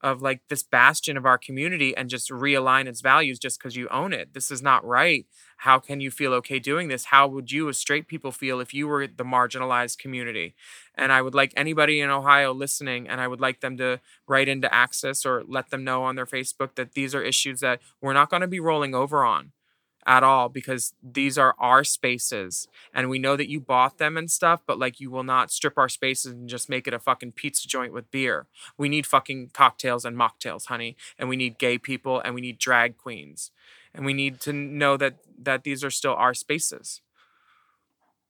of 0.04 0.20
like 0.20 0.42
this 0.48 0.62
bastion 0.62 1.16
of 1.16 1.24
our 1.24 1.38
community 1.38 1.96
and 1.96 2.10
just 2.10 2.28
realign 2.28 2.86
its 2.86 3.00
values 3.00 3.38
just 3.38 3.58
because 3.58 3.74
you 3.74 3.88
own 3.88 4.12
it. 4.12 4.34
This 4.34 4.50
is 4.50 4.60
not 4.60 4.84
right. 4.84 5.24
How 5.56 5.78
can 5.78 5.98
you 6.00 6.10
feel 6.10 6.34
okay 6.34 6.58
doing 6.58 6.88
this? 6.88 7.06
How 7.06 7.26
would 7.26 7.50
you, 7.50 7.70
as 7.70 7.78
straight 7.78 8.06
people, 8.06 8.30
feel 8.30 8.60
if 8.60 8.74
you 8.74 8.86
were 8.86 9.06
the 9.06 9.24
marginalized 9.24 9.96
community? 9.96 10.54
And 10.94 11.10
I 11.10 11.22
would 11.22 11.34
like 11.34 11.54
anybody 11.56 12.00
in 12.00 12.10
Ohio 12.10 12.52
listening, 12.52 13.08
and 13.08 13.18
I 13.18 13.26
would 13.26 13.40
like 13.40 13.60
them 13.60 13.78
to 13.78 13.98
write 14.28 14.46
into 14.46 14.72
Axis 14.72 15.24
or 15.24 15.42
let 15.48 15.70
them 15.70 15.84
know 15.84 16.04
on 16.04 16.16
their 16.16 16.26
Facebook 16.26 16.74
that 16.74 16.92
these 16.92 17.14
are 17.14 17.22
issues 17.22 17.60
that 17.60 17.80
we're 18.02 18.12
not 18.12 18.28
going 18.28 18.42
to 18.42 18.46
be 18.46 18.60
rolling 18.60 18.94
over 18.94 19.24
on 19.24 19.52
at 20.06 20.22
all 20.22 20.48
because 20.48 20.94
these 21.02 21.38
are 21.38 21.54
our 21.58 21.84
spaces 21.84 22.68
and 22.92 23.08
we 23.08 23.18
know 23.18 23.36
that 23.36 23.50
you 23.50 23.60
bought 23.60 23.98
them 23.98 24.16
and 24.16 24.30
stuff 24.30 24.60
but 24.66 24.78
like 24.78 25.00
you 25.00 25.10
will 25.10 25.24
not 25.24 25.50
strip 25.50 25.78
our 25.78 25.88
spaces 25.88 26.32
and 26.32 26.48
just 26.48 26.68
make 26.68 26.86
it 26.86 26.94
a 26.94 26.98
fucking 26.98 27.32
pizza 27.32 27.66
joint 27.66 27.92
with 27.92 28.10
beer 28.10 28.46
we 28.76 28.88
need 28.88 29.06
fucking 29.06 29.50
cocktails 29.52 30.04
and 30.04 30.16
mocktails 30.16 30.66
honey 30.66 30.96
and 31.18 31.28
we 31.28 31.36
need 31.36 31.58
gay 31.58 31.78
people 31.78 32.20
and 32.20 32.34
we 32.34 32.40
need 32.40 32.58
drag 32.58 32.96
queens 32.96 33.50
and 33.94 34.04
we 34.04 34.12
need 34.12 34.40
to 34.40 34.52
know 34.52 34.96
that 34.96 35.16
that 35.38 35.64
these 35.64 35.82
are 35.84 35.90
still 35.90 36.14
our 36.14 36.34
spaces 36.34 37.00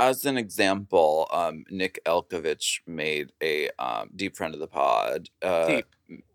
As 0.00 0.24
an 0.24 0.36
example, 0.36 1.28
um, 1.32 1.64
Nick 1.70 2.00
Elkovich 2.04 2.80
made 2.86 3.32
a 3.40 3.70
um, 3.78 4.10
deep 4.14 4.36
friend 4.36 4.52
of 4.52 4.60
the 4.60 4.66
pod, 4.66 5.30
uh, 5.40 5.82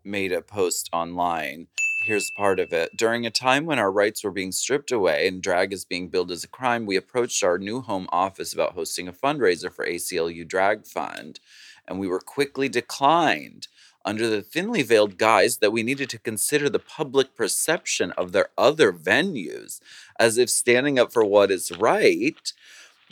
made 0.02 0.32
a 0.32 0.40
post 0.40 0.88
online. 0.92 1.68
Here's 2.02 2.30
part 2.30 2.60
of 2.60 2.72
it. 2.72 2.96
During 2.96 3.26
a 3.26 3.30
time 3.30 3.66
when 3.66 3.78
our 3.78 3.92
rights 3.92 4.24
were 4.24 4.30
being 4.30 4.52
stripped 4.52 4.90
away 4.90 5.28
and 5.28 5.42
drag 5.42 5.70
is 5.70 5.84
being 5.84 6.08
billed 6.08 6.30
as 6.30 6.42
a 6.42 6.48
crime, 6.48 6.86
we 6.86 6.96
approached 6.96 7.44
our 7.44 7.58
new 7.58 7.82
home 7.82 8.08
office 8.10 8.54
about 8.54 8.72
hosting 8.72 9.06
a 9.06 9.12
fundraiser 9.12 9.70
for 9.70 9.86
ACLU 9.86 10.48
Drag 10.48 10.86
Fund, 10.86 11.40
and 11.86 12.00
we 12.00 12.08
were 12.08 12.20
quickly 12.20 12.70
declined 12.70 13.68
under 14.02 14.30
the 14.30 14.40
thinly 14.40 14.80
veiled 14.80 15.18
guise 15.18 15.58
that 15.58 15.72
we 15.72 15.82
needed 15.82 16.08
to 16.08 16.18
consider 16.18 16.70
the 16.70 16.78
public 16.78 17.36
perception 17.36 18.12
of 18.12 18.32
their 18.32 18.48
other 18.56 18.94
venues, 18.94 19.78
as 20.18 20.38
if 20.38 20.48
standing 20.48 20.98
up 20.98 21.12
for 21.12 21.22
what 21.22 21.50
is 21.50 21.70
right 21.78 22.54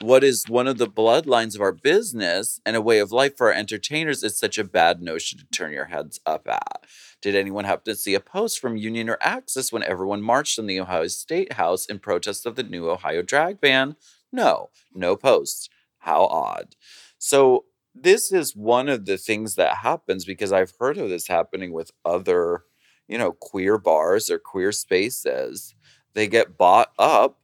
what 0.00 0.22
is 0.22 0.44
one 0.48 0.68
of 0.68 0.78
the 0.78 0.86
bloodlines 0.86 1.54
of 1.54 1.60
our 1.60 1.72
business 1.72 2.60
and 2.64 2.76
a 2.76 2.80
way 2.80 3.00
of 3.00 3.10
life 3.10 3.36
for 3.36 3.48
our 3.48 3.52
entertainers 3.52 4.22
is 4.22 4.38
such 4.38 4.56
a 4.58 4.64
bad 4.64 5.02
notion 5.02 5.38
to 5.38 5.44
turn 5.46 5.72
your 5.72 5.86
heads 5.86 6.20
up 6.24 6.46
at. 6.46 6.84
Did 7.20 7.34
anyone 7.34 7.64
happen 7.64 7.84
to 7.92 7.96
see 7.96 8.14
a 8.14 8.20
post 8.20 8.60
from 8.60 8.76
Union 8.76 9.08
or 9.10 9.18
Axis 9.20 9.72
when 9.72 9.82
everyone 9.82 10.22
marched 10.22 10.58
in 10.58 10.66
the 10.66 10.80
Ohio 10.80 11.08
State 11.08 11.54
House 11.54 11.86
in 11.86 11.98
protest 11.98 12.46
of 12.46 12.54
the 12.56 12.62
new 12.62 12.88
Ohio 12.88 13.22
drag 13.22 13.60
ban? 13.60 13.96
No, 14.32 14.70
no 14.94 15.16
post. 15.16 15.70
How 15.98 16.26
odd. 16.26 16.76
So, 17.18 17.64
this 17.94 18.30
is 18.30 18.54
one 18.54 18.88
of 18.88 19.06
the 19.06 19.18
things 19.18 19.56
that 19.56 19.78
happens 19.78 20.24
because 20.24 20.52
I've 20.52 20.72
heard 20.78 20.98
of 20.98 21.08
this 21.08 21.26
happening 21.26 21.72
with 21.72 21.90
other, 22.04 22.62
you 23.08 23.18
know, 23.18 23.32
queer 23.32 23.76
bars 23.78 24.30
or 24.30 24.38
queer 24.38 24.70
spaces. 24.70 25.74
They 26.14 26.28
get 26.28 26.56
bought 26.56 26.92
up 26.98 27.40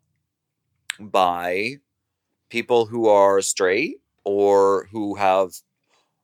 by 1.01 1.77
people 2.51 2.87
who 2.87 3.09
are 3.09 3.41
straight 3.43 3.99
or 4.25 4.89
who 4.93 5.17
have 5.17 5.53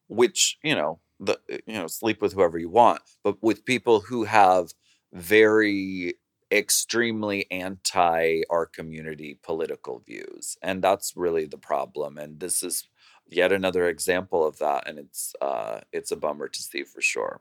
which 0.08 0.58
you 0.62 0.74
know 0.74 1.00
the 1.20 1.38
you 1.66 1.74
know 1.74 1.86
sleep 1.86 2.20
with 2.22 2.32
whoever 2.32 2.58
you 2.58 2.68
want 2.68 3.00
but 3.22 3.36
with 3.42 3.64
people 3.64 4.00
who 4.00 4.24
have 4.24 4.72
very 5.12 6.14
extremely 6.50 7.48
anti 7.50 8.42
our 8.50 8.66
community 8.66 9.38
political 9.42 10.00
views 10.00 10.56
and 10.62 10.82
that's 10.82 11.16
really 11.16 11.44
the 11.44 11.58
problem 11.58 12.18
and 12.18 12.40
this 12.40 12.62
is 12.62 12.88
yet 13.28 13.52
another 13.52 13.86
example 13.86 14.44
of 14.44 14.58
that 14.58 14.88
and 14.88 14.98
it's 14.98 15.34
uh 15.40 15.78
it's 15.92 16.10
a 16.10 16.16
bummer 16.16 16.48
to 16.48 16.62
see 16.62 16.82
for 16.82 17.00
sure 17.00 17.40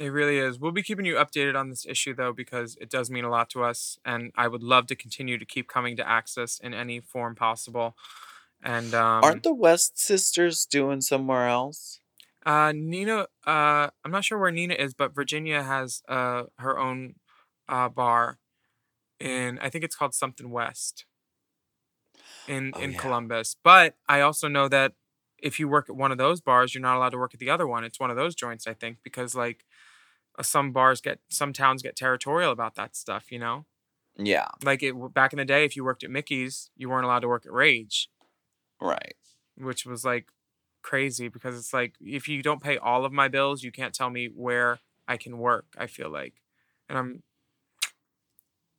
It 0.00 0.12
really 0.12 0.38
is. 0.38 0.58
We'll 0.60 0.70
be 0.70 0.82
keeping 0.82 1.06
you 1.06 1.16
updated 1.16 1.58
on 1.58 1.70
this 1.70 1.84
issue 1.84 2.14
though, 2.14 2.32
because 2.32 2.76
it 2.80 2.88
does 2.88 3.10
mean 3.10 3.24
a 3.24 3.30
lot 3.30 3.50
to 3.50 3.64
us, 3.64 3.98
and 4.04 4.30
I 4.36 4.46
would 4.46 4.62
love 4.62 4.86
to 4.88 4.96
continue 4.96 5.38
to 5.38 5.44
keep 5.44 5.66
coming 5.66 5.96
to 5.96 6.08
Axis 6.08 6.60
in 6.60 6.72
any 6.72 7.00
form 7.00 7.34
possible. 7.34 7.96
And 8.62 8.94
um, 8.94 9.24
aren't 9.24 9.42
the 9.42 9.54
west 9.54 9.98
sisters 9.98 10.66
doing 10.66 11.00
somewhere 11.00 11.48
else 11.48 12.00
uh, 12.48 12.72
Nina, 12.74 13.28
uh, 13.46 13.90
I'm 14.04 14.10
not 14.10 14.24
sure 14.24 14.38
where 14.38 14.50
Nina 14.50 14.74
is, 14.74 14.94
but 14.94 15.14
Virginia 15.14 15.62
has 15.62 16.02
uh 16.08 16.44
her 16.58 16.78
own 16.78 17.16
uh 17.68 17.88
bar 17.90 18.38
and 19.20 19.58
I 19.60 19.70
think 19.70 19.84
it's 19.84 19.96
called 19.96 20.14
something 20.14 20.50
West 20.50 21.06
in 22.46 22.74
Oh, 22.74 22.80
in 22.80 22.92
yeah. 22.92 22.98
Columbus. 22.98 23.56
But 23.62 23.96
I 24.08 24.20
also 24.20 24.48
know 24.48 24.68
that 24.68 24.94
if 25.38 25.60
you 25.60 25.68
work 25.68 25.88
at 25.90 25.96
one 25.96 26.12
of 26.12 26.18
those 26.18 26.40
bars, 26.40 26.74
you're 26.74 26.82
not 26.82 26.96
allowed 26.96 27.10
to 27.10 27.18
work 27.18 27.34
at 27.34 27.40
the 27.40 27.50
other 27.50 27.66
one. 27.66 27.84
It's 27.84 28.00
one 28.00 28.10
of 28.10 28.16
those 28.16 28.34
joints, 28.34 28.66
I 28.66 28.74
think, 28.74 28.98
because 29.04 29.34
like 29.34 29.64
uh, 30.38 30.42
some 30.44 30.72
bars 30.72 31.00
get 31.00 31.20
some 31.30 31.52
towns 31.52 31.82
get 31.82 31.96
territorial 31.96 32.52
about 32.52 32.76
that 32.76 32.96
stuff, 32.96 33.32
you 33.32 33.38
know? 33.40 33.66
yeah 34.16 34.48
Like 34.64 34.82
it 34.82 34.94
back 35.14 35.32
in 35.32 35.38
the 35.38 35.44
day 35.44 35.64
if 35.64 35.76
you 35.76 35.84
worked 35.84 36.04
at 36.04 36.10
Mickey's, 36.10 36.70
you 36.76 36.88
weren't 36.90 37.04
allowed 37.04 37.20
to 37.20 37.28
work 37.28 37.46
at 37.46 37.52
Rage, 37.52 38.10
right 38.80 39.16
which 39.56 39.84
was 39.86 40.04
like 40.04 40.30
crazy 40.82 41.28
because 41.28 41.56
it's 41.58 41.72
like 41.72 41.94
if 42.00 42.28
you 42.28 42.42
don't 42.42 42.62
pay 42.62 42.78
all 42.78 43.04
of 43.04 43.12
my 43.12 43.28
bills, 43.28 43.62
you 43.62 43.72
can't 43.72 43.94
tell 43.94 44.10
me 44.10 44.26
where 44.34 44.78
I 45.06 45.16
can 45.16 45.38
work, 45.38 45.66
I 45.76 45.86
feel 45.86 46.10
like. 46.10 46.34
And 46.88 46.98
I'm 46.98 47.22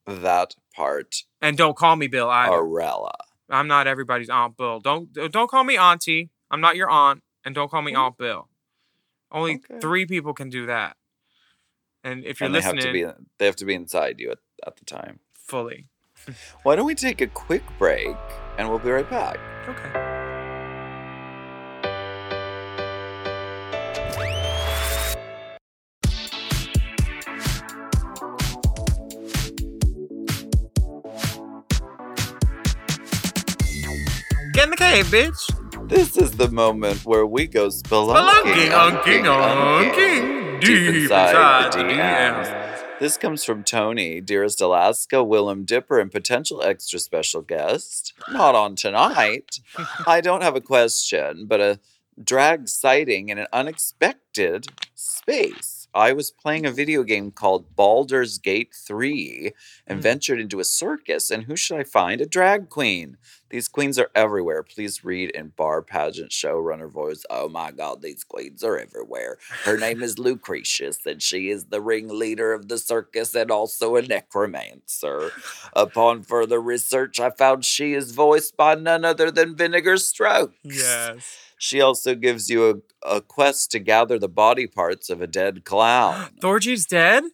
that 0.07 0.55
part 0.75 1.23
and 1.41 1.57
don't 1.57 1.77
call 1.77 1.95
me 1.95 2.07
Bill 2.07 2.29
either. 2.29 2.51
Arella. 2.51 3.11
I'm 3.49 3.67
not 3.67 3.87
everybody's 3.87 4.29
Aunt 4.29 4.57
Bill. 4.57 4.79
Don't 4.79 5.15
uh, 5.17 5.27
don't 5.27 5.49
call 5.49 5.63
me 5.63 5.77
Auntie. 5.77 6.29
I'm 6.51 6.61
not 6.61 6.75
your 6.75 6.89
aunt, 6.89 7.23
and 7.45 7.53
don't 7.53 7.69
call 7.69 7.81
me 7.81 7.93
mm-hmm. 7.93 8.01
Aunt 8.01 8.17
Bill. 8.17 8.47
Only 9.31 9.55
Okay. 9.55 9.79
three 9.79 10.05
people 10.05 10.33
can 10.33 10.49
do 10.49 10.65
that. 10.65 10.97
And 12.03 12.25
if 12.25 12.39
you're 12.39 12.45
and 12.45 12.55
they 12.55 12.59
listening, 12.59 12.77
have 12.77 12.85
to 12.85 13.15
be 13.17 13.23
they 13.37 13.45
have 13.45 13.55
to 13.57 13.65
be 13.65 13.75
inside 13.75 14.19
you 14.19 14.31
at, 14.31 14.39
at 14.65 14.77
the 14.77 14.85
time. 14.85 15.19
fully 15.33 15.87
Why 16.63 16.75
don't 16.75 16.85
we 16.85 16.95
take 16.95 17.21
a 17.21 17.27
quick 17.27 17.63
break 17.77 18.17
and 18.57 18.69
we'll 18.69 18.79
be 18.79 18.89
right 18.89 19.09
back. 19.09 19.37
okay. 19.67 20.08
Get 34.89 35.05
in 35.05 35.11
the 35.11 35.11
cave, 35.11 35.31
bitch. 35.31 35.89
This 35.89 36.17
is 36.17 36.31
the 36.31 36.49
moment 36.49 37.05
where 37.05 37.25
we 37.25 37.45
go 37.45 37.67
spelunking, 37.67 38.15
Spelunking 38.15 38.77
on 38.77 39.03
King 39.03 39.27
on 39.27 40.59
deep 40.59 40.95
inside 40.95 41.71
the 41.71 41.77
the 41.77 41.83
DMs. 41.83 42.99
This 42.99 43.15
comes 43.15 43.43
from 43.43 43.63
Tony, 43.63 44.19
dearest 44.19 44.61
Alaska, 44.61 45.17
Willam 45.17 45.65
Dipper, 45.65 45.99
and 45.99 46.11
potential 46.11 46.63
extra 46.63 46.99
special 46.99 47.41
guest. 47.41 48.13
Not 48.31 48.55
on 48.55 48.75
tonight. 48.75 49.59
I 50.07 50.21
don't 50.21 50.41
have 50.41 50.55
a 50.55 50.61
question, 50.61 51.45
but 51.45 51.61
a 51.61 51.79
drag 52.21 52.67
sighting 52.67 53.29
in 53.29 53.37
an 53.37 53.47
unexpected 53.53 54.67
space. 54.95 55.78
I 55.99 56.13
was 56.13 56.31
playing 56.31 56.65
a 56.65 56.71
video 56.71 57.03
game 57.03 57.29
called 57.29 57.75
Baldur's 57.75 58.37
Gate 58.37 58.73
3 58.73 59.51
and 59.85 59.99
Mm. 59.99 60.03
ventured 60.03 60.39
into 60.39 60.61
a 60.61 60.63
circus. 60.63 61.29
And 61.29 61.43
who 61.43 61.57
should 61.57 61.77
I 61.77 61.83
find? 61.83 62.21
A 62.21 62.25
drag 62.25 62.69
queen. 62.69 63.17
These 63.49 63.67
queens 63.67 63.99
are 63.99 64.09
everywhere. 64.15 64.63
Please 64.63 65.03
read 65.03 65.31
in 65.31 65.49
bar 65.57 65.81
pageant 65.81 66.31
showrunner 66.31 66.89
voice. 66.89 67.25
Oh 67.29 67.49
my 67.49 67.71
God, 67.71 68.01
these 68.01 68.23
queens 68.23 68.63
are 68.63 68.77
everywhere. 68.77 69.39
Her 69.65 69.77
name 69.85 70.01
is 70.01 70.17
Lucretious, 70.17 71.05
and 71.05 71.21
she 71.21 71.49
is 71.49 71.65
the 71.65 71.81
ringleader 71.81 72.53
of 72.53 72.69
the 72.69 72.77
circus 72.77 73.35
and 73.35 73.51
also 73.51 73.95
a 73.97 74.01
necromancer. 74.01 75.31
Upon 75.73 76.23
further 76.23 76.61
research, 76.61 77.19
I 77.19 77.29
found 77.31 77.65
she 77.65 77.93
is 77.93 78.11
voiced 78.11 78.55
by 78.55 78.75
none 78.75 79.03
other 79.03 79.31
than 79.31 79.55
Vinegar 79.57 79.97
Strokes. 79.97 80.55
Yes. 80.63 81.48
She 81.59 81.81
also 81.81 82.15
gives 82.15 82.49
you 82.49 82.83
a, 83.03 83.15
a 83.17 83.21
quest 83.21 83.69
to 83.71 83.79
gather 83.79 84.17
the 84.17 84.29
body 84.29 84.65
parts 84.65 85.09
of 85.09 85.21
a 85.21 85.27
dead 85.27 85.65
clown. 85.65 86.29
Thorgy's 86.41 86.85
dead? 86.85 87.25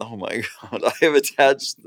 Oh 0.00 0.16
my 0.16 0.42
god, 0.70 0.82
I 0.84 0.92
have 1.00 1.14
attached 1.14 1.78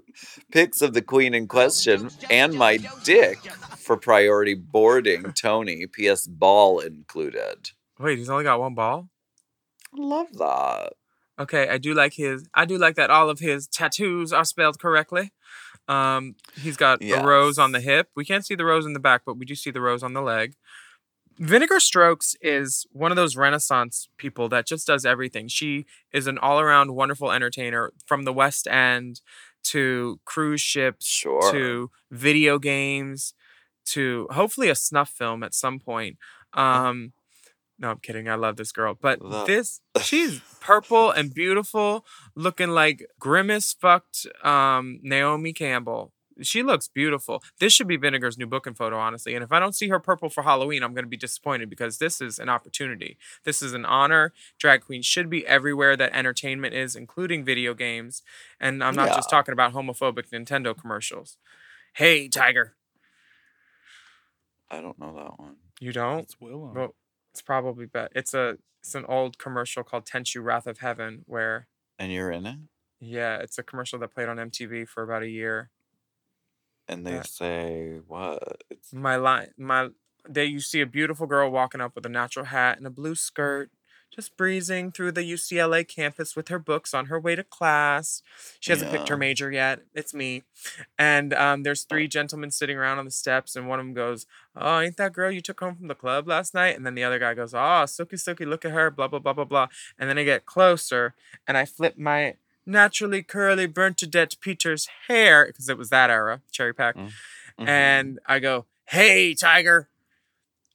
pics 0.51 0.81
of 0.81 0.93
the 0.93 1.01
queen 1.01 1.33
in 1.33 1.47
question 1.47 2.09
and 2.29 2.53
my 2.53 2.77
dick 3.03 3.39
for 3.77 3.97
priority 3.97 4.53
boarding. 4.53 5.23
Tony, 5.35 5.85
P.S. 5.85 6.27
ball 6.27 6.79
included. 6.79 7.71
Wait, 7.99 8.17
he's 8.19 8.29
only 8.29 8.45
got 8.45 8.61
one 8.61 8.73
ball? 8.73 9.09
I 9.93 10.01
love 10.01 10.27
that. 10.37 10.93
Okay, 11.37 11.67
I 11.67 11.77
do 11.77 11.93
like 11.93 12.13
his 12.13 12.47
I 12.53 12.63
do 12.63 12.77
like 12.77 12.95
that 12.95 13.09
all 13.09 13.29
of 13.29 13.39
his 13.39 13.67
tattoos 13.67 14.31
are 14.31 14.45
spelled 14.45 14.79
correctly. 14.79 15.33
Um 15.89 16.35
he's 16.57 16.77
got 16.77 17.03
a 17.03 17.21
rose 17.21 17.59
on 17.59 17.73
the 17.73 17.81
hip. 17.81 18.09
We 18.15 18.23
can't 18.23 18.45
see 18.45 18.55
the 18.55 18.63
rose 18.63 18.85
in 18.85 18.93
the 18.93 18.99
back, 18.99 19.23
but 19.25 19.37
we 19.37 19.45
do 19.45 19.55
see 19.55 19.71
the 19.71 19.81
rose 19.81 20.03
on 20.03 20.13
the 20.13 20.21
leg. 20.21 20.55
Vinegar 21.37 21.79
Strokes 21.79 22.35
is 22.41 22.85
one 22.91 23.11
of 23.11 23.17
those 23.17 23.35
renaissance 23.35 24.07
people 24.17 24.47
that 24.49 24.65
just 24.65 24.87
does 24.87 25.05
everything. 25.05 25.47
She 25.49 25.85
is 26.13 26.27
an 26.27 26.37
all-around 26.37 26.95
wonderful 26.95 27.31
entertainer 27.31 27.91
from 28.05 28.23
the 28.23 28.31
West 28.33 28.67
End 28.67 29.21
to 29.65 30.19
cruise 30.25 30.61
ships 30.61 31.05
Sure. 31.07 31.51
to 31.51 31.91
video 32.11 32.57
games 32.59 33.33
to 33.87 34.27
hopefully 34.31 34.69
a 34.69 34.75
snuff 34.75 35.09
film 35.09 35.43
at 35.43 35.53
some 35.53 35.79
point. 35.79 36.17
Um 36.53 37.13
no, 37.77 37.89
I'm 37.89 37.99
kidding. 37.99 38.29
I 38.29 38.35
love 38.35 38.55
this 38.55 38.71
girl. 38.71 38.97
But 38.99 39.19
The- 39.19 39.43
this 39.45 39.81
she's 40.01 40.39
purple 40.61 41.11
and 41.11 41.33
beautiful, 41.33 42.05
looking 42.33 42.69
like 42.69 43.05
grimace 43.19 43.73
fucked 43.73 44.25
um 44.43 44.99
Naomi 45.03 45.51
Campbell. 45.51 46.13
She 46.41 46.63
looks 46.63 46.87
beautiful. 46.87 47.41
This 47.59 47.71
should 47.73 47.87
be 47.87 47.97
Vinegar's 47.97 48.37
new 48.37 48.45
book 48.47 48.67
and 48.67 48.75
photo, 48.75 48.97
honestly. 48.97 49.35
And 49.35 49.43
if 49.43 49.51
I 49.51 49.59
don't 49.59 49.73
see 49.75 49.87
her 49.89 49.99
purple 49.99 50.29
for 50.29 50.43
Halloween, 50.43 50.83
I'm 50.83 50.93
going 50.93 51.05
to 51.05 51.09
be 51.09 51.17
disappointed 51.17 51.69
because 51.69 51.97
this 51.97 52.19
is 52.19 52.39
an 52.39 52.49
opportunity. 52.49 53.17
This 53.43 53.61
is 53.61 53.73
an 53.73 53.85
honor. 53.85 54.33
Drag 54.59 54.81
queens 54.81 55.05
should 55.05 55.29
be 55.29 55.47
everywhere 55.47 55.95
that 55.95 56.13
entertainment 56.13 56.73
is, 56.73 56.95
including 56.95 57.45
video 57.45 57.73
games. 57.73 58.21
And 58.59 58.83
I'm 58.83 58.95
not 58.95 59.15
just 59.15 59.29
talking 59.29 59.53
about 59.53 59.73
homophobic 59.73 60.29
Nintendo 60.31 60.77
commercials. 60.77 61.37
Hey, 61.93 62.27
Tiger. 62.27 62.75
I 64.69 64.81
don't 64.81 64.99
know 64.99 65.13
that 65.15 65.39
one. 65.39 65.55
You 65.79 65.91
don't? 65.91 66.19
It's 66.21 66.39
Willow. 66.39 66.71
Well, 66.73 66.95
it's 67.31 67.41
probably 67.41 67.85
bet. 67.85 68.11
It's 68.15 68.33
a 68.33 68.57
it's 68.81 68.95
an 68.95 69.05
old 69.05 69.37
commercial 69.37 69.83
called 69.83 70.05
Tenchu 70.05 70.43
Wrath 70.43 70.67
of 70.67 70.79
Heaven 70.79 71.23
where 71.25 71.67
And 71.97 72.11
you're 72.11 72.31
in 72.31 72.45
it? 72.45 72.57
yeah, 72.99 73.37
it's 73.37 73.57
a 73.57 73.63
commercial 73.63 73.99
that 73.99 74.13
played 74.13 74.29
on 74.29 74.37
MTV 74.37 74.87
for 74.87 75.03
about 75.03 75.23
a 75.23 75.29
year. 75.29 75.69
And 76.87 77.05
they 77.05 77.13
Yeah. 77.15 77.23
say 77.23 77.99
what? 78.07 78.61
It's 78.69 78.93
My 78.93 79.15
line 79.15 79.53
my 79.57 79.89
they 80.27 80.45
you 80.45 80.59
see 80.59 80.81
a 80.81 80.85
beautiful 80.87 81.27
girl 81.27 81.51
walking 81.51 81.81
up 81.81 81.95
with 81.95 82.05
a 82.05 82.09
natural 82.09 82.45
hat 82.45 82.77
and 82.77 82.87
a 82.87 82.89
blue 82.89 83.13
skirt, 83.13 83.69
just 84.11 84.35
breezing 84.37 84.91
through 84.91 85.11
the 85.11 85.23
UCLA 85.23 85.83
campus 85.83 86.35
with 86.35 86.47
her 86.47 86.57
books 86.57 86.93
on 86.93 87.05
her 87.07 87.19
way 87.19 87.35
to 87.35 87.43
class. 87.43 88.23
She 88.59 88.71
hasn't 88.71 88.89
picked 88.91 89.07
her 89.09 89.17
major 89.17 89.51
yet. 89.51 89.81
It's 89.93 90.15
me. 90.15 90.43
And 90.97 91.33
um, 91.33 91.63
there's 91.63 91.83
three 91.83 92.07
gentlemen 92.07 92.49
sitting 92.51 92.77
around 92.77 92.97
on 92.99 93.05
the 93.05 93.11
steps, 93.11 93.55
and 93.55 93.67
one 93.67 93.79
of 93.79 93.85
them 93.85 93.93
goes, 93.93 94.25
Oh, 94.55 94.79
ain't 94.79 94.97
that 94.97 95.13
girl 95.13 95.29
you 95.31 95.41
took 95.41 95.59
home 95.59 95.75
from 95.75 95.87
the 95.89 95.95
club 95.95 96.27
last 96.27 96.53
night? 96.53 96.75
And 96.75 96.85
then 96.85 96.95
the 96.95 97.03
other 97.03 97.19
guy 97.19 97.33
goes, 97.35 97.53
Oh, 97.55 97.85
Silky 97.85 98.17
Silky, 98.17 98.45
look 98.45 98.65
at 98.65 98.71
her, 98.71 98.89
blah, 98.89 99.07
blah, 99.07 99.19
blah, 99.19 99.33
blah, 99.33 99.45
blah. 99.45 99.67
And 99.99 100.09
then 100.09 100.17
I 100.17 100.23
get 100.23 100.45
closer 100.45 101.13
and 101.47 101.57
I 101.57 101.65
flip 101.65 101.97
my 101.97 102.35
naturally 102.65 103.23
curly, 103.23 103.67
burnt 103.67 103.97
to 103.99 104.07
death 104.07 104.39
Peter's 104.39 104.87
hair, 105.07 105.45
because 105.47 105.69
it 105.69 105.77
was 105.77 105.89
that 105.89 106.09
era, 106.09 106.41
cherry 106.51 106.73
pack. 106.73 106.95
Mhm. 106.95 107.67
And 107.67 108.19
I 108.25 108.39
go, 108.39 108.65
Hey, 108.85 109.33
Tiger. 109.33 109.89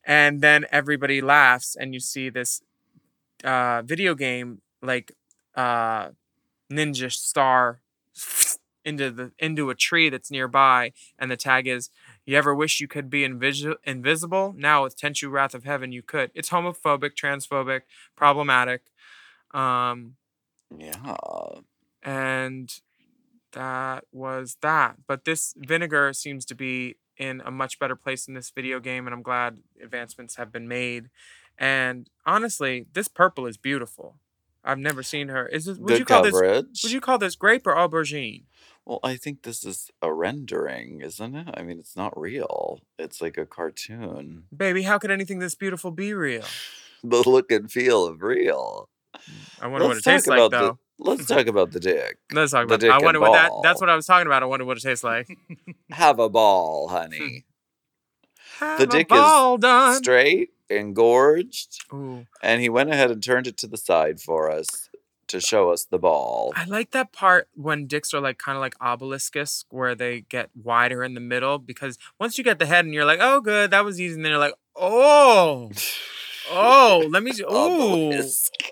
And 0.04 0.40
then 0.40 0.66
everybody 0.72 1.20
laughs, 1.20 1.76
and 1.76 1.94
you 1.94 2.00
see 2.00 2.30
this 2.30 2.62
uh, 3.44 3.82
video 3.82 4.14
game 4.14 4.60
like 4.82 5.12
uh, 5.54 6.10
ninja 6.70 7.12
star 7.12 7.80
into 8.84 9.10
the 9.10 9.32
into 9.38 9.68
a 9.70 9.74
tree 9.74 10.08
that's 10.08 10.30
nearby, 10.30 10.92
and 11.18 11.30
the 11.30 11.36
tag 11.36 11.66
is 11.68 11.90
"You 12.24 12.36
ever 12.36 12.54
wish 12.54 12.80
you 12.80 12.88
could 12.88 13.10
be 13.10 13.26
invisi- 13.28 13.76
invisible? 13.84 14.54
Now 14.56 14.82
with 14.84 14.96
Tenchu 14.98 15.30
Wrath 15.30 15.54
of 15.54 15.64
Heaven, 15.64 15.92
you 15.92 16.02
could." 16.02 16.30
It's 16.34 16.48
homophobic, 16.50 17.14
transphobic, 17.14 17.82
problematic, 18.16 18.82
um, 19.52 20.16
yeah. 20.76 21.16
And 22.02 22.70
that 23.52 24.04
was 24.12 24.56
that. 24.62 24.96
But 25.06 25.24
this 25.24 25.54
vinegar 25.56 26.12
seems 26.12 26.44
to 26.46 26.54
be 26.54 26.96
in 27.16 27.42
a 27.44 27.50
much 27.50 27.78
better 27.78 27.96
place 27.96 28.26
in 28.26 28.34
this 28.34 28.50
video 28.50 28.80
game, 28.80 29.06
and 29.06 29.14
I'm 29.14 29.22
glad 29.22 29.58
advancements 29.82 30.36
have 30.36 30.50
been 30.50 30.66
made. 30.68 31.10
And 31.58 32.08
honestly, 32.24 32.86
this 32.92 33.08
purple 33.08 33.46
is 33.46 33.56
beautiful. 33.58 34.16
I've 34.64 34.78
never 34.78 35.02
seen 35.02 35.28
her. 35.28 35.46
Is 35.46 35.66
this, 35.66 35.78
would 35.78 35.88
Good 35.88 35.98
you 36.00 36.04
call 36.04 36.22
this 36.22 36.32
would 36.32 36.92
you 36.92 37.00
call 37.00 37.18
this 37.18 37.34
grape 37.34 37.66
or 37.66 37.74
aubergine? 37.74 38.44
Well, 38.84 39.00
I 39.02 39.16
think 39.16 39.42
this 39.42 39.64
is 39.64 39.90
a 40.02 40.12
rendering, 40.12 41.00
isn't 41.00 41.34
it? 41.34 41.48
I 41.54 41.62
mean, 41.62 41.78
it's 41.78 41.96
not 41.96 42.18
real. 42.18 42.80
It's 42.98 43.20
like 43.20 43.38
a 43.38 43.46
cartoon. 43.46 44.44
Baby, 44.54 44.82
how 44.82 44.98
could 44.98 45.10
anything 45.10 45.38
this 45.38 45.54
beautiful 45.54 45.90
be 45.90 46.14
real? 46.14 46.44
The 47.02 47.26
look 47.26 47.50
and 47.50 47.72
feel 47.72 48.04
of 48.04 48.20
real. 48.20 48.90
I 49.58 49.68
wonder 49.68 49.86
what 49.86 49.92
it 49.92 49.94
Let's 49.94 50.04
tastes 50.04 50.28
like 50.28 50.50
though. 50.50 50.66
the 50.72 50.78
let's 51.00 51.26
talk 51.26 51.46
about 51.46 51.72
the 51.72 51.80
dick. 51.80 52.18
Let's 52.32 52.52
talk 52.52 52.64
about 52.64 52.80
the 52.80 52.86
dick 52.86 52.92
I 52.92 52.96
and 52.96 53.04
wonder 53.04 53.20
what 53.20 53.32
that 53.32 53.50
that's 53.62 53.80
what 53.80 53.90
I 53.90 53.96
was 53.96 54.06
talking 54.06 54.26
about. 54.26 54.42
I 54.42 54.46
wonder 54.46 54.64
what 54.64 54.76
it 54.76 54.82
tastes 54.82 55.04
like. 55.04 55.28
Have 55.90 56.18
a 56.18 56.28
ball, 56.28 56.88
honey. 56.88 57.44
Have 58.58 58.80
a 58.80 58.86
dick 58.86 59.10
is 59.10 59.60
done. 59.60 59.96
Straight, 59.96 60.50
engorged, 60.68 61.84
Ooh. 61.92 62.26
and 62.42 62.60
he 62.60 62.68
went 62.68 62.90
ahead 62.90 63.10
and 63.10 63.22
turned 63.22 63.46
it 63.46 63.56
to 63.58 63.66
the 63.66 63.78
side 63.78 64.20
for 64.20 64.50
us 64.50 64.90
to 65.30 65.40
show 65.40 65.70
us 65.70 65.84
the 65.84 65.98
ball. 65.98 66.52
I 66.56 66.64
like 66.64 66.90
that 66.90 67.12
part 67.12 67.48
when 67.54 67.86
dicks 67.86 68.12
are 68.12 68.20
like 68.20 68.38
kind 68.38 68.56
of 68.56 68.60
like 68.60 68.76
obeliscus, 68.78 69.64
where 69.70 69.94
they 69.94 70.22
get 70.22 70.50
wider 70.60 71.04
in 71.04 71.14
the 71.14 71.20
middle. 71.20 71.58
Because 71.58 71.98
once 72.18 72.36
you 72.36 72.44
get 72.44 72.58
the 72.58 72.66
head 72.66 72.84
and 72.84 72.92
you're 72.92 73.04
like, 73.04 73.20
oh, 73.22 73.40
good, 73.40 73.70
that 73.70 73.84
was 73.84 74.00
easy. 74.00 74.16
And 74.16 74.24
then 74.24 74.30
you're 74.30 74.40
like, 74.40 74.54
oh, 74.76 75.70
oh, 76.50 77.06
let 77.08 77.22
me, 77.22 77.32
see. 77.32 77.44
ooh, 77.44 78.22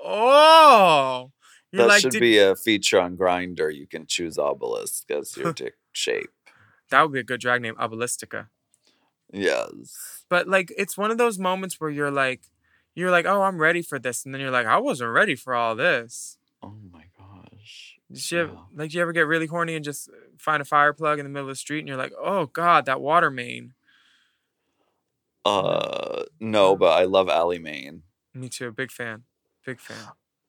oh. 0.04 1.30
You're 1.72 1.82
that 1.82 1.88
like, 1.88 2.00
should 2.00 2.12
did- 2.12 2.20
be 2.20 2.38
a 2.38 2.56
feature 2.56 3.00
on 3.00 3.16
Grindr. 3.16 3.74
You 3.74 3.86
can 3.86 4.06
choose 4.06 4.38
obelisk 4.38 5.10
as 5.10 5.36
your 5.36 5.52
dick 5.62 5.74
shape. 5.92 6.30
that 6.90 7.02
would 7.02 7.12
be 7.12 7.20
a 7.20 7.24
good 7.24 7.40
drag 7.40 7.60
name, 7.62 7.74
obelistica. 7.76 8.46
Yes. 9.32 10.24
But 10.30 10.48
like, 10.48 10.72
it's 10.78 10.96
one 10.96 11.10
of 11.10 11.18
those 11.18 11.38
moments 11.38 11.78
where 11.80 11.90
you're 11.90 12.10
like, 12.10 12.42
you're 12.94 13.10
like, 13.10 13.26
oh, 13.26 13.42
I'm 13.42 13.58
ready 13.58 13.82
for 13.82 13.98
this, 13.98 14.24
and 14.24 14.34
then 14.34 14.40
you're 14.40 14.50
like, 14.50 14.66
I 14.66 14.78
wasn't 14.78 15.10
ready 15.12 15.34
for 15.36 15.54
all 15.54 15.76
this. 15.76 16.38
Oh 16.62 16.74
my 16.90 17.04
gosh. 17.16 17.98
Did 18.10 18.30
you 18.30 18.38
ever, 18.40 18.52
like, 18.74 18.90
do 18.90 18.96
you 18.96 19.02
ever 19.02 19.12
get 19.12 19.26
really 19.26 19.46
horny 19.46 19.74
and 19.74 19.84
just 19.84 20.08
find 20.38 20.62
a 20.62 20.64
fire 20.64 20.92
plug 20.94 21.18
in 21.18 21.24
the 21.26 21.30
middle 21.30 21.48
of 21.48 21.52
the 21.52 21.56
street, 21.58 21.80
and 21.80 21.88
you're 21.88 21.96
like, 21.98 22.12
oh 22.18 22.46
God, 22.46 22.86
that 22.86 23.00
water 23.02 23.30
main. 23.30 23.74
Uh, 25.44 26.24
no, 26.40 26.76
but 26.76 26.98
I 26.98 27.04
love 27.04 27.28
Alley 27.28 27.58
Main. 27.58 28.02
Me 28.34 28.48
too, 28.48 28.70
big 28.72 28.90
fan, 28.90 29.22
big 29.64 29.80
fan. 29.80 29.96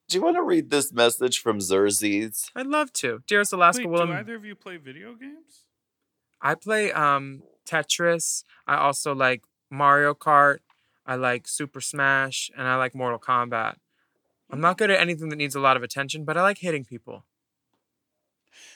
Do 0.10 0.18
you 0.18 0.24
want 0.24 0.38
to 0.38 0.42
read 0.42 0.72
this 0.72 0.92
message 0.92 1.40
from 1.40 1.62
Xerxes? 1.62 2.50
I'd 2.56 2.66
love 2.66 2.92
to. 2.94 3.22
Dearest 3.28 3.54
Alaska 3.54 3.88
Wait, 3.88 4.00
Willam, 4.00 4.08
do 4.08 4.14
either 4.14 4.36
of 4.36 4.44
you 4.44 4.56
play 4.56 4.78
video 4.78 5.14
games? 5.14 5.66
I 6.42 6.56
play 6.56 6.92
um 6.92 7.44
Tetris. 7.66 8.44
I 8.66 8.78
also 8.78 9.14
like 9.14 9.44
Mario 9.70 10.16
Kart. 10.16 10.60
I 11.06 11.16
like 11.16 11.48
Super 11.48 11.80
Smash 11.80 12.50
and 12.58 12.68
I 12.68 12.76
like 12.76 12.96
Mortal 12.96 13.20
Kombat. 13.20 13.76
I'm 14.50 14.60
not 14.60 14.80
good 14.80 14.90
at 14.90 15.00
anything 15.00 15.30
that 15.30 15.36
needs 15.36 15.54
a 15.54 15.60
lot 15.60 15.78
of 15.78 15.84
attention, 15.84 16.26
but 16.26 16.38
I 16.38 16.42
like 16.42 16.58
hitting 16.58 16.86
people. 16.86 17.26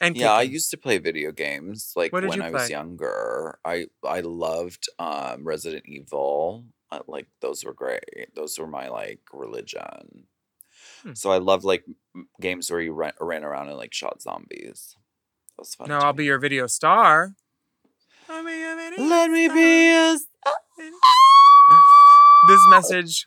And 0.00 0.16
Yeah, 0.16 0.32
I 0.32 0.42
used 0.42 0.70
to 0.70 0.76
play 0.76 0.98
video 0.98 1.32
games 1.32 1.94
like 1.96 2.12
when 2.12 2.40
I 2.40 2.50
was 2.50 2.70
younger. 2.70 3.58
I 3.64 3.86
I 4.04 4.20
loved 4.20 4.88
um 5.00 5.42
Resident 5.42 5.84
Evil. 5.86 6.66
I, 6.92 7.00
like 7.08 7.26
those 7.40 7.64
were 7.64 7.74
great. 7.74 8.36
Those 8.36 8.56
were 8.56 8.68
my 8.68 8.88
like 8.88 9.22
religion. 9.32 10.28
Hmm. 11.04 11.14
So 11.14 11.30
I 11.30 11.38
love 11.38 11.64
like 11.64 11.84
games 12.40 12.70
where 12.70 12.80
you 12.80 12.92
ran, 12.92 13.12
ran 13.20 13.44
around 13.44 13.68
and 13.68 13.76
like 13.76 13.92
shot 13.92 14.22
zombies. 14.22 14.96
That 15.56 15.62
was 15.62 15.74
fun. 15.74 15.88
Now 15.88 16.00
I'll 16.00 16.12
be 16.12 16.24
your 16.24 16.38
video 16.38 16.66
star. 16.66 17.34
I'll 18.28 18.44
be 18.44 18.52
your 18.52 18.76
video 18.76 19.04
Let 19.04 19.30
me 19.30 19.48
be 19.48 19.90
a 19.90 20.16
This 22.48 22.60
message 22.68 23.26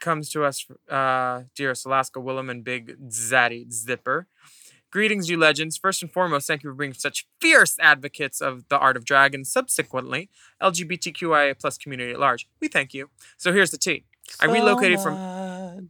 comes 0.00 0.30
to 0.30 0.44
us, 0.44 0.66
uh, 0.88 1.42
dearest 1.56 1.86
Alaska 1.86 2.20
Willam 2.20 2.50
and 2.50 2.62
Big 2.62 2.96
Zaddy 3.08 3.70
Zipper. 3.72 4.28
Greetings, 4.90 5.28
you 5.28 5.36
legends. 5.36 5.76
First 5.76 6.02
and 6.02 6.12
foremost, 6.12 6.46
thank 6.46 6.62
you 6.62 6.70
for 6.70 6.74
being 6.74 6.92
such 6.92 7.26
fierce 7.40 7.76
advocates 7.80 8.40
of 8.40 8.68
the 8.68 8.78
art 8.78 8.96
of 8.96 9.04
drag 9.04 9.34
and 9.34 9.44
subsequently 9.44 10.30
LGBTQIA 10.62 11.58
plus 11.58 11.76
community 11.76 12.12
at 12.12 12.20
large. 12.20 12.46
We 12.60 12.68
thank 12.68 12.94
you. 12.94 13.10
So 13.36 13.52
here's 13.52 13.72
the 13.72 13.78
tea. 13.78 14.04
I 14.40 14.46
relocated 14.46 15.00
from 15.00 15.16
from. 15.16 15.88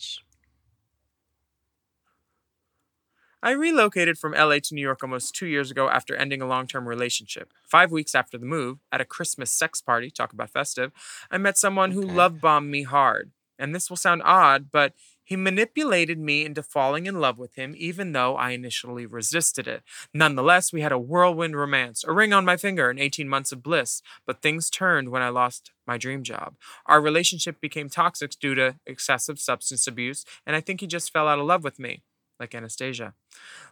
I 3.44 3.50
relocated 3.50 4.16
from 4.18 4.32
LA 4.32 4.58
to 4.60 4.74
New 4.74 4.80
York 4.80 5.02
almost 5.02 5.34
two 5.34 5.46
years 5.46 5.70
ago 5.70 5.90
after 5.90 6.16
ending 6.16 6.40
a 6.40 6.46
long 6.46 6.66
term 6.66 6.88
relationship. 6.88 7.52
Five 7.68 7.92
weeks 7.92 8.14
after 8.14 8.38
the 8.38 8.46
move, 8.46 8.78
at 8.90 9.02
a 9.02 9.04
Christmas 9.04 9.50
sex 9.50 9.82
party, 9.82 10.10
talk 10.10 10.32
about 10.32 10.48
festive, 10.48 10.92
I 11.30 11.36
met 11.36 11.58
someone 11.58 11.90
who 11.90 12.00
Okay. 12.04 12.14
love 12.16 12.40
bombed 12.40 12.70
me 12.70 12.84
hard. 12.84 13.32
And 13.58 13.74
this 13.74 13.90
will 13.90 13.98
sound 13.98 14.22
odd, 14.24 14.70
but 14.72 14.94
he 15.22 15.36
manipulated 15.36 16.18
me 16.18 16.46
into 16.46 16.62
falling 16.62 17.04
in 17.04 17.20
love 17.20 17.38
with 17.38 17.54
him, 17.54 17.74
even 17.76 18.12
though 18.12 18.34
I 18.34 18.52
initially 18.52 19.04
resisted 19.04 19.68
it. 19.68 19.82
Nonetheless, 20.14 20.72
we 20.72 20.80
had 20.80 20.92
a 20.92 20.98
whirlwind 20.98 21.54
romance, 21.54 22.02
a 22.02 22.12
ring 22.12 22.32
on 22.32 22.46
my 22.46 22.56
finger, 22.56 22.88
and 22.88 22.98
18 22.98 23.28
months 23.28 23.52
of 23.52 23.62
bliss. 23.62 24.00
But 24.26 24.40
things 24.40 24.70
turned 24.70 25.10
when 25.10 25.22
I 25.22 25.28
lost 25.28 25.70
my 25.86 25.98
dream 25.98 26.22
job. 26.22 26.56
Our 26.86 27.00
relationship 27.00 27.60
became 27.60 27.90
toxic 27.90 28.32
due 28.40 28.54
to 28.54 28.76
excessive 28.86 29.38
substance 29.38 29.86
abuse, 29.86 30.24
and 30.46 30.56
I 30.56 30.62
think 30.62 30.80
he 30.80 30.86
just 30.86 31.12
fell 31.12 31.28
out 31.28 31.38
of 31.38 31.46
love 31.46 31.62
with 31.62 31.78
me, 31.78 32.02
like 32.38 32.54
Anastasia. 32.54 33.14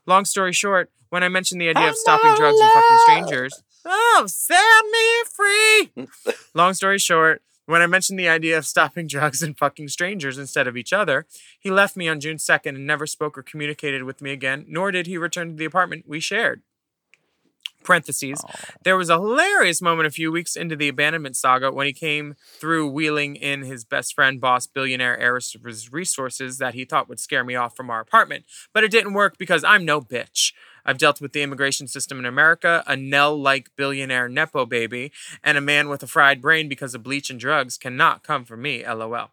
Long 0.07 0.25
story 0.25 0.53
short, 0.53 0.91
when 1.11 1.23
I 1.23 1.29
mentioned 1.29 1.61
the 1.61 1.69
idea 1.69 1.89
of 1.89 1.97
stopping 1.97 2.35
drugs 2.35 2.59
and 2.59 2.73
fucking 2.73 2.99
strangers, 2.99 3.63
oh, 3.85 4.25
set 4.29 4.83
me 4.91 5.25
free. 5.31 6.35
Long 6.55 6.75
story 6.75 6.99
short, 6.99 7.43
when 7.67 7.83
I 7.83 7.87
mentioned 7.87 8.19
the 8.19 8.29
idea 8.29 8.59
of 8.59 8.67
stopping 8.67 9.07
drugs 9.07 9.43
and 9.43 9.57
fucking 9.57 9.89
strangers 9.89 10.39
instead 10.39 10.67
of 10.67 10.77
each 10.77 10.93
other, 10.93 11.27
he 11.61 11.71
left 11.71 11.97
me 11.97 12.09
on 12.09 12.21
June 12.21 12.37
2nd 12.39 12.71
and 12.71 12.87
never 12.87 13.07
spoke 13.07 13.39
or 13.39 13.43
communicated 13.43 14.03
with 14.05 14.21
me 14.21 14.33
again, 14.33 14.65
nor 14.69 14.91
did 14.91 15.07
he 15.07 15.17
return 15.19 15.51
to 15.51 15.55
the 15.57 15.65
apartment 15.65 16.05
we 16.09 16.19
shared. 16.19 16.63
Parentheses. 17.85 18.43
There 18.85 18.97
was 18.97 19.11
a 19.11 19.15
hilarious 19.15 19.83
moment 19.83 20.07
a 20.07 20.11
few 20.11 20.33
weeks 20.33 20.57
into 20.57 20.77
the 20.77 20.89
abandonment 20.89 21.37
saga 21.37 21.71
when 21.71 21.87
he 21.87 21.93
came 21.93 22.37
through 22.61 22.89
wheeling 22.89 23.37
in 23.37 23.63
his 23.63 23.85
best 23.85 24.15
friend, 24.15 24.41
boss, 24.41 24.67
billionaire 24.67 25.19
heiress 25.19 25.55
of 25.55 25.65
his 25.65 25.93
resources 25.93 26.59
that 26.59 26.75
he 26.75 26.85
thought 26.85 27.09
would 27.09 27.21
scare 27.21 27.45
me 27.45 27.55
off 27.55 27.77
from 27.77 27.91
our 27.91 28.01
apartment. 28.01 28.45
But 28.73 28.85
it 28.85 28.91
didn't 28.91 29.15
work 29.15 29.39
because 29.39 29.65
I'm 29.65 29.85
no 29.85 30.01
bitch. 30.01 30.53
I've 30.85 30.99
dealt 30.99 31.21
with 31.21 31.33
the 31.33 31.43
immigration 31.43 31.87
system 31.87 32.19
in 32.19 32.27
America, 32.27 32.83
a 32.87 32.97
Nell 32.97 33.41
like 33.41 33.71
billionaire 33.77 34.29
Nepo 34.29 34.67
baby, 34.67 35.13
and 35.43 35.57
a 35.57 35.61
man 35.61 35.89
with 35.89 36.03
a 36.03 36.09
fried 36.09 36.43
brain 36.43 36.69
because 36.69 36.95
of 36.95 37.03
bleach 37.03 37.31
and 37.31 37.39
drugs 37.39 37.79
cannot 37.79 38.25
come 38.25 38.45
for 38.45 38.57
me, 38.57 38.85
lol. 38.85 39.31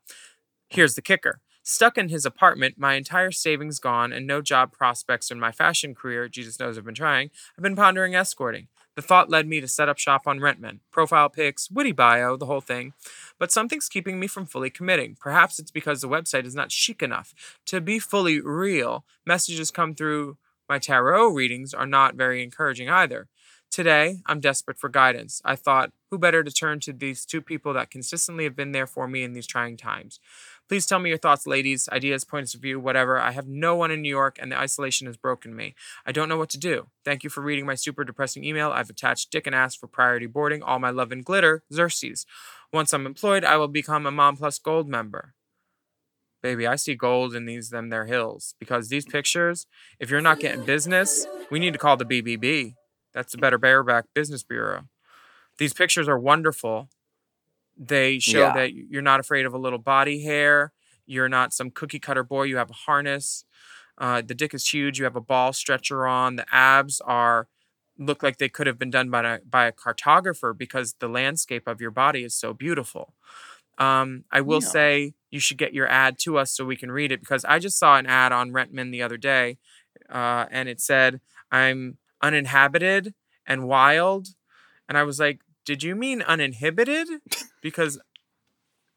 Here's 0.69 0.95
the 0.95 1.01
kicker. 1.01 1.41
Stuck 1.63 1.97
in 1.97 2.09
his 2.09 2.25
apartment, 2.25 2.75
my 2.77 2.95
entire 2.95 3.31
savings 3.31 3.79
gone, 3.79 4.11
and 4.11 4.25
no 4.25 4.41
job 4.41 4.71
prospects 4.71 5.29
in 5.29 5.39
my 5.39 5.51
fashion 5.51 5.93
career, 5.93 6.27
Jesus 6.27 6.59
knows 6.59 6.77
I've 6.77 6.85
been 6.85 6.95
trying, 6.95 7.29
I've 7.57 7.63
been 7.63 7.75
pondering 7.75 8.15
escorting. 8.15 8.67
The 8.95 9.01
thought 9.01 9.29
led 9.29 9.47
me 9.47 9.61
to 9.61 9.67
set 9.67 9.87
up 9.87 9.97
shop 9.97 10.23
on 10.25 10.39
Rentman. 10.39 10.79
Profile 10.91 11.29
pics, 11.29 11.71
witty 11.71 11.93
bio, 11.93 12.35
the 12.35 12.47
whole 12.47 12.59
thing. 12.59 12.93
But 13.37 13.51
something's 13.51 13.87
keeping 13.87 14.19
me 14.19 14.27
from 14.27 14.45
fully 14.45 14.69
committing. 14.69 15.15
Perhaps 15.19 15.57
it's 15.57 15.71
because 15.71 16.01
the 16.01 16.09
website 16.09 16.45
is 16.45 16.55
not 16.55 16.71
chic 16.71 17.01
enough. 17.01 17.33
To 17.67 17.79
be 17.79 17.99
fully 17.99 18.41
real, 18.41 19.05
messages 19.25 19.71
come 19.71 19.95
through 19.95 20.37
my 20.67 20.79
tarot 20.79 21.29
readings 21.29 21.73
are 21.73 21.87
not 21.87 22.15
very 22.15 22.43
encouraging 22.43 22.89
either. 22.89 23.27
Today, 23.71 24.17
I'm 24.25 24.39
desperate 24.39 24.79
for 24.79 24.89
guidance. 24.89 25.41
I 25.45 25.55
thought, 25.55 25.91
who 26.09 26.17
better 26.17 26.43
to 26.43 26.51
turn 26.51 26.79
to 26.81 26.91
these 26.91 27.23
two 27.23 27.41
people 27.41 27.73
that 27.73 27.91
consistently 27.91 28.43
have 28.43 28.55
been 28.55 28.71
there 28.71 28.87
for 28.87 29.07
me 29.07 29.23
in 29.23 29.33
these 29.33 29.47
trying 29.47 29.77
times? 29.77 30.19
Please 30.69 30.85
tell 30.85 30.99
me 30.99 31.09
your 31.09 31.17
thoughts, 31.17 31.47
ladies, 31.47 31.89
ideas, 31.91 32.23
points 32.23 32.53
of 32.53 32.61
view, 32.61 32.79
whatever. 32.79 33.19
I 33.19 33.31
have 33.31 33.47
no 33.47 33.75
one 33.75 33.89
in 33.89 34.03
New 34.03 34.09
York, 34.09 34.37
and 34.39 34.51
the 34.51 34.57
isolation 34.57 35.07
has 35.07 35.17
broken 35.17 35.55
me. 35.55 35.73
I 36.05 36.11
don't 36.11 36.29
know 36.29 36.37
what 36.37 36.49
to 36.51 36.59
do. 36.59 36.89
Thank 37.03 37.23
you 37.23 37.29
for 37.31 37.41
reading 37.41 37.65
my 37.65 37.73
super 37.73 38.03
depressing 38.03 38.43
email. 38.43 38.69
I've 38.69 38.91
attached 38.91 39.31
dick 39.31 39.47
and 39.47 39.55
ass 39.55 39.75
for 39.75 39.87
priority 39.87 40.27
boarding. 40.27 40.61
All 40.61 40.77
my 40.77 40.91
love 40.91 41.11
and 41.11 41.25
glitter, 41.25 41.63
Xerxes. 41.73 42.27
Once 42.71 42.93
I'm 42.93 43.07
employed, 43.07 43.43
I 43.43 43.57
will 43.57 43.67
become 43.67 44.05
a 44.05 44.11
Mom 44.11 44.37
Plus 44.37 44.59
Gold 44.59 44.87
member. 44.87 45.33
Baby, 46.43 46.67
I 46.67 46.75
see 46.75 46.93
gold 46.93 47.33
in 47.33 47.45
these 47.45 47.71
them 47.71 47.89
their 47.89 48.05
hills 48.05 48.53
because 48.59 48.89
these 48.89 49.05
pictures, 49.05 49.65
if 49.99 50.11
you're 50.11 50.21
not 50.21 50.39
getting 50.39 50.65
business, 50.65 51.25
we 51.49 51.57
need 51.57 51.73
to 51.73 51.79
call 51.79 51.97
the 51.97 52.05
BBB. 52.05 52.75
That's 53.13 53.31
the 53.31 53.39
Better 53.39 53.57
Bareback 53.57 54.05
Business 54.13 54.43
Bureau. 54.43 54.83
These 55.57 55.73
pictures 55.73 56.07
are 56.07 56.19
wonderful. 56.19 56.89
They 57.79 58.19
show 58.19 58.39
Yeah. 58.41 58.53
that 58.53 58.73
you're 58.73 59.01
not 59.03 59.21
afraid 59.21 59.45
of 59.47 59.53
a 59.55 59.59
little 59.59 59.79
body 59.79 60.23
hair. 60.23 60.73
You're 61.07 61.29
not 61.29 61.53
some 61.53 61.71
cookie 61.71 61.99
cutter 61.99 62.23
boy. 62.23 62.43
You 62.43 62.57
have 62.57 62.71
a 62.71 62.73
harness. 62.73 63.45
Uh, 63.97 64.21
the 64.21 64.35
dick 64.35 64.53
is 64.53 64.67
huge. 64.69 64.99
You 64.99 65.05
have 65.05 65.15
a 65.17 65.21
ball 65.21 65.53
stretcher 65.53 66.07
on. 66.07 66.37
The 66.37 66.45
abs 66.53 67.01
are 67.01 67.47
look 67.97 68.23
like 68.23 68.37
they 68.37 68.49
could 68.49 68.67
have 68.67 68.79
been 68.79 68.91
done 68.91 69.09
by 69.09 69.35
a, 69.35 69.39
by 69.41 69.67
a 69.67 69.73
cartographer 69.73 70.57
because 70.57 70.95
the 70.99 71.09
landscape 71.09 71.67
of 71.67 71.81
your 71.81 71.91
body 71.91 72.23
is 72.23 72.35
so 72.35 72.53
beautiful. 72.53 73.13
Um, 73.77 74.25
I 74.31 74.41
will 74.41 74.61
Yeah. 74.61 74.69
say 74.69 75.13
you 75.31 75.39
should 75.39 75.57
get 75.57 75.73
your 75.73 75.87
ad 75.87 76.17
to 76.19 76.37
us 76.37 76.51
so 76.51 76.65
we 76.65 76.75
can 76.77 76.91
read 76.91 77.11
it 77.11 77.19
because 77.21 77.45
I 77.45 77.59
just 77.59 77.79
saw 77.79 77.97
an 77.97 78.07
ad 78.07 78.31
on 78.31 78.51
Rentman 78.51 78.91
the 78.91 79.01
other 79.03 79.17
day, 79.17 79.57
uh, 80.09 80.45
and 80.51 80.69
it 80.69 80.81
said 80.81 81.21
I'm 81.51 81.97
uninhabited 82.21 83.13
and 83.47 83.67
wild, 83.67 84.29
and 84.87 84.97
I 84.97 85.03
was 85.03 85.19
like, 85.19 85.41
"Did 85.65 85.83
you 85.83 85.95
mean 85.95 86.21
uninhibited?" 86.21 87.07
Because 87.61 87.99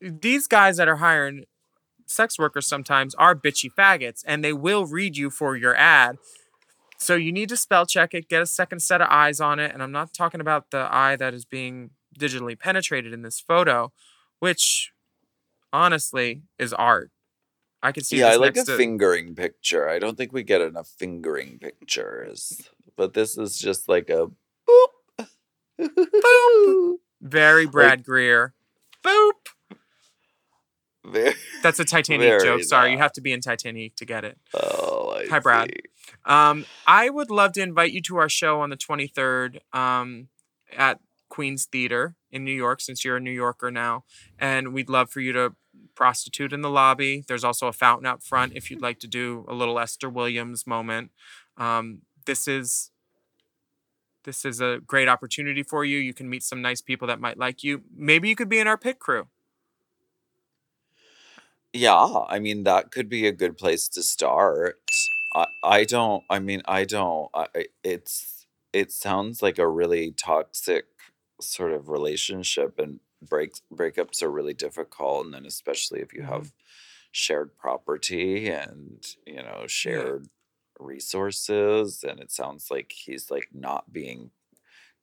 these 0.01 0.47
guys 0.47 0.77
that 0.77 0.89
are 0.89 0.97
hiring 0.97 1.45
sex 2.07 2.39
workers 2.39 2.67
sometimes 2.67 3.15
are 3.17 3.35
bitchy 3.35 3.71
faggots, 3.73 4.23
and 4.27 4.45
they 4.45 4.53
will 4.53 4.87
read 4.87 5.17
you 5.17 5.31
for 5.31 5.57
your 5.57 5.75
ad. 5.77 6.19
So 6.99 7.17
you 7.17 7.33
need 7.33 7.49
to 7.49 7.57
spell 7.57 7.87
check 7.87 8.15
it, 8.15 8.29
get 8.29 8.43
a 8.43 8.47
second 8.47 8.81
set 8.81 9.01
of 9.01 9.09
eyes 9.11 9.41
on 9.41 9.59
it, 9.59 9.73
and 9.73 9.83
I'm 9.83 9.93
not 9.93 10.15
talking 10.15 10.41
about 10.41 10.71
the 10.71 10.89
eye 10.91 11.17
that 11.17 11.35
is 11.35 11.45
being 11.45 11.91
digitally 12.19 12.59
penetrated 12.59 13.13
in 13.13 13.23
this 13.23 13.41
photo, 13.41 13.93
which 14.39 14.93
honestly 15.73 16.43
is 16.59 16.73
art. 16.73 17.11
I 17.83 17.91
can 17.91 18.05
see 18.05 18.19
yeah, 18.19 18.29
I 18.29 18.37
like 18.37 18.57
a 18.57 18.65
to- 18.65 18.77
fingering 18.77 19.35
picture. 19.35 19.89
I 19.89 19.99
don't 19.99 20.17
think 20.17 20.33
we 20.33 20.45
get 20.45 20.61
enough 20.61 20.89
fingering 20.97 21.59
pictures, 21.61 22.71
but 22.97 23.15
this 23.15 23.37
is 23.37 23.59
just 23.59 23.89
like 23.89 24.09
a 24.09 24.29
boop. 25.89 26.97
very 27.21 27.67
Brad 27.67 28.05
Greer. 28.05 28.55
Boop. 29.05 29.33
Very, 31.05 31.35
That's 31.63 31.81
a 31.81 31.85
Titanic 31.85 32.41
joke. 32.43 32.63
Sorry, 32.63 32.93
you 32.93 32.99
have 32.99 33.13
to 33.15 33.21
be 33.21 33.33
in 33.33 33.41
Titanic 33.41 33.97
to 33.97 34.05
get 34.05 34.25
it. 34.25 34.39
oh, 34.55 35.15
I 35.17 35.27
Hi, 35.29 35.41
Brad. 35.41 35.71
Um, 36.25 36.65
I 36.87 37.11
would 37.11 37.31
love 37.31 37.53
to 37.53 37.63
invite 37.63 37.93
you 37.93 38.01
to 38.03 38.19
our 38.19 38.29
show 38.29 38.61
on 38.61 38.71
the 38.71 38.77
23rd 38.77 39.59
um, 39.75 40.29
at 40.77 41.01
Queens 41.29 41.65
Theatre 41.65 42.15
in 42.31 42.45
New 42.45 42.55
York, 42.55 42.81
since 42.81 43.05
you're 43.05 43.17
a 43.17 43.21
New 43.21 43.33
Yorker 43.33 43.71
now. 43.71 44.05
And 44.39 44.73
we'd 44.73 44.89
love 44.89 45.11
for 45.11 45.21
you 45.21 45.33
to 45.33 45.57
prostitute 45.97 46.53
in 46.53 46.61
the 46.61 46.71
lobby. 46.71 47.25
There's 47.27 47.45
also 47.45 47.67
a 47.67 47.73
fountain 47.73 48.07
out 48.07 48.23
front 48.23 48.53
if 48.55 48.71
you'd 48.71 48.83
like 48.83 49.01
to 49.01 49.09
do 49.09 49.45
a 49.49 49.55
little 49.55 49.81
Esther 49.81 50.09
Williams 50.09 50.69
moment. 50.69 51.11
Um, 51.57 52.03
this 52.27 52.47
is 52.47 52.92
this 54.25 54.45
is 54.45 54.61
a 54.61 54.81
great 54.87 55.09
opportunity 55.09 55.63
for 55.63 55.85
you. 55.85 55.99
You 55.99 56.15
can 56.15 56.29
meet 56.29 56.43
some 56.43 56.63
nice 56.63 56.81
people 56.81 57.09
that 57.09 57.21
might 57.21 57.39
like 57.39 57.63
you. 57.65 57.83
Maybe 57.95 58.29
you 58.29 58.37
could 58.37 58.49
be 58.49 58.59
in 58.59 58.67
our 58.69 58.79
pit 58.79 58.99
crew. 58.99 59.29
Yeah, 61.73 62.25
I 62.29 62.39
mean 62.39 62.65
that 62.65 62.91
could 62.91 63.09
be 63.09 63.27
a 63.27 63.33
good 63.33 63.57
place 63.57 63.89
to 63.89 64.03
start. 64.03 64.81
I 65.35 65.47
I 65.63 65.85
don't. 65.85 66.23
I 66.31 66.39
mean 66.39 66.63
I 66.67 66.85
don't. 66.85 67.31
I, 67.35 67.67
it's 67.83 68.47
it 68.73 68.93
sounds 68.93 69.43
like 69.43 69.59
a 69.59 69.69
really 69.69 70.13
toxic 70.13 70.87
sort 71.41 71.73
of 71.73 71.89
relationship, 71.89 72.79
and 72.79 73.01
breaks 73.23 73.63
breakups 73.73 74.23
are 74.23 74.31
really 74.31 74.55
difficult, 74.55 75.25
and 75.27 75.35
then 75.35 75.47
especially 75.47 76.01
if 76.01 76.13
you 76.13 76.23
Mhm. 76.23 76.29
have 76.29 76.53
shared 77.13 77.57
property 77.59 78.49
and 78.51 79.05
you 79.27 79.37
know 79.43 79.67
shared 79.67 80.29
resources, 80.79 82.05
and 82.07 82.21
it 82.21 82.31
sounds 82.31 82.71
like 82.71 82.93
he's 82.95 83.31
like 83.31 83.49
not 83.53 83.93
being 83.93 84.31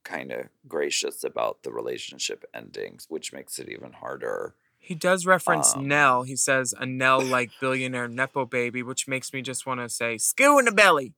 kind 0.03 0.31
of 0.31 0.47
gracious 0.67 1.23
about 1.23 1.63
the 1.63 1.71
relationship 1.71 2.45
endings, 2.53 3.05
which 3.09 3.33
makes 3.33 3.59
it 3.59 3.69
even 3.69 3.93
harder. 3.93 4.55
He 4.77 4.95
does 4.95 5.25
reference 5.25 5.75
Um, 5.75 5.87
Nell. 5.87 6.23
He 6.23 6.35
says 6.35 6.73
a 6.77 6.85
Nell 6.85 7.21
like 7.21 7.51
billionaire 7.59 8.07
Nepo 8.07 8.45
baby, 8.45 8.81
which 8.81 9.07
makes 9.07 9.33
me 9.33 9.41
just 9.41 9.65
want 9.65 9.81
to 9.81 9.89
say 9.89 10.17
skew 10.17 10.57
in 10.57 10.65
the 10.65 10.71
belly. 10.71 11.13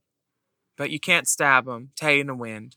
But 0.77 0.89
you 0.89 0.99
can't 0.99 1.27
stab 1.27 1.67
him, 1.67 1.91
tay 1.95 2.19
in 2.19 2.27
the 2.27 2.33
wind. 2.35 2.75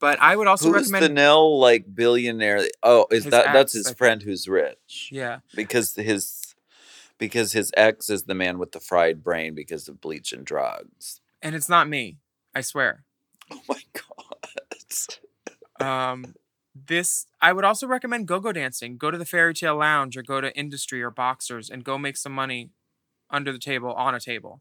But 0.00 0.20
I 0.20 0.34
would 0.34 0.46
also 0.46 0.72
Who's 0.72 0.88
the 0.88 0.94
recommend. 0.94 1.14
Nell 1.14 1.58
like 1.58 1.94
billionaire? 1.94 2.66
Oh, 2.82 3.06
is 3.10 3.24
that 3.26 3.52
that's 3.52 3.72
his 3.74 3.90
friend 3.92 4.22
who's 4.22 4.48
rich? 4.48 5.10
yeah. 5.12 5.40
Because 5.54 5.94
his 5.94 6.42
because 7.18 7.52
his 7.52 7.70
ex 7.76 8.08
is 8.10 8.24
the 8.24 8.34
man 8.34 8.58
with 8.58 8.72
the 8.72 8.80
fried 8.80 9.22
brain 9.22 9.54
because 9.54 9.88
of 9.88 10.00
bleach 10.00 10.32
and 10.32 10.44
drugs. 10.44 11.20
And 11.42 11.54
it's 11.54 11.68
not 11.68 11.88
me. 11.88 12.18
I 12.54 12.60
swear. 12.60 13.04
Oh 13.50 13.60
my 13.68 13.80
god. 13.92 15.80
Um, 15.80 16.34
this 16.74 17.26
I 17.40 17.52
would 17.52 17.64
also 17.64 17.86
recommend 17.86 18.26
go-go 18.28 18.52
dancing. 18.52 18.96
Go 18.96 19.10
to 19.10 19.18
the 19.18 19.24
Fairy 19.24 19.54
Tale 19.54 19.76
Lounge 19.76 20.16
or 20.16 20.22
go 20.22 20.40
to 20.40 20.56
Industry 20.56 21.02
or 21.02 21.10
Boxers 21.10 21.68
and 21.70 21.84
go 21.84 21.98
make 21.98 22.16
some 22.16 22.32
money 22.32 22.70
under 23.30 23.52
the 23.52 23.58
table 23.58 23.92
on 23.92 24.14
a 24.14 24.20
table. 24.20 24.60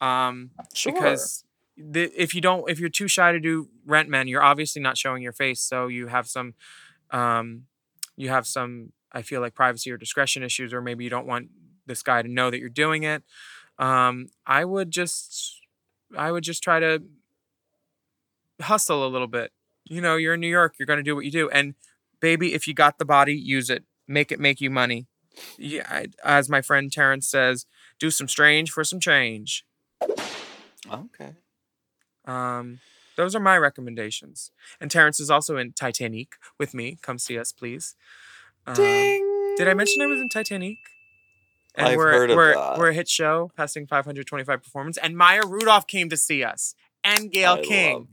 Um, 0.00 0.50
Sure. 0.74 0.92
because 0.92 1.44
the, 1.76 2.10
if 2.20 2.34
you 2.34 2.40
don't 2.40 2.68
if 2.70 2.78
you're 2.78 2.88
too 2.88 3.08
shy 3.08 3.32
to 3.32 3.40
do 3.40 3.68
rent 3.86 4.08
men 4.08 4.28
you're 4.28 4.42
obviously 4.42 4.80
not 4.80 4.96
showing 4.96 5.22
your 5.22 5.32
face 5.32 5.60
so 5.60 5.88
you 5.88 6.06
have 6.06 6.28
some 6.28 6.54
um 7.10 7.64
you 8.16 8.28
have 8.28 8.46
some 8.46 8.92
i 9.10 9.22
feel 9.22 9.40
like 9.40 9.54
privacy 9.54 9.90
or 9.90 9.96
discretion 9.96 10.44
issues 10.44 10.72
or 10.72 10.80
maybe 10.80 11.02
you 11.02 11.10
don't 11.10 11.26
want 11.26 11.48
this 11.86 12.02
guy 12.02 12.22
to 12.22 12.28
know 12.28 12.50
that 12.50 12.58
you're 12.58 12.68
doing 12.68 13.02
it 13.02 13.22
um 13.78 14.28
i 14.46 14.64
would 14.64 14.90
just 14.90 15.60
I 16.16 16.32
would 16.32 16.44
just 16.44 16.62
try 16.62 16.80
to 16.80 17.02
hustle 18.60 19.06
a 19.06 19.08
little 19.08 19.26
bit. 19.26 19.52
You 19.84 20.00
know, 20.00 20.16
you're 20.16 20.34
in 20.34 20.40
New 20.40 20.48
York, 20.48 20.74
you're 20.78 20.86
going 20.86 20.98
to 20.98 21.02
do 21.02 21.14
what 21.14 21.24
you 21.24 21.30
do. 21.30 21.50
And 21.50 21.74
baby, 22.20 22.54
if 22.54 22.66
you 22.66 22.74
got 22.74 22.98
the 22.98 23.04
body, 23.04 23.34
use 23.34 23.70
it. 23.70 23.84
Make 24.06 24.32
it 24.32 24.40
make 24.40 24.60
you 24.60 24.70
money. 24.70 25.06
Yeah, 25.58 25.86
I, 25.88 26.06
as 26.24 26.48
my 26.48 26.60
friend 26.62 26.92
Terrence 26.92 27.26
says, 27.26 27.66
do 27.98 28.10
some 28.10 28.28
strange 28.28 28.70
for 28.70 28.84
some 28.84 29.00
change. 29.00 29.64
Okay. 30.90 31.32
Um, 32.24 32.80
those 33.16 33.34
are 33.34 33.40
my 33.40 33.56
recommendations. 33.56 34.50
And 34.80 34.90
Terrence 34.90 35.18
is 35.20 35.30
also 35.30 35.56
in 35.56 35.72
Titanic 35.72 36.34
with 36.58 36.74
me. 36.74 36.98
Come 37.02 37.18
see 37.18 37.38
us, 37.38 37.52
please. 37.52 37.96
Um, 38.66 38.74
Ding. 38.74 39.54
Did 39.56 39.68
I 39.68 39.74
mention 39.74 40.02
I 40.02 40.06
was 40.06 40.20
in 40.20 40.28
Titanic? 40.28 40.78
And 41.74 41.88
I've 41.88 41.96
we're, 41.96 42.12
heard 42.12 42.30
of 42.30 42.36
we're, 42.36 42.54
that. 42.54 42.78
we're 42.78 42.90
a 42.90 42.94
hit 42.94 43.08
show, 43.08 43.50
passing 43.56 43.86
525 43.86 44.62
performance. 44.62 44.96
And 44.98 45.16
Maya 45.16 45.42
Rudolph 45.46 45.86
came 45.86 46.08
to 46.08 46.16
see 46.16 46.44
us. 46.44 46.74
And 47.02 47.30
Gayle 47.30 47.54
I 47.54 47.62
King. 47.62 48.08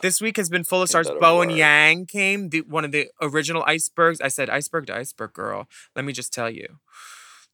This 0.00 0.20
week 0.20 0.36
has 0.38 0.48
been 0.48 0.64
full 0.64 0.80
of 0.80 0.88
stars. 0.88 1.10
Bo 1.20 1.42
and? 1.42 1.52
Yang 1.52 2.06
came, 2.06 2.48
the, 2.48 2.62
one 2.62 2.84
of 2.84 2.92
the 2.92 3.08
original 3.20 3.62
icebergs. 3.66 4.20
I 4.20 4.28
said, 4.28 4.48
iceberg 4.48 4.86
to 4.86 4.96
iceberg, 4.96 5.34
girl. 5.34 5.68
Let 5.94 6.04
me 6.04 6.12
just 6.12 6.32
tell 6.32 6.48
you, 6.48 6.78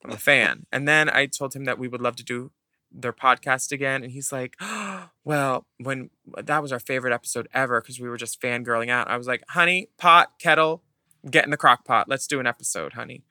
I'm 0.04 0.12
a 0.12 0.16
fan. 0.16 0.66
And 0.70 0.86
then 0.86 1.08
I 1.08 1.26
told 1.26 1.54
him 1.56 1.64
that 1.64 1.78
we 1.78 1.88
would 1.88 2.00
love 2.00 2.16
to 2.16 2.24
do 2.24 2.52
their 2.92 3.12
podcast 3.12 3.72
again. 3.72 4.04
And 4.04 4.12
he's 4.12 4.30
like, 4.30 4.56
well, 5.24 5.66
when 5.78 6.10
that 6.40 6.62
was 6.62 6.72
our 6.72 6.78
favorite 6.78 7.12
episode 7.12 7.48
ever 7.52 7.80
because 7.80 7.98
we 7.98 8.08
were 8.08 8.16
just 8.16 8.40
fangirling 8.40 8.88
out. 8.88 9.08
I 9.08 9.16
was 9.16 9.26
like, 9.26 9.42
honey, 9.48 9.88
pot, 9.98 10.32
kettle, 10.38 10.82
get 11.28 11.44
in 11.44 11.50
the 11.50 11.56
crock 11.56 11.84
pot. 11.84 12.08
Let's 12.08 12.26
do 12.26 12.38
an 12.38 12.46
episode, 12.46 12.92
honey. 12.92 13.24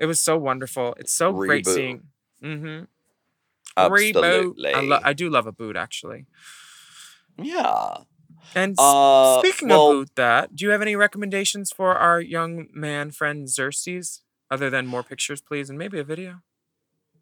It 0.00 0.06
was 0.06 0.18
so 0.18 0.36
wonderful. 0.38 0.94
It's 0.98 1.12
so 1.12 1.32
great 1.32 1.66
seeing. 1.66 2.04
Mm-hmm. 2.42 2.84
Absolutely. 3.76 4.74
I, 4.74 4.80
lo- 4.80 5.00
I 5.04 5.12
do 5.12 5.28
love 5.30 5.46
a 5.46 5.52
boot, 5.52 5.76
actually. 5.76 6.26
yeah. 7.40 7.98
And 8.54 8.74
Uh, 8.78 9.38
speaking 9.40 9.68
well- 9.68 9.90
of 9.90 9.96
boot 9.98 10.10
that, 10.16 10.56
do 10.56 10.64
you 10.64 10.70
have 10.72 10.82
any 10.82 10.96
recommendations 10.96 11.70
for 11.70 11.94
our 11.96 12.20
young 12.20 12.68
man 12.72 13.10
friend 13.10 13.48
Xerxes? 13.48 14.22
Other 14.50 14.68
than 14.68 14.86
more 14.88 15.04
pictures, 15.04 15.40
please, 15.40 15.70
and 15.70 15.78
maybe 15.78 16.00
a 16.00 16.04
video. 16.04 16.40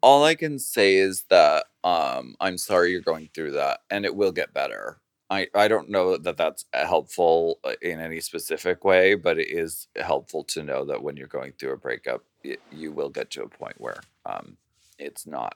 All 0.01 0.23
I 0.23 0.33
can 0.33 0.57
say 0.57 0.95
is 0.95 1.25
that 1.29 1.65
um, 1.83 2.35
I'm 2.39 2.57
sorry 2.57 2.89
you're 2.91 3.01
going 3.01 3.29
through 3.35 3.51
that, 3.51 3.81
and 3.91 4.03
it 4.03 4.15
will 4.15 4.31
get 4.31 4.51
better. 4.51 4.99
I, 5.29 5.47
I 5.53 5.67
don't 5.67 5.89
know 5.89 6.17
that 6.17 6.37
that's 6.37 6.65
helpful 6.73 7.59
uh, 7.63 7.73
in 7.81 7.99
any 7.99 8.19
specific 8.19 8.83
way, 8.83 9.13
but 9.13 9.37
it 9.37 9.49
is 9.49 9.87
helpful 9.95 10.43
to 10.45 10.63
know 10.63 10.85
that 10.85 11.03
when 11.03 11.17
you're 11.17 11.27
going 11.27 11.53
through 11.53 11.73
a 11.73 11.77
breakup, 11.77 12.23
y 12.43 12.57
you 12.71 12.91
will 12.91 13.09
get 13.09 13.29
to 13.31 13.43
a 13.43 13.47
point 13.47 13.79
where 13.79 13.99
um, 14.25 14.57
it's 14.97 15.27
not 15.27 15.55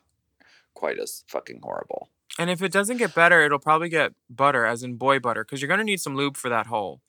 quite 0.74 0.99
as 0.99 1.24
fucking 1.28 1.61
horrible. 1.63 2.09
And 2.38 2.49
if 2.49 2.61
it 2.61 2.71
doesn't 2.71 2.97
get 2.97 3.15
better, 3.15 3.41
it'll 3.41 3.59
probably 3.59 3.89
get 3.89 4.13
butter, 4.30 4.65
as 4.65 4.84
in 4.84 4.95
boy 4.95 5.19
butter, 5.19 5.43
because 5.43 5.61
you're 5.61 5.69
gonna 5.69 5.84
need 5.84 6.01
some 6.01 6.15
lube 6.15 6.38
for 6.38 6.49
that 6.49 6.67
hole. 6.67 7.01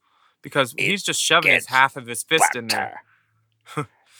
Because 0.42 0.74
he's 0.78 1.02
just 1.02 1.22
shoving 1.22 1.52
his 1.52 1.66
half 1.66 1.96
of 1.96 2.06
his 2.06 2.22
fist 2.22 2.54
in 2.54 2.66
there. 2.66 3.02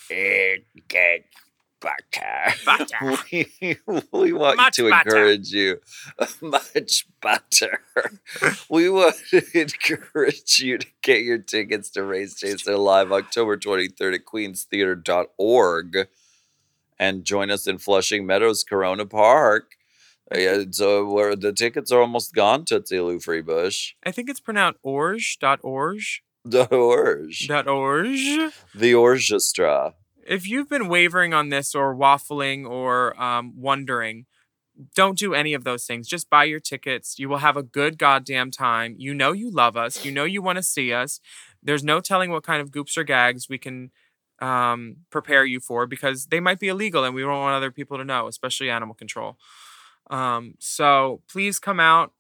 it 0.09 0.64
gets 0.88 1.43
butter. 1.85 3.18
We, 3.30 3.78
we 4.12 4.32
want 4.32 4.57
Much 4.57 4.76
to 4.76 4.89
encourage 4.89 5.51
you. 5.51 5.80
Much 6.41 7.07
butter. 7.20 7.80
we 8.68 8.89
want 8.89 9.16
to 9.30 9.43
encourage 9.61 10.61
you 10.61 10.78
to 10.78 10.87
get 11.03 11.22
your 11.22 11.39
tickets 11.39 11.91
to 11.91 12.03
Race 12.03 12.35
Chaser 12.39 12.76
Live 12.76 13.12
October 13.12 13.57
23rd 13.57 14.14
at 14.14 14.24
queenstheatre.org 14.24 16.09
and 16.99 17.24
join 17.24 17.51
us 17.51 17.66
in 17.66 17.78
Flushing 17.78 18.24
Meadows, 18.26 18.64
Corona 18.64 19.05
Park. 19.07 19.72
Yeah, 20.35 20.64
so 20.70 21.05
where 21.05 21.37
the 21.37 21.53
tickets 21.53 21.93
are 21.93 22.01
almost 22.01 22.35
gone, 22.35 22.64
Tootsie 22.64 23.01
Lou 23.01 23.18
Freebush. 23.18 23.93
I 24.05 24.11
think 24.11 24.30
it's 24.30 24.41
pronounced 24.41 24.80
orge 24.82 25.39
dot 25.39 25.61
orge 25.62 26.22
The 26.45 26.66
Orge. 26.74 27.47
dot 27.47 27.68
orge. 27.68 28.53
The 28.74 28.95
Orchestra. 28.95 29.95
If 30.27 30.47
you've 30.49 30.68
been 30.68 30.89
wavering 30.89 31.35
on 31.35 31.49
this 31.49 31.75
or 31.75 31.95
waffling 31.95 32.68
or 32.68 33.20
um, 33.20 33.53
wondering, 33.57 34.27
don't 34.95 35.16
do 35.18 35.35
any 35.35 35.55
of 35.55 35.64
those 35.64 35.85
things. 35.87 36.09
Just 36.09 36.29
buy 36.29 36.45
your 36.45 36.61
tickets. 36.61 37.18
You 37.18 37.29
will 37.29 37.39
have 37.39 37.57
a 37.57 37.62
good 37.62 37.97
goddamn 37.99 38.51
time. 38.51 38.97
You 38.99 39.14
know 39.14 39.33
you 39.33 39.51
love 39.51 39.77
us. 39.77 40.05
You 40.05 40.11
know 40.11 40.25
you 40.25 40.43
want 40.43 40.57
to 40.57 40.62
see 40.62 40.93
us. 40.93 41.20
There's 41.62 41.85
no 41.85 42.01
telling 42.01 42.31
what 42.31 42.43
kind 42.43 42.61
of 42.61 42.70
goops 42.72 42.99
or 42.99 43.05
gags 43.05 43.49
we 43.49 43.59
can 43.59 43.91
um, 44.41 44.97
prepare 45.11 45.45
you 45.45 45.61
for 45.61 45.87
because 45.87 46.27
they 46.27 46.41
might 46.41 46.59
be 46.59 46.68
illegal 46.68 47.05
and 47.05 47.14
we 47.14 47.22
don't 47.22 47.31
want 47.39 47.55
other 47.55 47.70
people 47.70 47.99
to 47.99 48.05
know, 48.05 48.27
especially 48.27 48.68
animal 48.68 48.95
control. 48.95 49.37
Um, 50.11 50.55
so 50.59 51.22
please 51.29 51.59
come 51.59 51.79
out. 51.81 52.12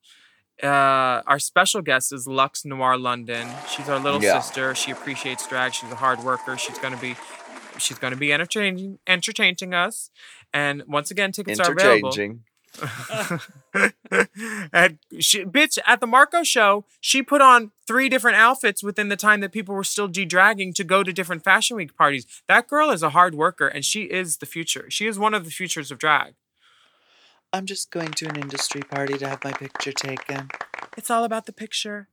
Uh, 0.62 1.20
our 1.26 1.40
special 1.40 1.82
guest 1.82 2.12
is 2.12 2.28
Lux 2.28 2.64
Noir 2.64 2.96
London. 2.96 3.48
She's 3.68 3.88
our 3.88 3.98
little 3.98 4.22
Yeah. 4.22 4.40
sister. 4.40 4.74
She 4.76 4.92
appreciates 4.92 5.46
drag. 5.48 5.74
She's 5.74 5.90
a 5.90 5.96
hard 5.96 6.20
worker. 6.20 6.56
She's 6.56 6.78
gonna 6.78 6.96
be, 6.96 7.16
she's 7.78 7.98
gonna 7.98 8.16
be 8.16 8.32
entertaining, 8.32 8.98
entertaining 9.06 9.74
us. 9.74 10.10
And 10.52 10.82
once 10.86 11.10
again, 11.10 11.32
tickets 11.32 11.60
are 11.60 11.72
available. 11.72 12.08
Interchanging. 12.08 12.44
and 14.72 14.98
she, 15.20 15.44
bitch, 15.44 15.78
at 15.86 16.00
the 16.00 16.06
Marco 16.06 16.42
show, 16.42 16.84
she 17.00 17.22
put 17.22 17.40
on 17.40 17.70
three 17.86 18.08
different 18.08 18.36
outfits 18.36 18.82
within 18.82 19.08
the 19.08 19.16
time 19.16 19.40
that 19.40 19.52
people 19.52 19.74
were 19.74 19.84
still 19.84 20.08
de-dragging 20.08 20.72
to 20.74 20.82
go 20.82 21.02
to 21.02 21.12
different 21.12 21.44
fashion 21.44 21.76
week 21.76 21.96
parties. 21.96 22.26
That 22.48 22.66
girl 22.68 22.90
is 22.90 23.02
a 23.02 23.10
hard 23.10 23.34
worker, 23.34 23.68
and 23.68 23.84
she 23.84 24.02
is 24.02 24.38
the 24.38 24.46
future. 24.46 24.90
She 24.90 25.06
is 25.06 25.18
one 25.18 25.34
of 25.34 25.44
the 25.44 25.50
futures 25.50 25.90
of 25.90 25.98
drag. 25.98 26.34
I'm 27.52 27.66
just 27.66 27.92
going 27.92 28.10
to 28.10 28.28
an 28.28 28.36
industry 28.36 28.80
party 28.80 29.16
to 29.18 29.28
have 29.28 29.44
my 29.44 29.52
picture 29.52 29.92
taken. 29.92 30.48
It's 30.96 31.10
all 31.10 31.22
about 31.22 31.46
the 31.46 31.52
picture. 31.52 32.08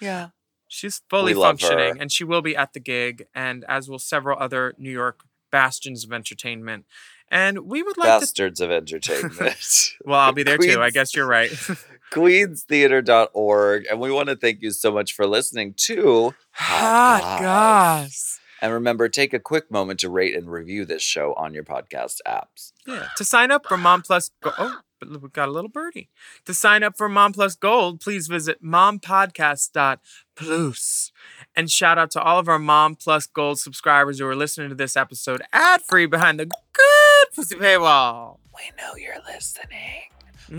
Yeah. 0.00 0.28
She's 0.72 1.02
fully 1.10 1.34
We 1.34 1.40
functioning, 1.42 2.00
and 2.00 2.12
she 2.12 2.22
will 2.24 2.42
be 2.42 2.54
at 2.56 2.72
the 2.74 2.80
gig, 2.80 3.26
and 3.34 3.64
as 3.68 3.88
will 3.90 3.98
several 3.98 4.38
other 4.38 4.72
New 4.78 4.90
York 4.92 5.24
bastions 5.50 6.04
of 6.04 6.12
entertainment. 6.12 6.86
And 7.28 7.60
we 7.66 7.82
would 7.82 7.96
like 7.98 8.06
to. 8.06 8.20
Bastards 8.20 8.60
of 8.60 8.70
entertainment. 8.70 9.90
Well, 10.04 10.18
I'll 10.18 10.32
be 10.32 10.42
there 10.44 10.56
too. 10.58 10.80
I 10.80 10.90
guess 10.90 11.14
you're 11.14 11.26
right. 11.26 11.50
queenstheatre.org. 12.12 13.86
And 13.90 14.00
we 14.00 14.10
want 14.10 14.28
to 14.28 14.36
thank 14.36 14.62
you 14.62 14.70
so 14.70 14.92
much 14.92 15.12
for 15.12 15.26
listening 15.26 15.74
to 15.78 16.34
Hot 16.52 17.20
Goss. 17.20 17.40
goss. 17.42 18.40
And 18.62 18.72
remember, 18.72 19.08
take 19.08 19.32
a 19.32 19.38
quick 19.38 19.70
moment 19.70 20.00
to 20.00 20.10
rate 20.10 20.34
and 20.34 20.50
review 20.50 20.84
this 20.84 21.02
show 21.02 21.34
on 21.34 21.54
your 21.54 21.64
podcast 21.64 22.16
apps. 22.26 22.72
Yeah. 22.86 23.08
To 23.16 23.24
sign 23.24 23.50
up 23.50 23.66
for 23.66 23.76
Mom 23.76 24.02
Plus 24.02 24.30
Go- 24.42 24.52
Oh, 24.58 24.78
we 25.08 25.28
got 25.30 25.48
a 25.48 25.52
little 25.52 25.70
birdie. 25.70 26.08
To 26.46 26.54
sign 26.54 26.82
up 26.82 26.96
for 26.96 27.08
Mom 27.08 27.32
Plus 27.32 27.54
Gold, 27.54 28.00
please 28.00 28.26
visit 28.28 28.62
mompodcast.plus. 28.62 31.12
And 31.56 31.70
shout 31.70 31.98
out 31.98 32.10
to 32.12 32.22
all 32.22 32.38
of 32.38 32.48
our 32.48 32.58
Mom 32.58 32.94
Plus 32.96 33.26
Gold 33.26 33.58
subscribers 33.58 34.18
who 34.18 34.26
are 34.26 34.36
listening 34.36 34.68
to 34.70 34.74
this 34.74 34.96
episode 34.96 35.42
ad 35.52 35.82
free 35.82 36.06
behind 36.06 36.40
the 36.40 36.46
good 36.46 37.34
pussy 37.34 37.56
paywall. 37.56 38.38
We 38.54 38.62
know 38.78 38.94
you're 38.96 39.20
listening. 39.26 40.04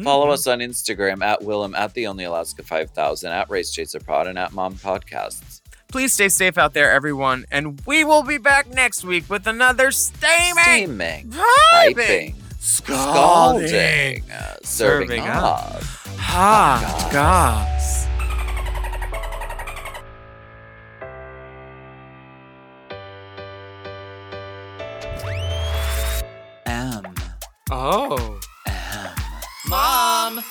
Follow 0.03 0.27
Mhm. 0.27 0.33
us 0.33 0.47
on 0.47 0.59
Instagram 0.59 1.21
at 1.21 1.41
Willam, 1.41 1.77
at 1.77 1.93
the 1.93 2.07
Only 2.07 2.23
Alaska 2.23 2.63
5000, 2.63 3.31
at 3.33 3.49
Race 3.49 3.71
Chaser 3.71 3.99
Pod, 3.99 4.27
and 4.27 4.39
at 4.39 4.53
Mom 4.53 4.75
Podcasts. 4.75 5.59
Please 5.89 6.13
stay 6.13 6.29
safe 6.29 6.57
out 6.57 6.73
there, 6.73 6.89
everyone. 6.89 7.43
And 7.51 7.81
we 7.85 8.05
will 8.05 8.23
be 8.23 8.37
back 8.37 8.67
next 8.69 9.03
week 9.03 9.29
with 9.29 9.45
another 9.47 9.91
steaming, 9.91 10.63
Steaming, 10.63 11.31
piping, 11.31 11.95
piping, 11.95 12.40
scalding, 12.61 13.67
scalding, 13.67 14.31
uh, 14.31 14.55
serving 14.63 15.07
Serving 15.09 15.27
up. 15.27 15.75
up. 15.75 15.83
hot 16.17 17.09
goss. 17.11 18.07
M. 26.65 27.01
Oh. 27.71 28.39
M. 28.67 29.09
Mom! 29.67 30.43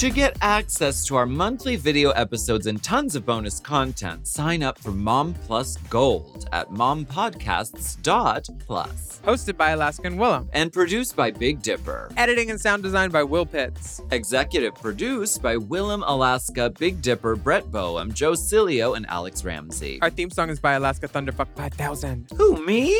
To 0.00 0.08
get 0.08 0.38
access 0.40 1.04
to 1.08 1.16
our 1.16 1.26
monthly 1.26 1.76
video 1.76 2.08
episodes 2.12 2.66
and 2.66 2.82
tons 2.82 3.14
of 3.14 3.26
bonus 3.26 3.60
content, 3.60 4.26
sign 4.26 4.62
up 4.62 4.78
for 4.78 4.92
Mom 4.92 5.34
Plus 5.34 5.76
Gold 5.90 6.48
at 6.52 6.70
mompodcasts.plus. 6.70 9.20
Hosted 9.26 9.58
by 9.58 9.72
Alaskan 9.72 10.16
Willam. 10.16 10.48
And 10.54 10.72
produced 10.72 11.16
by 11.16 11.30
Big 11.30 11.60
Dipper. 11.60 12.10
Editing 12.16 12.50
and 12.50 12.58
sound 12.58 12.82
design 12.82 13.10
by 13.10 13.22
Will 13.22 13.44
Pitts. 13.44 14.00
Executive 14.10 14.74
produced 14.74 15.42
by 15.42 15.56
Willam 15.56 16.02
Alaska, 16.06 16.70
Big 16.70 17.02
Dipper, 17.02 17.36
Brett 17.36 17.70
Boehm, 17.70 18.14
Joe 18.14 18.32
Cilio, 18.32 18.96
and 18.96 19.04
Alex 19.10 19.44
Ramsey. 19.44 19.98
Our 20.00 20.08
theme 20.08 20.30
song 20.30 20.48
is 20.48 20.58
by 20.58 20.72
Alaska 20.72 21.08
Thunderfuck 21.08 21.48
5000. 21.54 22.30
Who, 22.38 22.64
me? 22.64 22.96